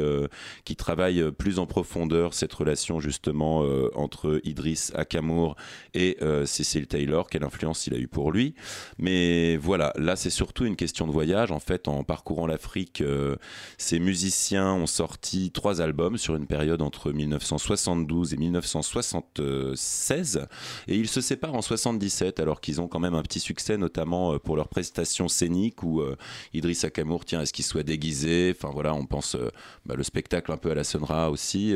qui 0.66 0.76
travaille 0.76 1.32
plus 1.32 1.60
en 1.60 1.66
profondeur 1.66 2.34
cette 2.34 2.54
relation 2.54 3.00
justement 3.00 3.64
entre 3.96 4.40
Idris 4.44 4.90
Akamour 4.94 5.56
et 5.94 6.18
Cecil 6.46 6.88
Taylor, 6.88 7.30
quelle 7.30 7.44
influence 7.44 7.86
il 7.88 7.94
a 7.94 7.98
eu 7.98 8.08
pour 8.08 8.32
lui. 8.32 8.56
Mais 8.98 9.58
voilà, 9.58 9.94
là 9.98 10.11
c'est 10.16 10.30
surtout 10.30 10.66
une 10.66 10.76
question 10.76 11.08
de 11.08 11.12
voyage. 11.12 11.52
En 11.52 11.60
fait, 11.60 11.88
en 11.88 12.04
parcourant 12.04 12.48
l'Afrique, 12.48 13.02
euh, 13.02 13.36
ces 13.78 14.00
musiciens 14.00 14.74
ont 14.74 14.88
sorti 14.88 15.52
trois 15.52 15.82
albums 15.82 16.18
sur 16.18 16.36
une 16.36 16.48
période 16.48 16.82
entre 16.82 17.12
1972 17.12 18.34
et 18.34 18.38
1976. 18.38 20.48
Et 20.88 20.96
ils 20.96 21.08
se 21.08 21.22
séparent 21.22 21.56
en 21.56 21.62
77, 21.62 22.40
alors 22.40 22.62
qu'ils 22.62 22.82
ont 22.82 22.88
quand 22.88 23.00
même 23.00 23.16
un 23.16 23.22
petit 23.22 23.40
succès, 23.40 23.78
notamment 23.78 24.34
euh, 24.34 24.40
pour 24.40 24.56
leurs 24.56 24.70
prestations 24.70 25.28
scéniques, 25.28 25.84
où 25.84 26.02
euh, 26.02 26.16
Idriss 26.54 26.84
Akamour 26.84 27.26
tient 27.26 27.40
à 27.40 27.46
ce 27.46 27.54
qu'il 27.54 27.66
soit 27.66 27.84
déguisé? 27.84 28.56
Enfin 28.56 28.72
voilà, 28.74 28.94
on 28.94 29.06
pense 29.06 29.38
bah, 29.86 29.96
le 29.96 30.04
spectacle 30.04 30.52
un 30.52 30.58
peu 30.58 30.72
à 30.72 30.76
la 30.76 30.84
Sonra 30.84 31.30
aussi. 31.30 31.76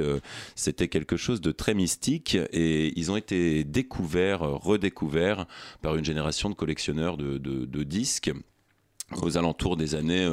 C'était 0.56 0.88
quelque 0.88 1.18
chose 1.18 1.42
de 1.42 1.52
très 1.52 1.74
mystique. 1.74 2.38
Et 2.52 2.98
ils 3.00 3.12
ont 3.12 3.18
été 3.18 3.64
découverts, 3.64 4.42
redécouverts 4.42 5.46
par 5.82 5.96
une 5.96 6.06
génération 6.06 6.50
de 6.50 6.56
collectionneurs 6.56 7.18
de 7.18 7.84
disques 7.84 8.25
aux 9.22 9.38
alentours 9.38 9.78
des 9.78 9.96
années 9.96 10.28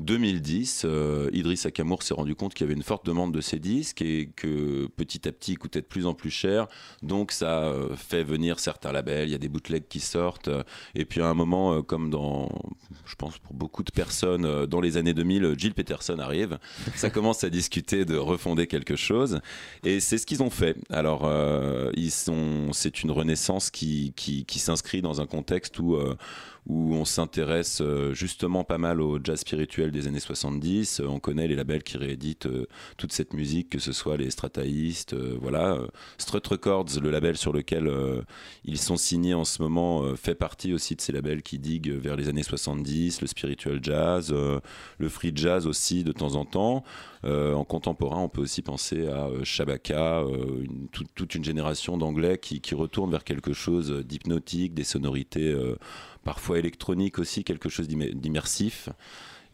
2010, 0.00 0.82
euh, 0.84 1.30
Idriss 1.32 1.66
Akamour 1.66 2.02
s'est 2.02 2.14
rendu 2.14 2.34
compte 2.34 2.54
qu'il 2.54 2.64
y 2.64 2.66
avait 2.66 2.74
une 2.74 2.82
forte 2.82 3.06
demande 3.06 3.32
de 3.32 3.40
ses 3.40 3.60
disques 3.60 4.02
et 4.02 4.28
que 4.34 4.88
petit 4.96 5.28
à 5.28 5.32
petit, 5.32 5.52
ils 5.52 5.58
coûtaient 5.58 5.80
de 5.80 5.86
plus 5.86 6.06
en 6.06 6.14
plus 6.14 6.30
cher. 6.30 6.66
Donc 7.02 7.30
ça 7.30 7.64
euh, 7.64 7.94
fait 7.94 8.24
venir 8.24 8.58
certains 8.58 8.90
labels, 8.90 9.28
il 9.28 9.32
y 9.32 9.36
a 9.36 9.38
des 9.38 9.48
bootlegs 9.48 9.86
qui 9.88 10.00
sortent. 10.00 10.50
et 10.94 11.04
puis 11.04 11.20
à 11.20 11.28
un 11.28 11.34
moment, 11.34 11.74
euh, 11.74 11.82
comme 11.82 12.10
dans, 12.10 12.48
je 13.06 13.14
pense 13.14 13.38
pour 13.38 13.54
beaucoup 13.54 13.84
de 13.84 13.92
personnes, 13.92 14.66
dans 14.66 14.80
les 14.80 14.96
années 14.96 15.14
2000, 15.14 15.54
Jill 15.56 15.74
Peterson 15.74 16.18
arrive. 16.18 16.58
Ça 16.96 17.10
commence 17.10 17.44
à 17.44 17.50
discuter 17.50 18.04
de 18.04 18.16
refonder 18.16 18.66
quelque 18.66 18.96
chose. 18.96 19.40
Et 19.84 20.00
c'est 20.00 20.18
ce 20.18 20.26
qu'ils 20.26 20.42
ont 20.42 20.50
fait. 20.50 20.76
Alors, 20.90 21.30
ils 21.94 22.10
sont, 22.10 22.72
c'est 22.72 23.02
une 23.02 23.10
renaissance 23.10 23.70
qui, 23.70 24.12
qui 24.16 24.58
s'inscrit 24.58 25.02
dans 25.02 25.20
un 25.20 25.26
contexte 25.26 25.78
où 25.78 25.96
où 26.66 26.94
on 26.94 27.04
s'intéresse 27.04 27.82
justement 28.12 28.64
pas 28.64 28.78
mal 28.78 29.00
au 29.00 29.18
jazz 29.22 29.40
spirituel 29.40 29.90
des 29.90 30.06
années 30.06 30.20
70. 30.20 31.00
On 31.06 31.18
connaît 31.18 31.46
les 31.46 31.56
labels 31.56 31.82
qui 31.82 31.98
rééditent 31.98 32.48
toute 32.96 33.12
cette 33.12 33.34
musique, 33.34 33.70
que 33.70 33.78
ce 33.78 33.92
soit 33.92 34.16
les 34.16 34.30
Strataïstes, 34.30 35.14
voilà. 35.14 35.78
Strut 36.18 36.46
Records, 36.46 37.00
le 37.02 37.10
label 37.10 37.36
sur 37.36 37.52
lequel 37.52 37.90
ils 38.64 38.78
sont 38.78 38.96
signés 38.96 39.34
en 39.34 39.44
ce 39.44 39.60
moment, 39.62 40.16
fait 40.16 40.34
partie 40.34 40.72
aussi 40.72 40.96
de 40.96 41.00
ces 41.00 41.12
labels 41.12 41.42
qui 41.42 41.58
diguent 41.58 41.92
vers 41.92 42.16
les 42.16 42.28
années 42.28 42.42
70, 42.42 43.20
le 43.20 43.26
spiritual 43.26 43.80
jazz, 43.82 44.32
le 44.32 45.08
free 45.08 45.32
jazz 45.34 45.66
aussi 45.66 46.02
de 46.02 46.12
temps 46.12 46.34
en 46.34 46.44
temps. 46.44 46.84
Euh, 47.24 47.54
en 47.54 47.64
contemporain, 47.64 48.18
on 48.18 48.28
peut 48.28 48.42
aussi 48.42 48.60
penser 48.60 49.08
à 49.08 49.26
euh, 49.28 49.44
Shabaka, 49.44 50.20
euh, 50.20 50.64
toute 51.14 51.34
une 51.34 51.44
génération 51.44 51.96
d'anglais 51.96 52.38
qui, 52.38 52.60
qui 52.60 52.74
retourne 52.74 53.10
vers 53.10 53.24
quelque 53.24 53.54
chose 53.54 53.90
d'hypnotique, 54.04 54.74
des 54.74 54.84
sonorités 54.84 55.54
parfois 56.24 56.58
électroniques 56.58 57.18
aussi, 57.18 57.44
quelque 57.44 57.68
chose 57.68 57.88
d'immersif 57.88 58.88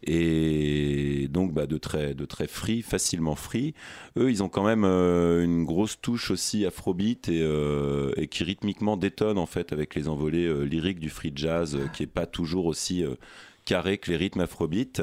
et 0.03 1.27
donc 1.29 1.53
bah, 1.53 1.67
de 1.67 1.77
très 1.77 2.15
de 2.15 2.25
très 2.25 2.47
free, 2.47 2.81
facilement 2.81 3.35
free. 3.35 3.75
Eux, 4.17 4.31
ils 4.31 4.41
ont 4.41 4.49
quand 4.49 4.65
même 4.65 4.83
une 4.83 5.63
grosse 5.63 6.01
touche 6.01 6.31
aussi 6.31 6.65
afrobeat 6.65 7.29
et, 7.29 7.47
et, 8.17 8.27
qui 8.27 8.43
rythmiquement 8.43 8.97
détonne 8.97 9.37
en 9.37 9.45
fait 9.45 9.71
avec 9.73 9.93
les 9.93 10.07
envolées 10.07 10.65
lyriques 10.65 10.99
du 10.99 11.11
free 11.11 11.31
jazz, 11.35 11.77
qui 11.93 12.01
est 12.01 12.07
pas 12.07 12.25
toujours 12.25 12.65
aussi 12.65 13.05
carré 13.71 13.97
que 13.97 14.11
les 14.11 14.17
rythmes 14.17 14.41
afrobeat. 14.41 15.01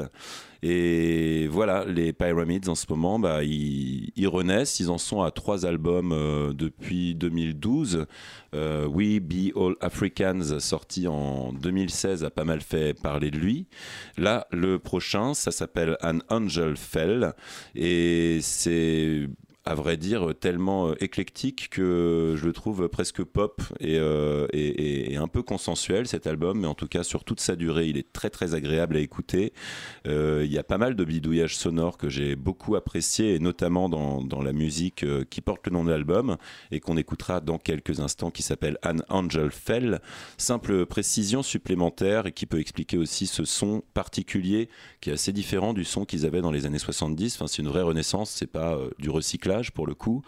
Et 0.61 1.47
voilà, 1.47 1.85
les 1.85 2.13
Pyramids 2.13 2.67
en 2.67 2.75
ce 2.75 2.85
moment, 2.87 3.17
bah, 3.17 3.43
ils, 3.43 4.27
renaissent. 4.27 4.79
Ils 4.79 4.91
en 4.91 4.99
sont 4.99 5.23
à 5.23 5.31
trois 5.31 5.65
albums 5.65 6.11
euh, 6.11 6.53
depuis 6.53 7.15
2012. 7.15 8.05
Euh, 8.53 8.85
We 8.85 9.19
Be 9.21 9.57
All 9.57 9.75
Africans, 9.81 10.59
sorti 10.59 11.07
en 11.07 11.51
2016, 11.53 12.23
a 12.23 12.29
pas 12.29 12.43
mal 12.43 12.61
fait 12.61 12.93
parler 12.93 13.31
de 13.31 13.39
lui. 13.39 13.65
Là, 14.17 14.45
le 14.51 14.77
prochain, 14.77 15.33
ça 15.33 15.49
s'appelle 15.49 15.97
An 16.03 16.19
Angel 16.29 16.77
Fell. 16.77 17.33
Et 17.73 18.37
c'est 18.43 19.29
à 19.65 19.75
vrai 19.75 19.97
dire, 19.97 20.33
tellement 20.39 20.89
euh, 20.89 20.95
éclectique 21.03 21.69
que 21.69 22.35
je 22.37 22.45
le 22.45 22.53
trouve 22.53 22.87
presque 22.87 23.23
pop 23.23 23.61
euh, 23.81 24.47
et, 24.53 25.17
un 25.17 25.27
peu 25.27 25.43
consensuel 25.43 26.07
cet 26.07 26.27
album, 26.27 26.61
mais 26.61 26.67
en 26.67 26.75
tout 26.75 26.87
cas 26.87 27.03
sur 27.03 27.25
toute 27.25 27.41
sa 27.41 27.57
durée, 27.57 27.87
il 27.87 27.97
est 27.97 28.13
très 28.13 28.29
très 28.29 28.53
agréable 28.53 28.95
à 28.95 28.99
écouter. 28.99 29.51
Euh, 30.07 30.43
il 30.45 30.51
y 30.51 30.57
a 30.57 30.63
pas 30.63 30.77
mal 30.77 30.95
de 30.95 31.03
bidouillages 31.03 31.57
sonores 31.57 31.97
que 31.97 32.07
j'ai 32.07 32.37
beaucoup 32.37 32.77
apprécié, 32.77 33.35
et 33.35 33.39
notamment 33.39 33.89
dans, 33.89 34.23
dans 34.23 34.41
la 34.41 34.53
musique 34.53 35.05
qui 35.29 35.41
porte 35.41 35.67
le 35.67 35.73
nom 35.73 35.83
de 35.83 35.89
l'album 35.89 36.37
et 36.71 36.79
qu'on 36.79 36.95
écoutera 36.95 37.41
dans 37.41 37.57
quelques 37.57 37.99
instants, 37.99 38.31
qui 38.31 38.43
s'appelle 38.43 38.77
An 38.85 38.97
Angel 39.09 39.51
Fell. 39.51 39.99
Simple 40.37 40.85
précision 40.85 41.43
supplémentaire 41.43 42.27
et 42.27 42.31
qui 42.31 42.45
peut 42.45 42.59
expliquer 42.59 42.97
aussi 42.97 43.27
ce 43.27 43.43
son 43.43 43.83
particulier 43.93 44.69
qui 45.01 45.09
est 45.09 45.13
assez 45.13 45.33
différent 45.33 45.73
du 45.73 45.83
son 45.83 46.05
qu'ils 46.05 46.25
avaient 46.25 46.41
dans 46.41 46.51
les 46.51 46.65
années 46.65 46.79
70. 46.79 47.35
Enfin, 47.35 47.47
c'est 47.47 47.61
une 47.61 47.67
vraie 47.67 47.81
renaissance, 47.81 48.29
c'est 48.29 48.47
pas 48.47 48.79
du 48.99 49.09
recyclage 49.09 49.48
pour 49.73 49.87
le 49.87 49.95
coup. 49.95 50.21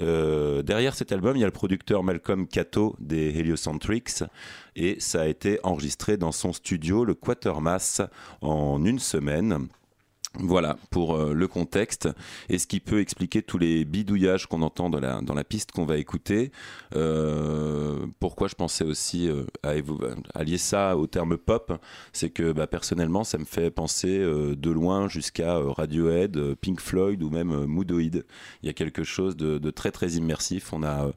Euh, 0.00 0.62
derrière 0.62 0.94
cet 0.94 1.12
album, 1.12 1.36
il 1.36 1.40
y 1.40 1.42
a 1.42 1.46
le 1.46 1.52
producteur 1.52 2.02
Malcolm 2.02 2.46
Cato 2.46 2.96
des 2.98 3.38
Heliocentrics 3.38 4.24
et 4.76 4.98
ça 5.00 5.22
a 5.22 5.26
été 5.26 5.60
enregistré 5.62 6.16
dans 6.16 6.32
son 6.32 6.52
studio, 6.52 7.04
le 7.04 7.14
Quatermass, 7.14 8.02
en 8.40 8.84
une 8.84 8.98
semaine. 8.98 9.68
Voilà 10.38 10.78
pour 10.90 11.14
euh, 11.14 11.34
le 11.34 11.46
contexte 11.46 12.08
et 12.48 12.58
ce 12.58 12.66
qui 12.66 12.80
peut 12.80 13.00
expliquer 13.00 13.42
tous 13.42 13.58
les 13.58 13.84
bidouillages 13.84 14.46
qu'on 14.46 14.62
entend 14.62 14.88
dans 14.88 14.98
la, 14.98 15.44
piste 15.44 15.72
qu'on 15.72 15.84
va 15.84 15.98
écouter. 15.98 16.52
Euh, 16.96 18.06
pourquoi 18.18 18.48
je 18.48 18.54
pensais 18.54 18.84
aussi 18.84 19.28
euh, 19.28 19.44
à, 19.62 19.72
à, 20.34 20.44
lier 20.44 20.56
ça 20.56 20.96
au 20.96 21.06
terme 21.06 21.36
pop, 21.36 21.78
c'est 22.14 22.30
que 22.30 22.52
bah, 22.52 22.66
personnellement 22.66 23.24
ça 23.24 23.36
me 23.36 23.44
fait 23.44 23.70
penser 23.70 24.20
de 24.20 24.70
loin 24.70 25.06
jusqu'à 25.06 25.58
Radiohead, 25.58 26.54
Pink 26.54 26.80
Floyd 26.80 27.22
ou 27.22 27.28
même 27.28 27.66
Moodoid. 27.66 28.24
Il 28.62 28.66
y 28.66 28.70
a 28.70 28.72
quelque 28.72 29.04
chose 29.04 29.36
de, 29.36 29.70
très 29.70 29.90
très 29.90 30.12
immersif. 30.12 30.72
On 30.72 30.82
a 30.82 31.10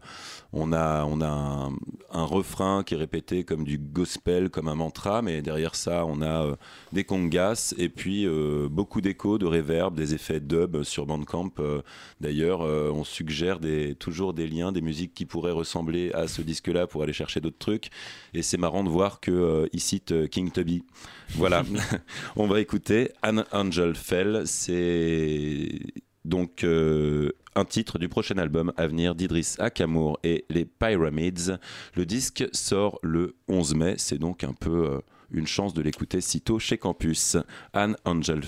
on 0.57 0.71
a, 0.71 1.03
on 1.03 1.21
a 1.21 1.69
un, 2.11 2.23
refrain 2.23 2.83
qui 2.83 2.93
est 2.93 2.97
répété 2.97 3.43
comme 3.43 3.65
du 3.65 3.77
gospel, 3.77 4.49
comme 4.49 4.69
un 4.69 4.75
mantra, 4.75 5.21
mais 5.21 5.41
derrière 5.41 5.75
ça, 5.75 6.05
on 6.05 6.21
a 6.21 6.55
des 6.93 7.03
congas 7.03 7.73
et 7.77 7.89
puis 7.89 8.25
beaucoup 8.69 9.01
d'échos, 9.05 9.37
de 9.37 9.45
reverb, 9.45 9.95
des 9.95 10.13
effets 10.13 10.39
dub 10.39 10.83
sur 10.83 11.05
Bandcamp. 11.05 11.51
Euh, 11.59 11.81
d'ailleurs, 12.19 12.61
on 12.61 13.03
suggère 13.03 13.59
des, 13.59 13.95
toujours 13.95 14.33
des 14.33 14.47
liens, 14.47 14.71
des 14.71 14.81
musiques 14.81 15.13
qui 15.13 15.25
pourraient 15.25 15.51
ressembler 15.51 16.11
à 16.13 16.27
ce 16.27 16.41
disque-là 16.41 16.87
pour 16.87 17.03
aller 17.03 17.13
chercher 17.13 17.39
d'autres 17.39 17.57
trucs. 17.57 17.89
Et 18.33 18.41
c'est 18.41 18.57
marrant 18.57 18.83
de 18.83 18.89
voir 18.89 19.19
qu'il 19.19 19.69
cite 19.79 20.29
King 20.29 20.51
Tubby. 20.51 20.83
Voilà, 21.35 21.63
on 22.35 22.47
va 22.47 22.59
écouter 22.59 23.11
An 23.23 23.43
Angel 23.51 23.95
Fell. 23.95 24.43
C'est 24.45 25.69
donc 26.25 26.63
euh, 26.63 27.31
un 27.55 27.65
titre 27.65 27.99
du 27.99 28.09
prochain 28.09 28.37
album 28.37 28.73
à 28.75 28.87
venir 28.87 29.15
d'Idris 29.15 29.55
Akamour 29.59 30.19
et 30.23 30.43
les 30.49 30.65
Pyramids. 30.65 31.57
Le 31.95 32.05
disque 32.05 32.45
sort 32.51 32.99
le 33.01 33.35
11 33.47 33.75
mai, 33.75 33.95
c'est 33.97 34.17
donc 34.17 34.43
un 34.43 34.53
peu 34.53 34.89
euh, 34.89 34.99
une 35.31 35.47
chance 35.47 35.73
de 35.73 35.81
l'écouter 35.81 36.21
sitôt 36.21 36.59
chez 36.59 36.77
Campus. 36.77 37.37
Anne 37.73 37.95
Angel 38.05 38.43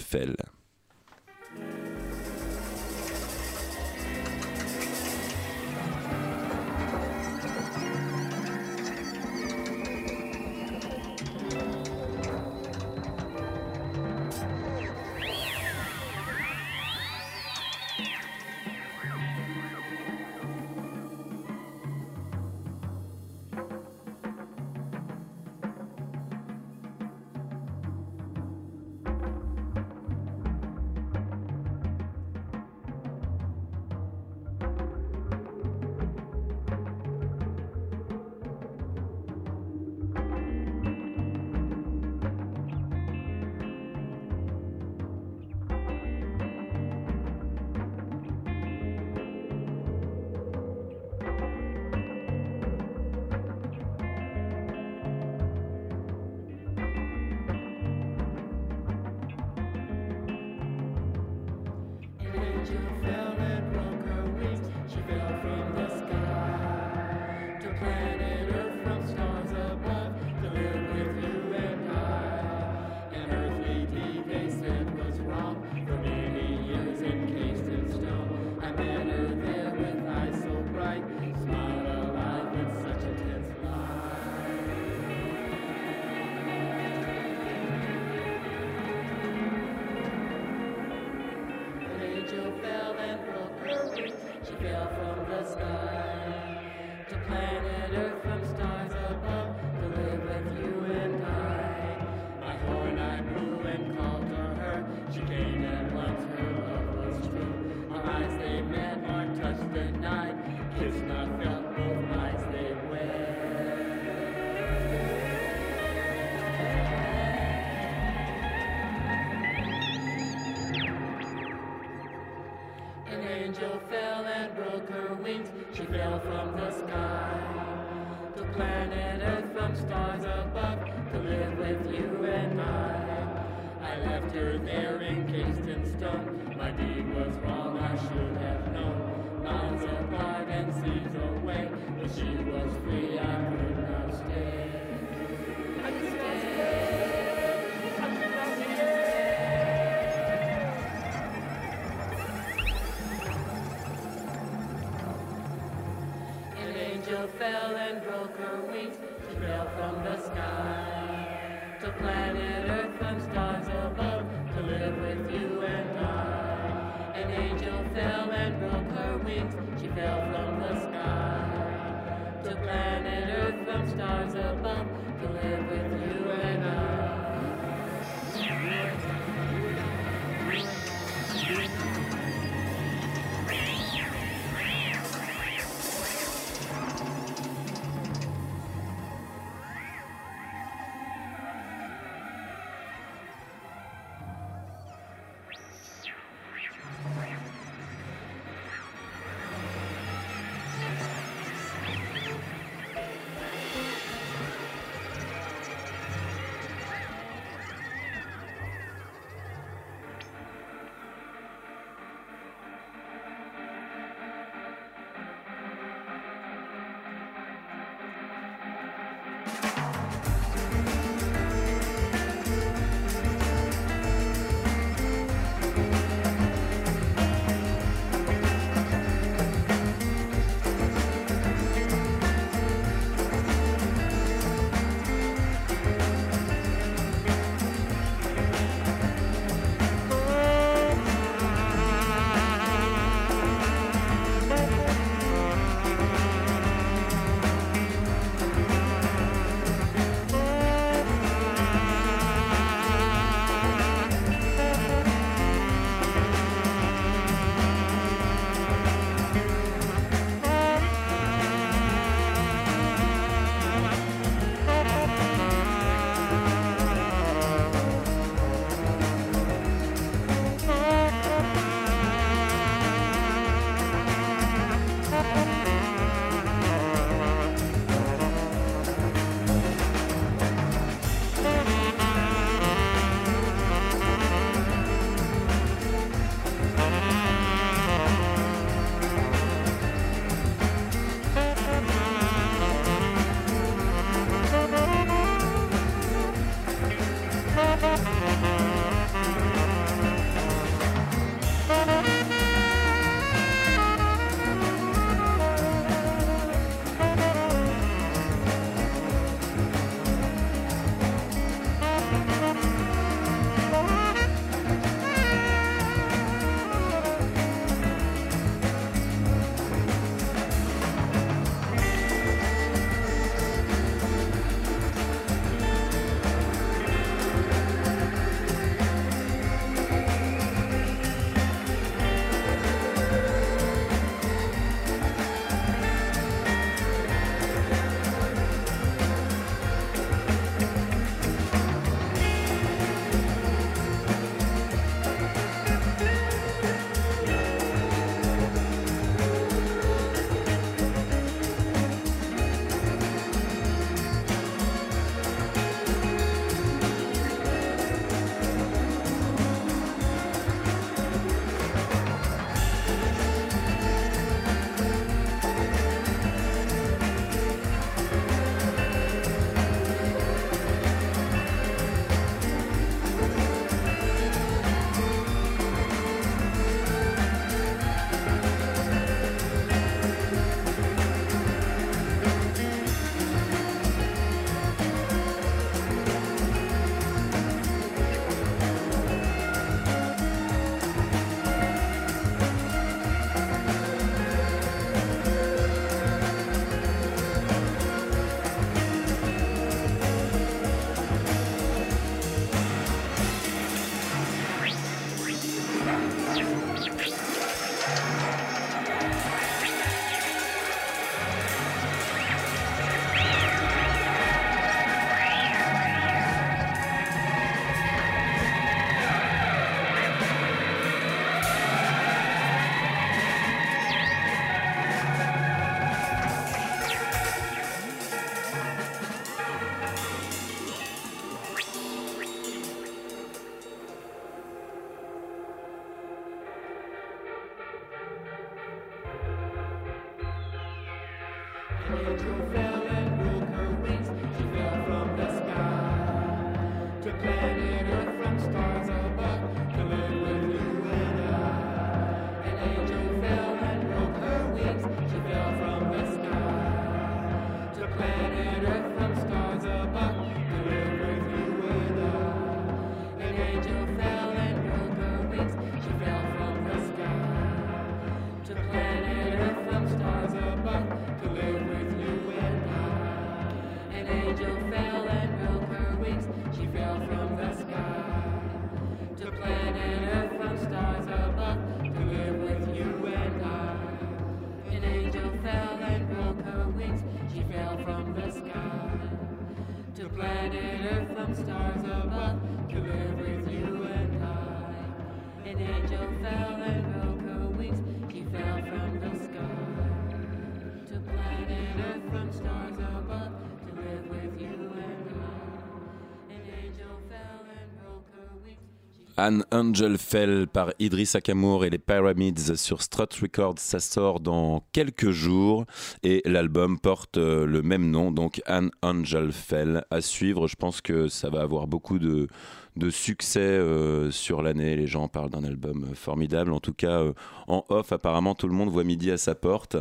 An 509.19 509.39
Angel 509.51 509.97
Fell 509.97 510.45
par 510.47 510.73
Idris 510.77 511.11
Akamour 511.15 511.65
et 511.65 511.71
les 511.71 511.79
Pyramids 511.79 512.55
sur 512.55 512.83
Strut 512.83 513.11
Records. 513.19 513.57
Ça 513.57 513.79
sort 513.79 514.19
dans 514.19 514.63
quelques 514.73 515.09
jours 515.09 515.65
et 516.03 516.21
l'album 516.25 516.79
porte 516.79 517.17
euh, 517.17 517.47
le 517.47 517.63
même 517.63 517.89
nom, 517.89 518.11
donc 518.11 518.41
An 518.47 518.69
Angel 518.83 519.31
Fell. 519.31 519.83
À 519.89 520.01
suivre, 520.01 520.47
je 520.47 520.55
pense 520.55 520.81
que 520.81 521.07
ça 521.07 521.31
va 521.31 521.41
avoir 521.41 521.65
beaucoup 521.65 521.97
de, 521.97 522.27
de 522.75 522.89
succès 522.91 523.39
euh, 523.39 524.11
sur 524.11 524.43
l'année. 524.43 524.75
Les 524.75 524.87
gens 524.87 525.07
parlent 525.07 525.31
d'un 525.31 525.43
album 525.43 525.95
formidable. 525.95 526.53
En 526.53 526.59
tout 526.59 526.73
cas, 526.73 527.01
euh, 527.01 527.13
en 527.47 527.65
off, 527.69 527.91
apparemment, 527.91 528.35
tout 528.35 528.47
le 528.47 528.53
monde 528.53 528.69
voit 528.69 528.83
midi 528.83 529.09
à 529.09 529.17
sa 529.17 529.33
porte 529.33 529.77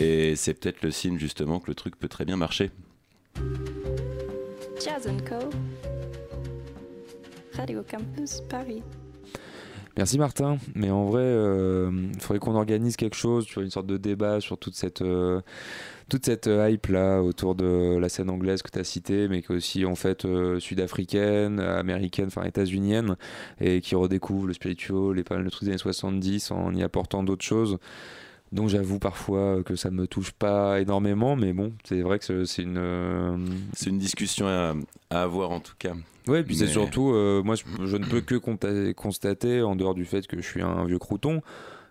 et 0.00 0.34
c'est 0.34 0.54
peut-être 0.54 0.82
le 0.82 0.90
signe 0.90 1.16
justement 1.16 1.60
que 1.60 1.68
le 1.68 1.76
truc 1.76 1.96
peut 1.96 2.08
très 2.08 2.24
bien 2.24 2.36
marcher. 2.36 2.72
Jazz 4.84 5.06
Co. 5.28 5.36
Radio 7.56 7.82
Campus 7.82 8.42
Paris. 8.48 8.82
Merci 9.96 10.18
Martin, 10.18 10.58
mais 10.74 10.90
en 10.90 11.04
vrai, 11.04 11.22
euh, 11.22 11.90
il 12.14 12.20
faudrait 12.20 12.38
qu'on 12.38 12.54
organise 12.54 12.96
quelque 12.96 13.16
chose, 13.16 13.44
tu 13.44 13.54
vois, 13.54 13.64
une 13.64 13.70
sorte 13.70 13.86
de 13.86 13.96
débat 13.96 14.40
sur 14.40 14.56
toute 14.56 14.74
cette, 14.74 15.02
euh, 15.02 15.40
toute 16.08 16.24
cette 16.24 16.48
hype 16.48 16.86
là 16.86 17.20
autour 17.20 17.56
de 17.56 17.98
la 17.98 18.08
scène 18.08 18.30
anglaise 18.30 18.62
que 18.62 18.70
tu 18.70 18.78
as 18.78 18.84
citée, 18.84 19.26
mais 19.28 19.42
qui 19.42 19.52
est 19.52 19.56
aussi 19.56 19.84
en 19.84 19.96
fait 19.96 20.24
euh, 20.24 20.60
sud-africaine, 20.60 21.58
américaine, 21.58 22.26
enfin 22.28 22.44
états-unienne, 22.44 23.16
et 23.60 23.80
qui 23.80 23.96
redécouvre 23.96 24.46
le 24.46 24.52
spiritual, 24.52 25.16
les 25.16 25.24
pas 25.24 25.34
mal 25.34 25.44
de 25.44 25.50
trucs 25.50 25.64
des 25.64 25.70
années 25.70 25.78
70 25.78 26.52
en 26.52 26.72
y 26.72 26.84
apportant 26.84 27.24
d'autres 27.24 27.44
choses. 27.44 27.78
Donc 28.52 28.68
j'avoue 28.68 28.98
parfois 29.00 29.62
que 29.64 29.76
ça 29.76 29.90
me 29.90 30.06
touche 30.06 30.30
pas 30.32 30.80
énormément, 30.80 31.36
mais 31.36 31.52
bon, 31.52 31.72
c'est 31.84 32.00
vrai 32.00 32.18
que 32.20 32.44
c'est 32.44 32.62
une... 32.62 33.60
C'est 33.74 33.90
une 33.90 33.98
discussion 33.98 34.46
à, 34.46 34.74
à 35.10 35.22
avoir 35.22 35.50
en 35.50 35.60
tout 35.60 35.74
cas. 35.78 35.94
Ouais, 36.26 36.42
puis 36.42 36.56
c'est 36.56 36.66
surtout, 36.66 37.12
euh, 37.12 37.42
moi, 37.42 37.54
je, 37.54 37.96
ne 37.96 38.04
peux 38.04 38.20
que 38.20 38.36
constater, 38.92 39.62
en 39.62 39.76
dehors 39.76 39.94
du 39.94 40.04
fait 40.04 40.26
que 40.26 40.36
je 40.40 40.46
suis 40.46 40.62
un 40.62 40.84
vieux 40.84 40.98
crouton, 40.98 41.42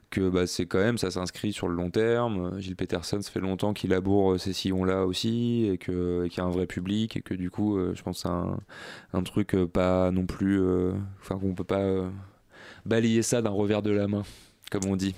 que 0.10 0.30
bah, 0.30 0.48
c'est 0.48 0.66
quand 0.66 0.80
même, 0.80 0.98
ça 0.98 1.12
s'inscrit 1.12 1.54
sur 1.54 1.68
le 1.68 1.76
long 1.76 1.90
terme. 1.90 2.60
Gilles 2.60 2.76
Peterson, 2.76 3.22
ça 3.22 3.32
fait 3.32 3.40
longtemps 3.40 3.74
qu'il 3.74 3.92
laboure 3.92 4.40
ces 4.40 4.54
sillons-là 4.54 5.06
aussi, 5.06 5.70
et 5.72 5.78
qu'il 5.78 6.30
y 6.36 6.40
a 6.40 6.44
un 6.44 6.50
vrai 6.50 6.68
public, 6.68 7.18
et 7.18 7.22
que 7.22 7.34
du 7.34 7.50
coup, 7.50 7.78
euh, 7.78 7.94
je 7.96 8.04
pense 8.04 8.18
que 8.18 8.22
c'est 8.24 8.30
un, 8.30 8.60
un, 9.14 9.24
truc 9.24 9.56
euh, 9.56 9.68
pas 9.68 10.12
non 10.12 10.26
plus. 10.26 10.62
Enfin, 11.22 11.38
qu'on 11.38 11.54
peut 11.54 11.64
pas 11.64 12.12
balayer 12.86 13.22
ça 13.22 13.42
d'un 13.42 13.50
revers 13.50 13.82
de 13.82 13.92
la 13.92 14.08
main, 14.08 14.24
comme 14.72 14.86
on 14.86 14.96
dit. 14.96 15.16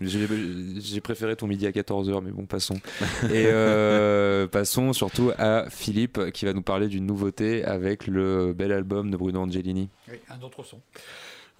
J'ai 0.00 1.00
préféré 1.00 1.36
ton 1.36 1.46
midi 1.46 1.66
à 1.66 1.70
14h, 1.70 2.22
mais 2.22 2.30
bon, 2.30 2.46
passons. 2.46 2.80
Et 3.24 3.46
euh, 3.46 4.46
passons 4.46 4.92
surtout 4.92 5.30
à 5.38 5.68
Philippe 5.68 6.30
qui 6.32 6.44
va 6.44 6.52
nous 6.52 6.62
parler 6.62 6.88
d'une 6.88 7.06
nouveauté 7.06 7.64
avec 7.64 8.06
le 8.06 8.52
bel 8.52 8.72
album 8.72 9.10
de 9.10 9.16
Bruno 9.16 9.40
Angelini. 9.40 9.88
Oui, 10.08 10.18
un 10.28 10.40
autre 10.42 10.62
son. 10.62 10.80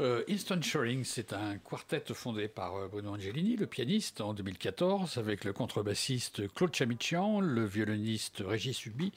Euh, 0.00 0.22
Instant 0.30 0.62
Sharing, 0.62 1.04
c'est 1.04 1.34
un 1.34 1.58
quartet 1.58 2.02
fondé 2.14 2.48
par 2.48 2.74
euh, 2.76 2.88
Bruno 2.88 3.10
Angelini, 3.10 3.56
le 3.56 3.66
pianiste, 3.66 4.22
en 4.22 4.32
2014, 4.32 5.18
avec 5.18 5.44
le 5.44 5.52
contrebassiste 5.52 6.50
Claude 6.54 6.74
Chamichian, 6.74 7.40
le 7.40 7.66
violoniste 7.66 8.42
Régis 8.46 8.78
Subi 8.78 9.12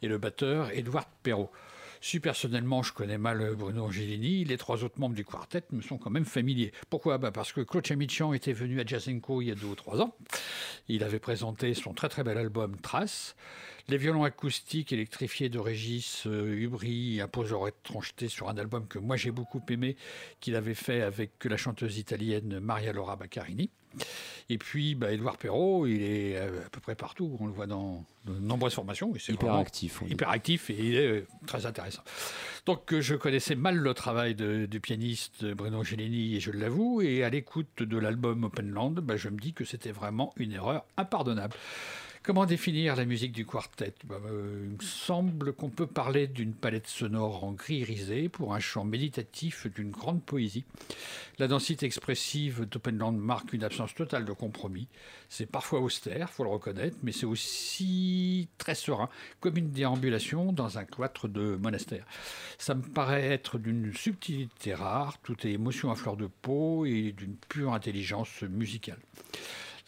et 0.00 0.08
le 0.08 0.16
batteur 0.16 0.70
Édouard 0.70 1.04
Perrault. 1.22 1.50
Si 2.04 2.18
personnellement 2.18 2.82
je 2.82 2.92
connais 2.92 3.16
mal 3.16 3.54
Bruno 3.54 3.84
Angelini, 3.84 4.42
les 4.42 4.58
trois 4.58 4.82
autres 4.82 4.98
membres 4.98 5.14
du 5.14 5.24
quartet 5.24 5.62
me 5.70 5.80
sont 5.80 5.98
quand 5.98 6.10
même 6.10 6.24
familiers. 6.24 6.72
Pourquoi? 6.90 7.16
Bah 7.16 7.30
Parce 7.30 7.52
que 7.52 7.60
Claude 7.60 7.86
Chamichan 7.86 8.32
était 8.32 8.52
venu 8.52 8.80
à 8.80 8.84
Jazenko 8.84 9.40
il 9.40 9.46
y 9.46 9.50
a 9.52 9.54
deux 9.54 9.68
ou 9.68 9.76
trois 9.76 10.00
ans. 10.00 10.16
Il 10.88 11.04
avait 11.04 11.20
présenté 11.20 11.74
son 11.74 11.94
très 11.94 12.08
très 12.08 12.24
bel 12.24 12.36
album 12.36 12.76
Trace. 12.80 13.36
Les 13.86 13.98
violons 13.98 14.24
acoustiques 14.24 14.92
électrifiés 14.92 15.48
de 15.48 15.60
Régis 15.60 16.26
euh, 16.26 16.56
Hubry 16.56 17.20
imposent 17.20 17.52
leur 17.52 17.68
étrangeté 17.68 18.26
sur 18.26 18.48
un 18.48 18.58
album 18.58 18.88
que 18.88 18.98
moi 18.98 19.14
j'ai 19.14 19.30
beaucoup 19.30 19.62
aimé, 19.68 19.96
qu'il 20.40 20.56
avait 20.56 20.74
fait 20.74 21.02
avec 21.02 21.44
la 21.44 21.56
chanteuse 21.56 21.98
italienne 21.98 22.58
Maria 22.58 22.92
Laura 22.92 23.14
Baccarini. 23.14 23.70
Et 24.48 24.58
puis, 24.58 24.94
bah, 24.94 25.12
Edouard 25.12 25.38
Perrault, 25.38 25.86
il 25.86 26.02
est 26.02 26.36
euh, 26.36 26.66
à 26.66 26.68
peu 26.70 26.80
près 26.80 26.94
partout. 26.94 27.36
On 27.40 27.46
le 27.46 27.52
voit 27.52 27.66
dans 27.66 28.04
de 28.26 28.32
nombreuses 28.32 28.74
formations. 28.74 29.12
hyper 29.28 29.54
actif. 29.54 30.02
Hyper 30.08 30.28
actif 30.28 30.70
et 30.70 30.76
il 30.78 30.94
est 30.96 31.06
euh, 31.06 31.26
très 31.46 31.66
intéressant. 31.66 32.02
Donc, 32.66 32.98
je 32.98 33.14
connaissais 33.14 33.54
mal 33.54 33.76
le 33.76 33.94
travail 33.94 34.34
du 34.34 34.80
pianiste 34.80 35.44
Bruno 35.44 35.82
Gelini, 35.82 36.36
et 36.36 36.40
je 36.40 36.50
l'avoue. 36.50 37.00
Et 37.02 37.24
à 37.24 37.30
l'écoute 37.30 37.82
de 37.82 37.98
l'album 37.98 38.44
Openland, 38.44 38.94
bah, 39.00 39.16
je 39.16 39.28
me 39.28 39.38
dis 39.38 39.52
que 39.52 39.64
c'était 39.64 39.92
vraiment 39.92 40.32
une 40.36 40.52
erreur 40.52 40.84
impardonnable. 40.96 41.56
Comment 42.24 42.46
définir 42.46 42.94
la 42.94 43.04
musique 43.04 43.32
du 43.32 43.44
quartet? 43.44 43.94
Bah, 44.04 44.20
euh, 44.26 44.66
Il 44.66 44.76
me 44.76 44.82
semble 44.82 45.52
qu'on 45.52 45.70
peut 45.70 45.88
parler 45.88 46.28
d'une 46.28 46.54
palette 46.54 46.86
sonore 46.86 47.42
en 47.42 47.50
gris 47.50 47.78
irisé 47.78 48.28
pour 48.28 48.54
un 48.54 48.60
chant 48.60 48.84
méditatif 48.84 49.66
d'une 49.66 49.90
grande 49.90 50.22
poésie. 50.22 50.64
La 51.40 51.48
densité 51.48 51.84
expressive 51.84 52.68
d'Openland 52.70 53.16
marque 53.18 53.52
une 53.52 53.64
absence 53.64 53.92
totale 53.96 54.24
de 54.24 54.32
compromis. 54.32 54.86
C'est 55.28 55.46
parfois 55.46 55.80
austère, 55.80 56.30
faut 56.30 56.44
le 56.44 56.50
reconnaître, 56.50 56.96
mais 57.02 57.10
c'est 57.10 57.26
aussi 57.26 58.48
très 58.56 58.76
serein, 58.76 59.08
comme 59.40 59.56
une 59.56 59.72
déambulation 59.72 60.52
dans 60.52 60.78
un 60.78 60.84
cloître 60.84 61.26
de 61.26 61.56
monastère. 61.56 62.06
Ça 62.56 62.76
me 62.76 62.82
paraît 62.82 63.32
être 63.32 63.58
d'une 63.58 63.92
subtilité 63.92 64.74
rare, 64.74 65.18
tout 65.24 65.44
est 65.44 65.50
émotion 65.50 65.90
à 65.90 65.96
fleur 65.96 66.16
de 66.16 66.28
peau 66.28 66.86
et 66.86 67.10
d'une 67.10 67.34
pure 67.34 67.72
intelligence 67.72 68.42
musicale. 68.42 69.00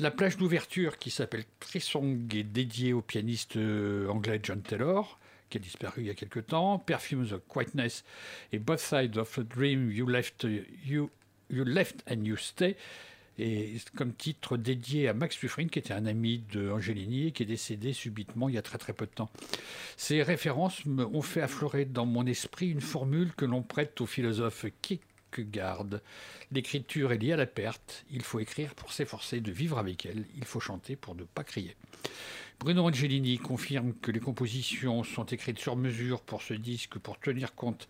La 0.00 0.10
plage 0.10 0.36
d'ouverture 0.36 0.98
qui 0.98 1.10
s'appelle 1.10 1.44
Trisong 1.60 2.34
est 2.34 2.42
dédiée 2.42 2.92
au 2.92 3.00
pianiste 3.00 3.56
euh, 3.56 4.08
anglais 4.08 4.40
John 4.42 4.60
Taylor, 4.60 5.20
qui 5.48 5.58
a 5.58 5.60
disparu 5.60 6.02
il 6.02 6.06
y 6.08 6.10
a 6.10 6.14
quelque 6.14 6.40
temps. 6.40 6.80
Perfumes 6.80 7.28
of 7.30 7.42
Quietness 7.48 8.04
et 8.52 8.58
Both 8.58 8.80
Sides 8.80 9.16
of 9.18 9.38
a 9.38 9.42
Dream, 9.44 9.92
You 9.92 10.08
Left, 10.08 10.48
you, 10.84 11.10
you 11.48 11.64
left 11.64 12.02
and 12.10 12.24
You 12.24 12.36
Stay. 12.36 12.76
Et 13.38 13.76
comme 13.96 14.12
titre 14.12 14.56
dédié 14.56 15.08
à 15.08 15.14
Max 15.14 15.38
Dufresne, 15.38 15.70
qui 15.70 15.78
était 15.78 15.94
un 15.94 16.06
ami 16.06 16.42
de 16.52 16.72
et 17.26 17.30
qui 17.30 17.42
est 17.44 17.46
décédé 17.46 17.92
subitement 17.92 18.48
il 18.48 18.56
y 18.56 18.58
a 18.58 18.62
très 18.62 18.78
très 18.78 18.92
peu 18.92 19.06
de 19.06 19.12
temps. 19.12 19.30
Ces 19.96 20.22
références 20.22 20.82
ont 20.86 21.22
fait 21.22 21.40
affleurer 21.40 21.84
dans 21.84 22.06
mon 22.06 22.26
esprit 22.26 22.68
une 22.68 22.80
formule 22.80 23.32
que 23.34 23.44
l'on 23.44 23.62
prête 23.62 24.00
au 24.00 24.06
philosophe 24.06 24.66
Kierkegaard. 25.34 26.00
L'écriture 26.52 27.12
est 27.12 27.18
liée 27.18 27.32
à 27.32 27.36
la 27.36 27.46
perte. 27.46 28.04
Il 28.10 28.22
faut 28.22 28.38
écrire 28.38 28.74
pour 28.74 28.92
s'efforcer 28.92 29.40
de 29.40 29.50
vivre 29.50 29.78
avec 29.78 30.06
elle. 30.06 30.24
Il 30.36 30.44
faut 30.44 30.60
chanter 30.60 30.96
pour 30.96 31.14
ne 31.14 31.24
pas 31.24 31.44
crier. 31.44 31.76
Bruno 32.60 32.84
Angelini 32.84 33.38
confirme 33.38 33.94
que 33.94 34.12
les 34.12 34.20
compositions 34.20 35.02
sont 35.02 35.24
écrites 35.26 35.58
sur 35.58 35.74
mesure 35.74 36.20
pour 36.20 36.42
ce 36.42 36.54
disque 36.54 36.98
pour 36.98 37.18
tenir 37.18 37.54
compte 37.54 37.88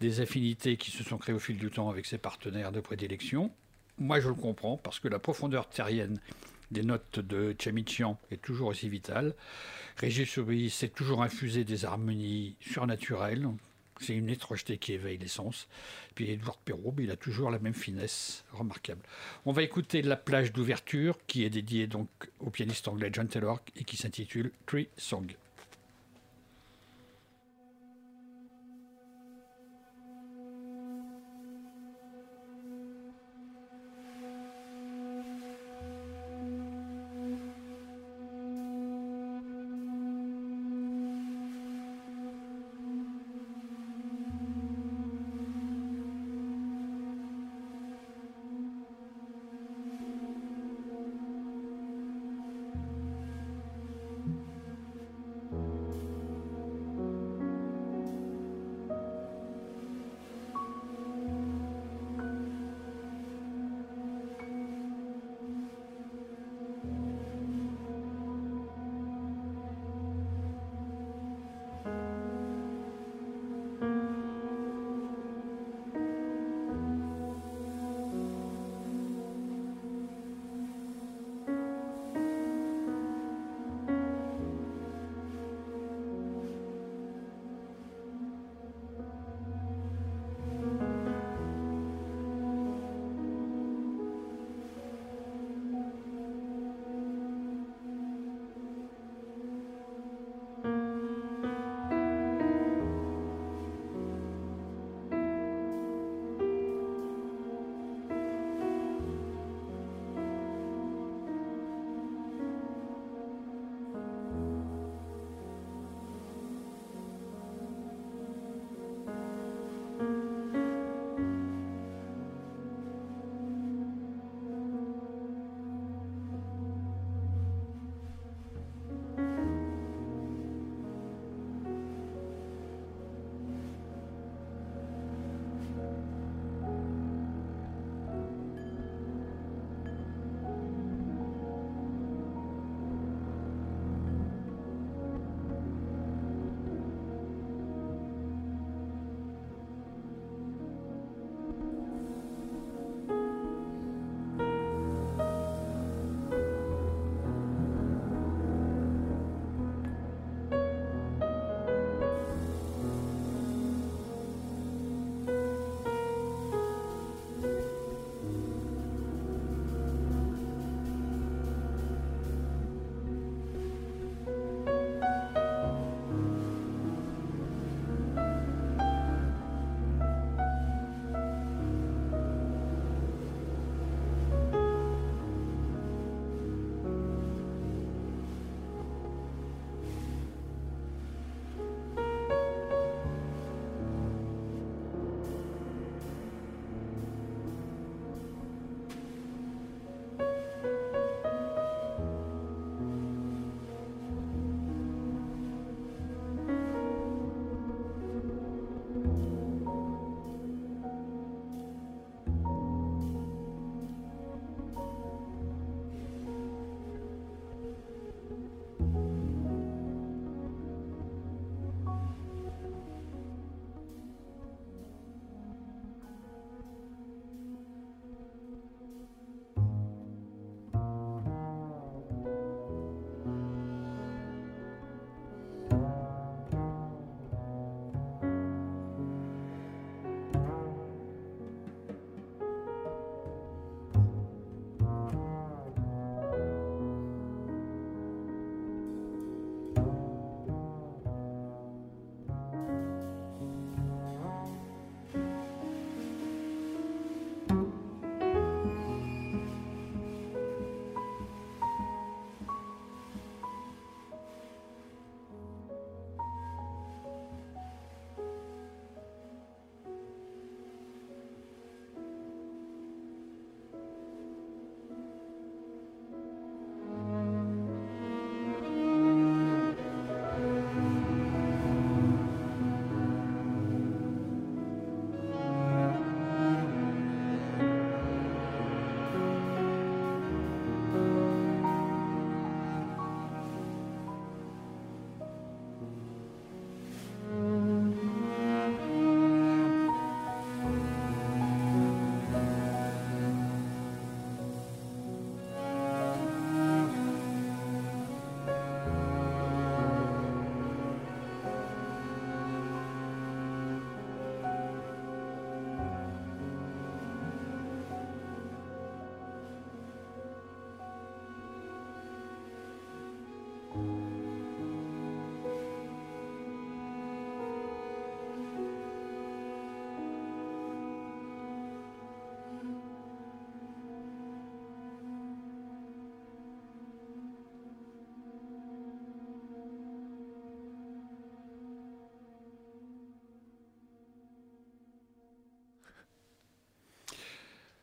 des 0.00 0.20
affinités 0.20 0.76
qui 0.76 0.90
se 0.90 1.04
sont 1.04 1.16
créées 1.16 1.34
au 1.34 1.38
fil 1.38 1.58
du 1.58 1.70
temps 1.70 1.88
avec 1.88 2.06
ses 2.06 2.18
partenaires 2.18 2.72
de 2.72 2.80
prédilection. 2.80 3.52
Moi, 3.98 4.18
je 4.20 4.28
le 4.28 4.34
comprends 4.34 4.76
parce 4.76 4.98
que 4.98 5.08
la 5.08 5.18
profondeur 5.18 5.68
terrienne 5.68 6.18
des 6.70 6.82
notes 6.82 7.20
de 7.20 7.54
Chamichian 7.58 8.18
est 8.30 8.40
toujours 8.42 8.68
aussi 8.68 8.88
vitale. 8.88 9.34
Régis 9.96 10.28
Souris 10.28 10.70
s'est 10.70 10.88
toujours 10.88 11.22
infusé 11.22 11.64
des 11.64 11.84
harmonies 11.84 12.56
surnaturelles 12.60 13.48
C'est 14.00 14.14
une 14.14 14.30
étrangeté 14.30 14.78
qui 14.78 14.94
éveille 14.94 15.18
les 15.18 15.28
sens. 15.28 15.68
Puis 16.14 16.30
Edward 16.30 16.58
Perrault, 16.64 16.94
il 16.98 17.10
a 17.10 17.16
toujours 17.16 17.50
la 17.50 17.58
même 17.58 17.74
finesse 17.74 18.44
remarquable. 18.52 19.02
On 19.44 19.52
va 19.52 19.62
écouter 19.62 20.00
la 20.02 20.16
plage 20.16 20.52
d'ouverture 20.52 21.18
qui 21.26 21.44
est 21.44 21.50
dédiée 21.50 21.86
donc 21.86 22.08
au 22.40 22.50
pianiste 22.50 22.88
anglais 22.88 23.10
John 23.12 23.28
Taylor 23.28 23.60
et 23.76 23.84
qui 23.84 23.96
s'intitule 23.96 24.52
Tree 24.66 24.88
Song. 24.96 25.26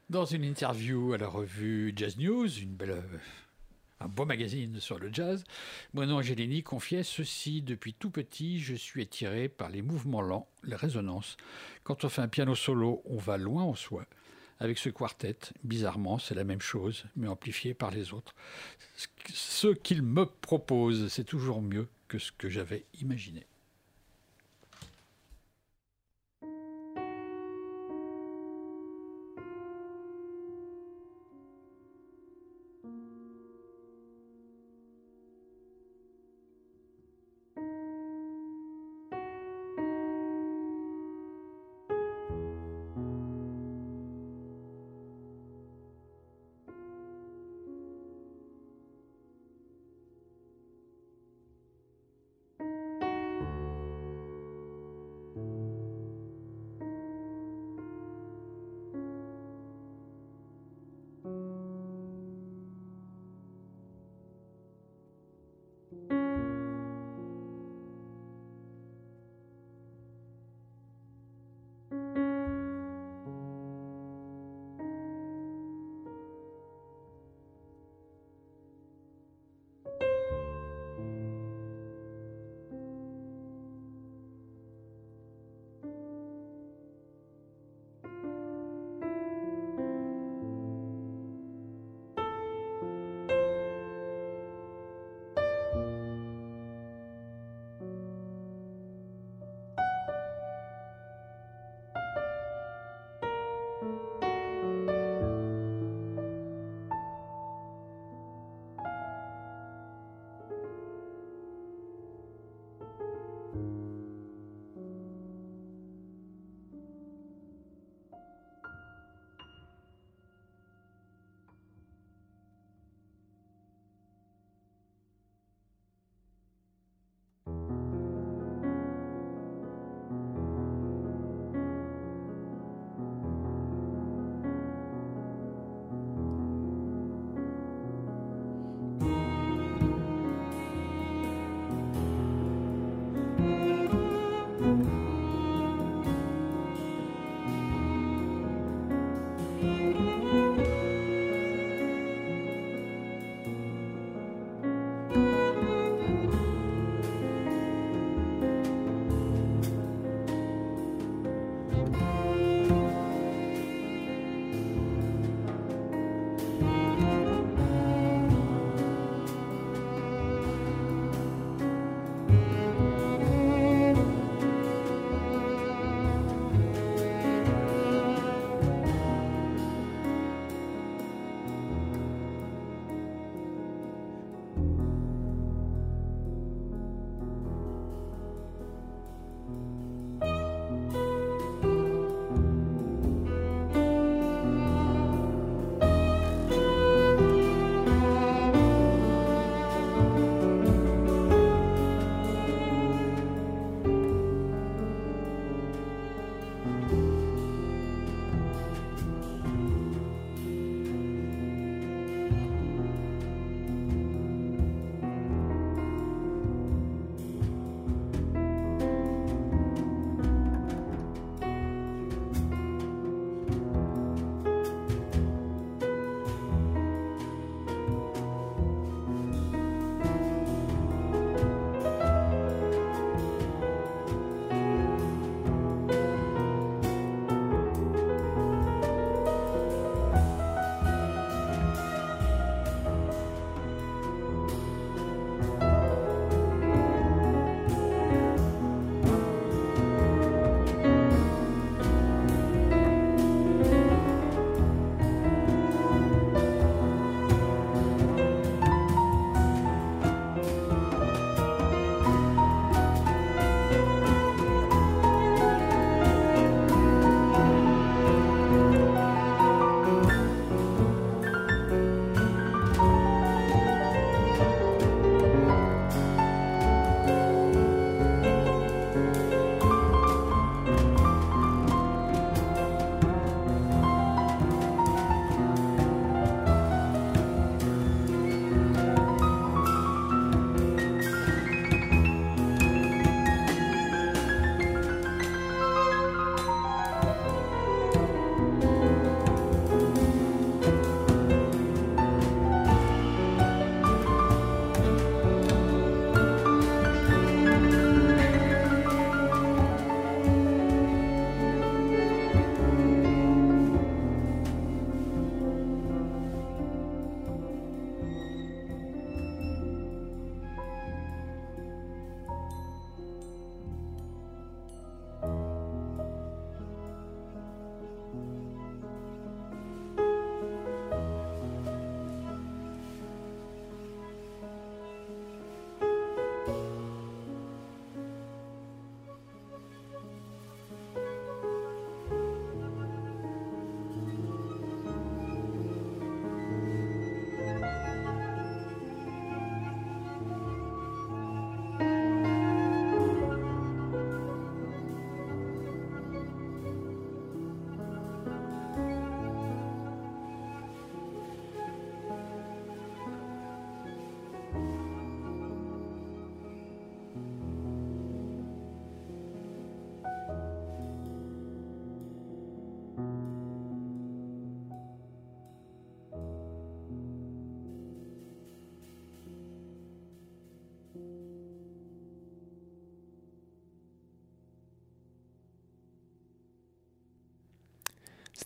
Dans 0.10 0.24
une 0.24 0.46
interview 0.46 1.12
à 1.12 1.18
la 1.18 1.28
revue 1.28 1.92
Jazz 1.94 2.18
News, 2.18 2.48
une 2.48 2.74
belle, 2.74 2.92
euh, 2.92 3.18
un 4.00 4.08
beau 4.08 4.24
magazine 4.24 4.80
sur 4.80 5.00
le 5.00 5.12
jazz, 5.12 5.44
Bruno 5.94 6.16
Angelini 6.16 6.64
confiait 6.64 7.04
ceci 7.04 7.62
Depuis 7.62 7.94
tout 7.94 8.10
petit, 8.10 8.62
je 8.62 8.74
suis 8.74 9.02
attiré 9.02 9.50
par 9.50 9.68
les 9.68 9.82
mouvements 9.82 10.22
lents, 10.22 10.48
les 10.64 10.78
résonances. 10.78 11.36
Quand 11.84 12.06
on 12.06 12.10
fait 12.10 12.22
un 12.22 12.30
piano 12.30 12.56
solo, 12.56 13.02
on 13.04 13.18
va 13.18 13.36
loin 13.36 13.64
en 13.64 13.76
soi. 13.76 14.06
Avec 14.62 14.78
ce 14.78 14.88
quartet, 14.88 15.38
bizarrement, 15.66 16.20
c'est 16.20 16.36
la 16.36 16.46
même 16.46 16.62
chose, 16.62 17.04
mais 17.18 17.28
amplifié 17.28 17.74
par 17.74 17.92
les 17.92 18.14
autres. 18.14 18.34
Ce 19.34 19.68
qu'il 19.68 20.04
me 20.04 20.26
propose, 20.26 21.10
c'est 21.10 21.26
toujours 21.26 21.62
mieux 21.62 21.90
que 22.08 22.18
ce 22.18 22.32
que 22.32 22.48
j'avais 22.48 22.86
imaginé. 23.02 23.46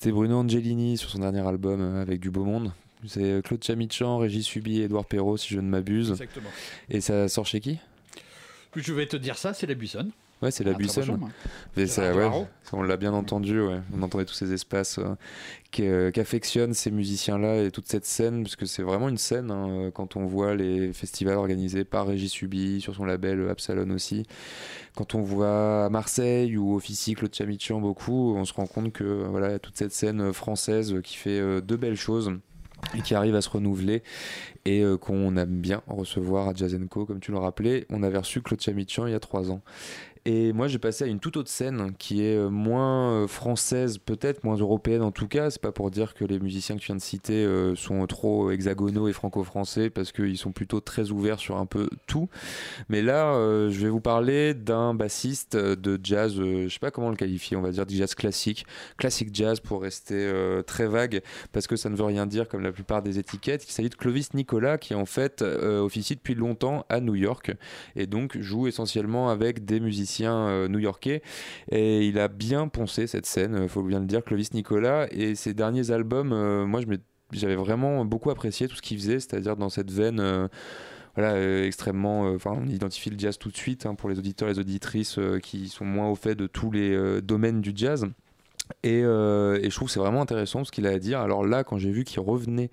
C'était 0.02 0.14
Bruno 0.14 0.40
Angelini 0.40 0.98
sur 0.98 1.12
son 1.12 1.20
dernier 1.20 1.48
album 1.48 1.96
avec 1.98 2.20
du 2.20 2.32
beau 2.32 2.44
monde. 2.44 2.72
C'est 3.06 3.40
Claude 3.44 3.64
Chamichan, 3.64 4.18
Régis 4.18 4.48
Subi 4.48 4.82
Edouard 4.82 5.06
Perrault, 5.06 5.38
si 5.38 5.54
je 5.54 5.60
ne 5.60 5.70
m'abuse. 5.70 6.10
Exactement. 6.10 6.50
Et 6.90 7.02
ça 7.02 7.30
sort 7.30 7.46
chez 7.46 7.60
qui? 7.60 7.78
Je 8.76 8.94
vais 8.94 9.06
te 9.06 9.16
dire 9.16 9.38
ça, 9.38 9.54
c'est 9.54 9.68
la 9.68 9.76
Buissonne. 9.76 10.10
Ouais, 10.42 10.50
c'est 10.50 10.64
la 10.64 10.74
Buissonne. 10.74 11.30
Ça, 11.86 12.16
ouais, 12.16 12.48
on 12.74 12.84
l'a 12.84 12.98
bien 12.98 13.14
entendu, 13.14 13.62
ouais. 13.62 13.80
on 13.96 14.02
entendait 14.02 14.26
tous 14.26 14.34
ces 14.34 14.54
espaces 14.54 15.00
euh, 15.80 16.12
qu'affectionnent 16.12 16.74
ces 16.74 16.92
musiciens-là 16.92 17.64
et 17.64 17.72
toute 17.72 17.88
cette 17.88 18.06
scène, 18.06 18.44
parce 18.44 18.56
que 18.56 18.66
c'est 18.66 18.84
vraiment 18.84 19.10
une 19.10 19.18
scène 19.18 19.52
hein, 19.52 19.92
quand 19.94 20.16
on 20.16 20.26
voit 20.26 20.56
les 20.56 20.94
festivals 20.94 21.38
organisés 21.38 21.84
par 21.84 22.08
Régis 22.08 22.32
Subi, 22.32 22.82
sur 22.82 22.96
son 22.96 23.06
label 23.06 23.50
Absalon 23.50 23.90
aussi. 23.92 24.26
Quand 24.96 25.16
on 25.16 25.22
voit 25.22 25.86
à 25.86 25.90
Marseille 25.90 26.58
ou 26.58 26.76
officie 26.76 27.14
Claude 27.14 27.34
Chamichan 27.34 27.80
beaucoup, 27.80 28.36
on 28.36 28.46
se 28.46 28.54
rend 28.54 28.68
compte 28.68 28.92
que 28.92 29.26
voilà, 29.30 29.60
toute 29.60 29.78
cette 29.78 29.94
scène 29.94 30.34
française 30.34 30.96
qui 31.04 31.16
fait 31.16 31.40
euh, 31.40 31.62
de 31.62 31.76
belles 31.76 31.96
choses 31.96 32.34
et 32.98 33.02
qui 33.02 33.16
arrive 33.16 33.36
à 33.36 33.42
se 33.42 33.50
renouveler 33.50 34.04
et 34.66 34.82
euh, 34.82 34.98
qu'on 34.98 35.36
aime 35.38 35.62
bien 35.62 35.82
recevoir 35.88 36.48
à 36.50 36.54
Jazz 36.54 36.78
Co 36.90 37.06
comme 37.06 37.20
tu 37.20 37.32
le 37.32 37.38
rappelais. 37.38 37.86
On 37.90 38.04
avait 38.04 38.18
reçu 38.18 38.42
Claude 38.42 38.62
Chamichan 38.62 39.08
il 39.08 39.12
y 39.12 39.16
a 39.16 39.20
trois 39.20 39.52
ans 39.52 39.62
et 40.26 40.54
moi, 40.54 40.68
j'ai 40.68 40.78
passé 40.78 41.04
à 41.04 41.08
une 41.08 41.20
toute 41.20 41.36
autre 41.36 41.50
scène 41.50 41.94
qui 41.98 42.24
est 42.24 42.36
euh, 42.36 42.50
moins 42.50 43.24
euh, 43.24 43.28
française, 43.28 43.98
peut-être 43.98 44.44
moins 44.44 44.56
européenne 44.56 45.02
en 45.02 45.12
tout 45.12 45.28
cas. 45.28 45.50
C'est 45.50 45.62
pas 45.62 45.72
pour 45.72 45.90
dire 45.90 46.14
que 46.14 46.24
les 46.24 46.40
musiciens 46.40 46.76
que 46.76 46.82
tu 46.82 46.88
viens 46.88 46.96
de 46.96 47.02
citer 47.02 47.44
euh, 47.44 47.76
sont 47.76 48.06
trop 48.06 48.52
hexagonaux 48.52 49.08
et 49.08 49.14
franco-français, 49.14 49.90
parce 49.90 50.12
qu'ils 50.12 50.38
sont 50.38 50.52
plutôt 50.52 50.80
très 50.80 51.10
ouverts 51.10 51.40
sur 51.40 51.58
un 51.58 51.66
peu 51.66 51.90
tout. 52.06 52.30
Mais 52.88 53.02
là, 53.02 53.34
je 53.70 53.80
vais 53.80 53.90
vous 53.90 54.00
parler 54.00 54.54
d'un 54.54 54.94
bassiste 54.94 55.56
de 55.56 56.00
jazz, 56.04 56.36
je 56.36 56.68
sais 56.70 56.80
pas 56.80 56.92
comment 56.92 57.10
le 57.10 57.16
qualifier, 57.16 57.58
on 57.58 57.62
va 57.62 57.72
dire 57.72 57.86
du 57.86 57.96
jazz 57.96 58.14
classique, 58.14 58.66
classique 58.98 59.30
jazz 59.34 59.60
pour 59.60 59.82
rester 59.82 60.32
très 60.68 60.88
vague, 60.88 61.22
parce 61.52 61.68
que 61.68 61.76
ça 61.76 61.90
ne 61.90 61.96
veut 61.96 62.04
rien 62.04 62.26
dire 62.26 62.48
comme 62.48 62.62
la 62.62 62.72
plupart 62.72 63.02
des 63.02 63.20
étiquettes. 63.20 63.66
Il 63.68 63.72
s'agit 63.72 63.90
de 63.90 63.96
Clovis 63.96 64.34
Nicolas, 64.34 64.78
qui 64.78 64.94
en 64.94 65.06
fait 65.06 65.42
officie 65.42 66.16
depuis 66.16 66.36
longtemps 66.36 66.86
à 66.90 67.00
New 67.00 67.16
York 67.16 67.54
et 67.96 68.08
donc 68.08 68.38
joue 68.40 68.68
essentiellement 68.68 69.30
avec 69.30 69.66
des 69.66 69.80
musiciens 69.80 70.11
euh, 70.20 70.68
new-yorkais. 70.68 71.22
Et 71.72 72.06
il 72.08 72.20
a 72.20 72.28
bien 72.28 72.68
poncé 72.68 73.08
cette 73.08 73.26
scène, 73.26 73.54
il 73.56 73.64
euh, 73.64 73.68
faut 73.68 73.84
bien 73.84 74.00
le 74.00 74.06
dire, 74.06 74.24
Clovis 74.24 74.54
Nicolas. 74.54 75.08
Et 75.12 75.36
ses 75.36 75.54
derniers 75.54 75.92
albums, 75.92 76.34
euh, 76.34 76.66
moi, 76.66 76.82
j'avais 77.32 77.56
vraiment 77.56 78.06
beaucoup 78.06 78.30
apprécié 78.30 78.68
tout 78.68 78.76
ce 78.76 78.82
qu'il 78.82 78.98
faisait, 78.98 79.20
c'est-à-dire 79.20 79.56
dans 79.56 79.70
cette 79.70 79.92
veine 79.92 80.50
extrêmement. 81.18 82.24
Enfin, 82.34 82.54
on 82.56 82.68
identifie 82.68 83.10
le 83.10 83.18
jazz 83.18 83.38
tout 83.38 83.50
de 83.50 83.58
suite 83.58 83.86
hein, 83.86 83.96
pour 83.96 84.10
les 84.10 84.20
auditeurs 84.20 84.50
et 84.50 84.54
les 84.54 84.60
auditrices 84.60 85.20
qui 85.42 85.70
sont 85.70 85.86
moins 85.86 86.10
au 86.10 86.16
fait 86.16 86.36
de 86.36 86.48
tous 86.48 86.72
les 86.72 87.22
domaines 87.22 87.62
du 87.62 87.72
jazz. 87.74 88.06
Euh, 88.86 89.60
et, 89.62 89.70
je 89.70 89.76
trouve 89.76 89.88
que 89.88 89.94
c'est 89.94 90.00
vraiment 90.00 90.22
intéressant 90.22 90.64
ce 90.64 90.72
qu'il 90.72 90.88
a 90.88 90.92
à 90.92 91.00
dire. 91.00 91.20
Alors 91.20 91.46
là, 91.46 91.64
quand 91.64 91.78
j'ai 91.78 91.92
vu 91.92 92.04
qu'il 92.04 92.20
revenait 92.20 92.70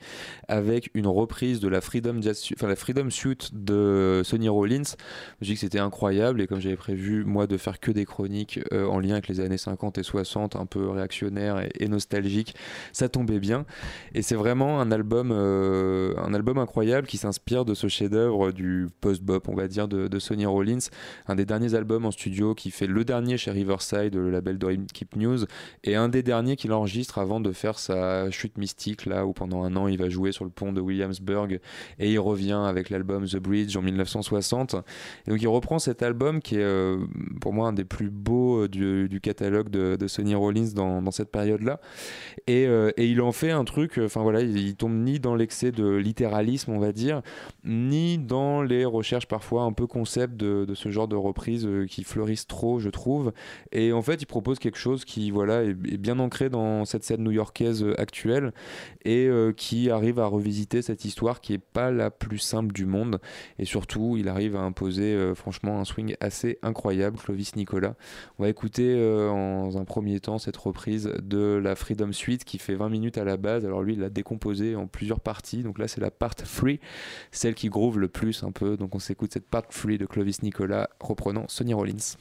avec 0.48 0.90
une 0.94 1.06
reprise 1.06 1.60
de 1.60 1.68
la 1.68 1.80
Freedom, 1.80 2.20
enfin, 2.56 2.68
la 2.68 2.76
Freedom 2.76 3.10
Suite 3.10 3.50
de 3.52 4.22
Sonny 4.24 4.48
Rollins, 4.48 4.82
suis 4.82 4.96
dit 5.40 5.54
que 5.54 5.60
c'était 5.60 5.78
incroyable. 5.78 6.40
Et 6.40 6.46
comme 6.46 6.60
j'avais 6.60 6.76
prévu, 6.76 7.24
moi, 7.24 7.46
de 7.46 7.56
faire 7.56 7.80
que 7.80 7.90
des 7.90 8.04
chroniques 8.04 8.60
euh, 8.72 8.86
en 8.86 8.98
lien 8.98 9.12
avec 9.12 9.28
les 9.28 9.40
années 9.40 9.58
50 9.58 9.98
et 9.98 10.02
60, 10.02 10.56
un 10.56 10.66
peu 10.66 10.88
réactionnaires 10.88 11.66
et, 11.78 11.88
nostalgiques, 11.88 12.54
ça 12.92 13.08
tombait 13.08 13.40
bien. 13.40 13.64
Et 14.14 14.22
c'est 14.22 14.34
vraiment 14.34 14.80
un 14.80 14.90
album, 14.90 15.30
euh, 15.32 16.14
un 16.18 16.34
album 16.34 16.58
incroyable 16.58 17.06
qui 17.06 17.16
s'inspire 17.16 17.64
de 17.64 17.74
ce 17.74 17.88
chef-d'œuvre 17.88 18.52
du 18.52 18.88
post-bop, 19.00 19.48
on 19.48 19.54
va 19.54 19.68
dire, 19.68 19.88
de, 19.88 20.08
de, 20.08 20.18
Sonny 20.18 20.46
Rollins. 20.46 20.78
Un 21.26 21.34
des 21.34 21.44
derniers 21.44 21.74
albums 21.74 22.04
en 22.04 22.10
studio 22.10 22.54
qui 22.54 22.70
fait 22.70 22.86
le 22.86 23.04
dernier 23.04 23.38
chez 23.38 23.50
Riverside, 23.50 24.14
le 24.14 24.30
label 24.30 24.58
Dream 24.58 24.86
Keep 24.86 25.16
News 25.16 25.44
un 25.94 26.08
des 26.08 26.22
derniers 26.22 26.56
qu'il 26.56 26.72
enregistre 26.72 27.18
avant 27.18 27.40
de 27.40 27.52
faire 27.52 27.78
sa 27.78 28.30
chute 28.30 28.58
mystique, 28.58 29.06
là 29.06 29.26
où 29.26 29.32
pendant 29.32 29.62
un 29.62 29.76
an 29.76 29.88
il 29.88 29.98
va 29.98 30.08
jouer 30.08 30.32
sur 30.32 30.44
le 30.44 30.50
pont 30.50 30.72
de 30.72 30.80
Williamsburg 30.80 31.60
et 31.98 32.12
il 32.12 32.18
revient 32.18 32.60
avec 32.66 32.90
l'album 32.90 33.26
The 33.26 33.36
Bridge 33.36 33.76
en 33.76 33.82
1960. 33.82 34.76
Et 35.26 35.30
donc 35.30 35.40
il 35.40 35.48
reprend 35.48 35.78
cet 35.78 36.02
album 36.02 36.40
qui 36.40 36.56
est 36.56 36.62
euh, 36.62 36.98
pour 37.40 37.52
moi 37.52 37.68
un 37.68 37.72
des 37.72 37.84
plus 37.84 38.10
beaux 38.10 38.64
euh, 38.64 38.68
du, 38.68 39.20
catalogue 39.20 39.70
de, 39.70 40.06
Sonny 40.06 40.34
Rollins 40.34 40.72
dans, 40.74 41.10
cette 41.10 41.30
période-là. 41.30 41.80
Euh, 42.48 42.92
et, 42.96 43.06
il 43.06 43.20
en 43.20 43.32
fait 43.32 43.50
un 43.50 43.64
truc, 43.64 44.00
enfin 44.02 44.22
voilà, 44.22 44.40
il, 44.40 44.76
tombe 44.76 44.94
ni 44.94 45.18
dans 45.20 45.34
l'excès 45.34 45.72
de 45.72 45.96
littéralisme, 45.96 46.72
on 46.72 46.78
va 46.78 46.92
dire, 46.92 47.22
ni 47.64 48.18
dans 48.18 48.62
les 48.62 48.84
recherches 48.84 49.26
parfois 49.26 49.62
un 49.62 49.72
peu 49.72 49.86
concept 49.86 50.36
de, 50.36 50.64
de 50.64 50.74
ce 50.74 50.90
genre 50.90 51.08
de 51.08 51.16
reprise 51.16 51.68
qui 51.88 52.04
fleurissent 52.04 52.46
trop, 52.46 52.78
je 52.78 52.90
trouve. 52.90 53.32
Et 53.72 53.92
en 53.92 54.02
fait, 54.02 54.22
il 54.22 54.26
propose 54.26 54.58
quelque 54.58 54.78
chose 54.78 55.04
qui 55.04 55.30
voilà 55.30 55.62
est 55.68 55.96
bien 55.96 56.18
ancré 56.18 56.48
dans 56.48 56.84
cette 56.84 57.04
scène 57.04 57.22
new-yorkaise 57.22 57.82
euh, 57.82 58.00
actuelle 58.00 58.52
et 59.04 59.26
euh, 59.26 59.52
qui 59.52 59.90
arrive 59.90 60.18
à 60.18 60.26
revisiter 60.26 60.82
cette 60.82 61.04
histoire 61.04 61.40
qui 61.40 61.54
est 61.54 61.58
pas 61.58 61.90
la 61.90 62.10
plus 62.10 62.38
simple 62.38 62.72
du 62.72 62.86
monde. 62.86 63.20
Et 63.58 63.64
surtout, 63.64 64.16
il 64.18 64.28
arrive 64.28 64.56
à 64.56 64.60
imposer 64.60 65.14
euh, 65.14 65.34
franchement 65.34 65.80
un 65.80 65.84
swing 65.84 66.14
assez 66.20 66.58
incroyable, 66.62 67.18
Clovis 67.18 67.56
Nicolas. 67.56 67.94
On 68.38 68.42
va 68.42 68.48
écouter 68.48 68.94
en 69.30 69.70
un 69.76 69.84
premier 69.84 70.20
temps 70.20 70.38
cette 70.38 70.56
reprise 70.56 71.12
de 71.22 71.60
la 71.62 71.74
Freedom 71.74 72.12
Suite 72.12 72.44
qui 72.44 72.58
fait 72.58 72.74
20 72.74 72.88
minutes 72.88 73.18
à 73.18 73.24
la 73.24 73.36
base. 73.36 73.64
Alors 73.64 73.82
lui, 73.82 73.94
il 73.94 74.00
l'a 74.00 74.10
décomposé 74.10 74.76
en 74.76 74.86
plusieurs 74.86 75.20
parties. 75.20 75.62
Donc 75.62 75.78
là, 75.78 75.88
c'est 75.88 76.00
la 76.00 76.10
part 76.10 76.34
3, 76.34 76.72
celle 77.32 77.54
qui 77.54 77.68
groove 77.68 77.98
le 77.98 78.08
plus 78.08 78.42
un 78.42 78.52
peu. 78.52 78.76
Donc 78.76 78.94
on 78.94 78.98
s'écoute 78.98 79.32
cette 79.32 79.48
part 79.48 79.66
3 79.66 79.96
de 79.96 80.06
Clovis 80.06 80.42
Nicolas 80.42 80.88
reprenant 81.00 81.46
Sonny 81.48 81.74
Rollins. 81.74 82.16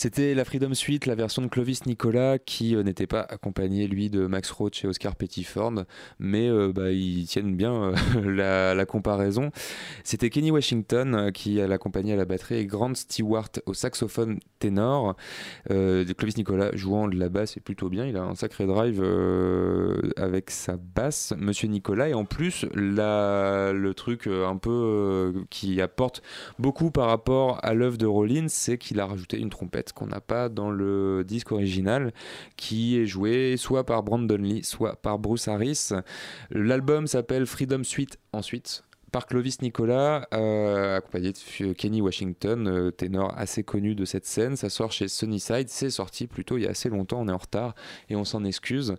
C'était 0.00 0.32
la 0.32 0.44
Freedom 0.44 0.74
Suite, 0.74 1.06
la 1.06 1.16
version 1.16 1.42
de 1.42 1.48
Clovis 1.48 1.84
Nicolas, 1.84 2.38
qui 2.38 2.76
euh, 2.76 2.84
n'était 2.84 3.08
pas 3.08 3.22
accompagné, 3.22 3.88
lui, 3.88 4.10
de 4.10 4.28
Max 4.28 4.48
Roach 4.52 4.84
et 4.84 4.86
Oscar 4.86 5.16
Pettiford, 5.16 5.86
mais 6.20 6.48
euh, 6.48 6.70
bah, 6.72 6.92
ils 6.92 7.26
tiennent 7.26 7.56
bien 7.56 7.92
euh, 8.24 8.74
la, 8.76 8.86
comparaison. 8.86 9.50
C'était 10.10 10.30
Kenny 10.30 10.50
Washington 10.50 11.30
qui 11.34 11.56
l'accompagnait 11.56 12.14
à 12.14 12.16
la 12.16 12.24
batterie 12.24 12.60
et 12.60 12.64
Grant 12.64 12.94
Stewart 12.94 13.50
au 13.66 13.74
saxophone 13.74 14.38
ténor. 14.58 15.16
Clovis 15.66 16.38
Nicolas 16.38 16.74
jouant 16.74 17.08
de 17.08 17.16
la 17.16 17.28
basse 17.28 17.58
est 17.58 17.60
plutôt 17.60 17.90
bien, 17.90 18.06
il 18.06 18.16
a 18.16 18.22
un 18.22 18.34
sacré 18.34 18.64
drive 18.64 19.04
avec 20.16 20.50
sa 20.50 20.78
basse, 20.78 21.34
Monsieur 21.36 21.68
Nicolas, 21.68 22.08
et 22.08 22.14
en 22.14 22.24
plus, 22.24 22.64
le 22.72 23.92
truc 23.92 24.26
un 24.28 24.56
peu 24.56 25.44
qui 25.50 25.78
apporte 25.82 26.22
beaucoup 26.58 26.90
par 26.90 27.08
rapport 27.08 27.62
à 27.62 27.74
l'œuvre 27.74 27.98
de 27.98 28.06
Rollins, 28.06 28.48
c'est 28.48 28.78
qu'il 28.78 29.00
a 29.00 29.06
rajouté 29.06 29.38
une 29.38 29.50
trompette 29.50 29.92
qu'on 29.92 30.06
n'a 30.06 30.22
pas 30.22 30.48
dans 30.48 30.70
le 30.70 31.22
disque 31.22 31.52
original, 31.52 32.14
qui 32.56 32.98
est 32.98 33.04
joué 33.04 33.58
soit 33.58 33.84
par 33.84 34.02
Brandon 34.02 34.38
Lee, 34.38 34.64
soit 34.64 34.96
par 34.96 35.18
Bruce 35.18 35.48
Harris. 35.48 35.90
L'album 36.50 37.06
s'appelle 37.06 37.44
Freedom 37.44 37.84
Suite 37.84 38.18
ensuite, 38.32 38.84
par 39.10 39.26
Clovis 39.26 39.62
Nicolas, 39.62 40.28
euh, 40.34 40.96
accompagné 40.96 41.32
de 41.32 41.72
Kenny 41.72 42.00
Washington, 42.00 42.68
euh, 42.68 42.90
ténor 42.90 43.32
assez 43.36 43.62
connu 43.62 43.94
de 43.94 44.04
cette 44.04 44.26
scène. 44.26 44.56
Ça 44.56 44.68
sort 44.68 44.92
chez 44.92 45.08
Sunnyside, 45.08 45.68
c'est 45.68 45.90
sorti 45.90 46.26
plutôt 46.26 46.58
il 46.58 46.64
y 46.64 46.66
a 46.66 46.70
assez 46.70 46.88
longtemps, 46.88 47.20
on 47.20 47.28
est 47.28 47.32
en 47.32 47.38
retard 47.38 47.74
et 48.10 48.16
on 48.16 48.24
s'en 48.24 48.44
excuse. 48.44 48.94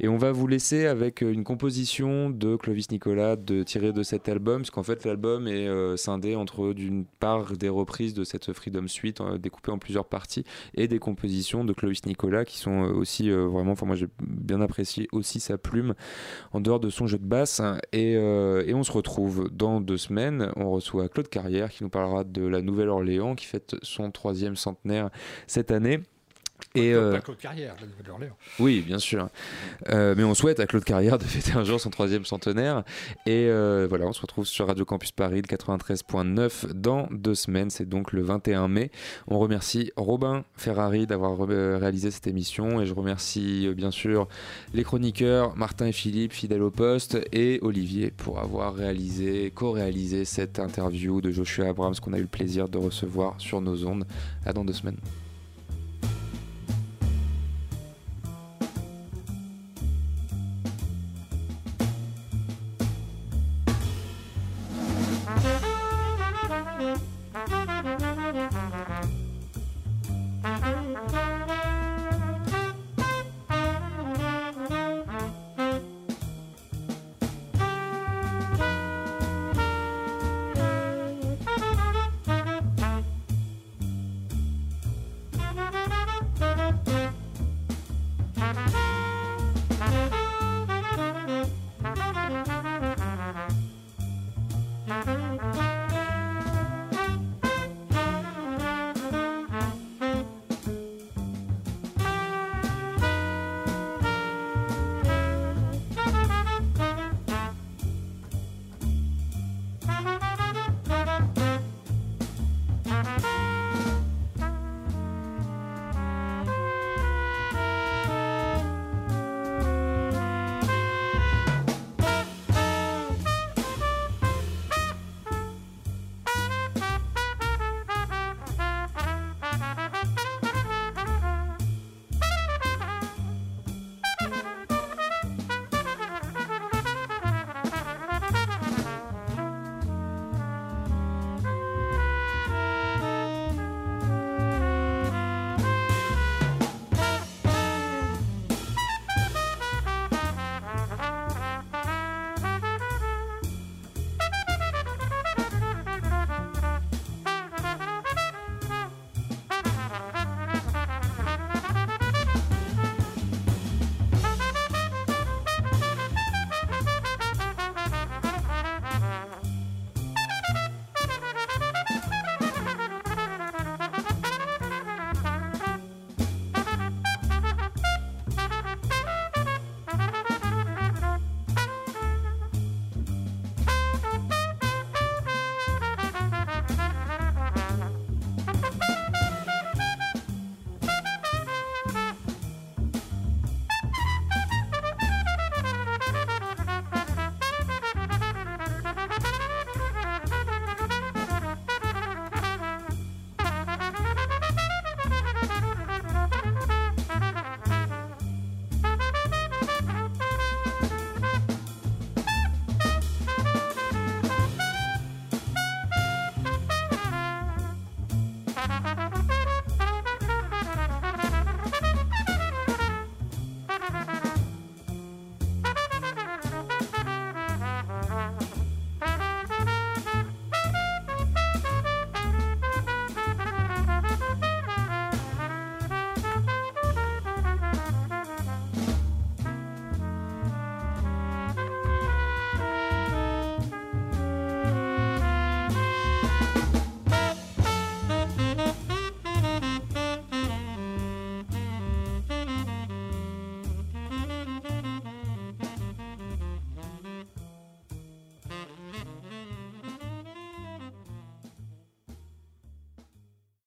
Et 0.00 0.08
on 0.08 0.18
va 0.18 0.32
vous 0.32 0.46
laisser 0.46 0.86
avec 0.86 1.22
une 1.22 1.44
composition 1.44 2.30
de 2.30 2.56
Clovis 2.56 2.90
Nicolas 2.90 3.36
tirée 3.64 3.92
de 3.92 4.02
cet 4.02 4.28
album, 4.28 4.62
parce 4.62 4.70
qu'en 4.70 4.82
fait 4.82 5.04
l'album 5.04 5.48
est 5.48 5.68
euh, 5.68 5.96
scindé 5.96 6.34
entre 6.36 6.72
d'une 6.72 7.04
part 7.04 7.56
des 7.56 7.68
reprises 7.68 8.14
de 8.14 8.24
cette 8.24 8.52
Freedom 8.52 8.86
Suite 8.86 9.22
découpées 9.38 9.72
en 9.72 9.78
plusieurs 9.78 10.06
parties 10.06 10.44
et 10.74 10.88
des 10.88 10.98
compositions 10.98 11.64
de 11.64 11.72
Clovis 11.72 12.04
Nicolas 12.06 12.44
qui 12.44 12.58
sont 12.58 12.82
aussi 12.94 13.30
vraiment, 13.30 13.72
enfin 13.72 13.86
moi 13.86 13.96
j'ai 13.96 14.08
bien 14.20 14.60
apprécié 14.60 15.08
aussi 15.12 15.40
sa 15.40 15.56
plume 15.56 15.94
en 16.52 16.60
dehors 16.60 16.80
de 16.80 16.90
son 16.90 17.06
jeu 17.06 17.18
de 17.18 17.24
basse. 17.24 17.62
Et 17.92 18.16
on 18.18 18.82
se 18.82 18.92
retrouve 18.92 19.48
dans 19.56 19.80
deux 19.80 19.96
semaines, 19.96 20.50
on 20.56 20.70
reçoit 20.70 21.08
Claude 21.08 21.28
Carrière 21.28 21.70
qui 21.70 21.82
nous 21.82 21.90
parlera 21.90 22.24
de 22.24 22.46
la 22.46 22.62
Nouvelle-Orléans 22.62 23.34
qui 23.34 23.46
fête 23.46 23.76
son 23.82 24.10
troisième 24.10 24.56
centenaire 24.56 25.10
cette 25.46 25.70
année. 25.70 26.00
Et 26.76 26.92
euh, 26.92 27.20
Claude 27.20 27.38
Carrière, 27.38 27.76
de 27.80 27.86
Nouvelle-Orléans. 27.86 28.36
Oui, 28.58 28.80
bien 28.80 28.98
sûr. 28.98 29.28
Euh, 29.90 30.14
mais 30.16 30.24
on 30.24 30.34
souhaite 30.34 30.58
à 30.58 30.66
Claude 30.66 30.82
Carrière 30.82 31.18
de 31.18 31.24
fêter 31.24 31.52
un 31.52 31.62
jour 31.62 31.78
son 31.78 31.90
troisième 31.90 32.24
centenaire. 32.24 32.82
Et 33.26 33.46
euh, 33.48 33.86
voilà, 33.88 34.06
on 34.06 34.12
se 34.12 34.20
retrouve 34.20 34.44
sur 34.44 34.66
Radio 34.66 34.84
Campus 34.84 35.12
Paris, 35.12 35.40
le 35.48 35.56
93.9, 35.56 36.72
dans 36.72 37.06
deux 37.12 37.36
semaines. 37.36 37.70
C'est 37.70 37.88
donc 37.88 38.10
le 38.10 38.22
21 38.22 38.66
mai. 38.66 38.90
On 39.28 39.38
remercie 39.38 39.92
Robin 39.96 40.44
Ferrari 40.56 41.06
d'avoir 41.06 41.38
réalisé 41.46 42.10
cette 42.10 42.26
émission. 42.26 42.80
Et 42.80 42.86
je 42.86 42.94
remercie 42.94 43.68
bien 43.76 43.92
sûr 43.92 44.26
les 44.72 44.82
chroniqueurs 44.82 45.56
Martin 45.56 45.86
et 45.86 45.92
Philippe, 45.92 46.32
fidèles 46.32 46.62
au 46.62 46.72
poste, 46.72 47.18
et 47.30 47.60
Olivier 47.62 48.10
pour 48.10 48.40
avoir 48.40 48.74
réalisé, 48.74 49.52
co-réalisé 49.54 50.24
cette 50.24 50.58
interview 50.58 51.20
de 51.20 51.30
Joshua 51.30 51.68
Abrams 51.68 51.94
qu'on 51.94 52.14
a 52.14 52.18
eu 52.18 52.22
le 52.22 52.26
plaisir 52.26 52.68
de 52.68 52.78
recevoir 52.78 53.34
sur 53.38 53.60
nos 53.60 53.86
ondes. 53.86 54.04
À 54.44 54.52
dans 54.52 54.64
deux 54.64 54.72
semaines. 54.72 54.98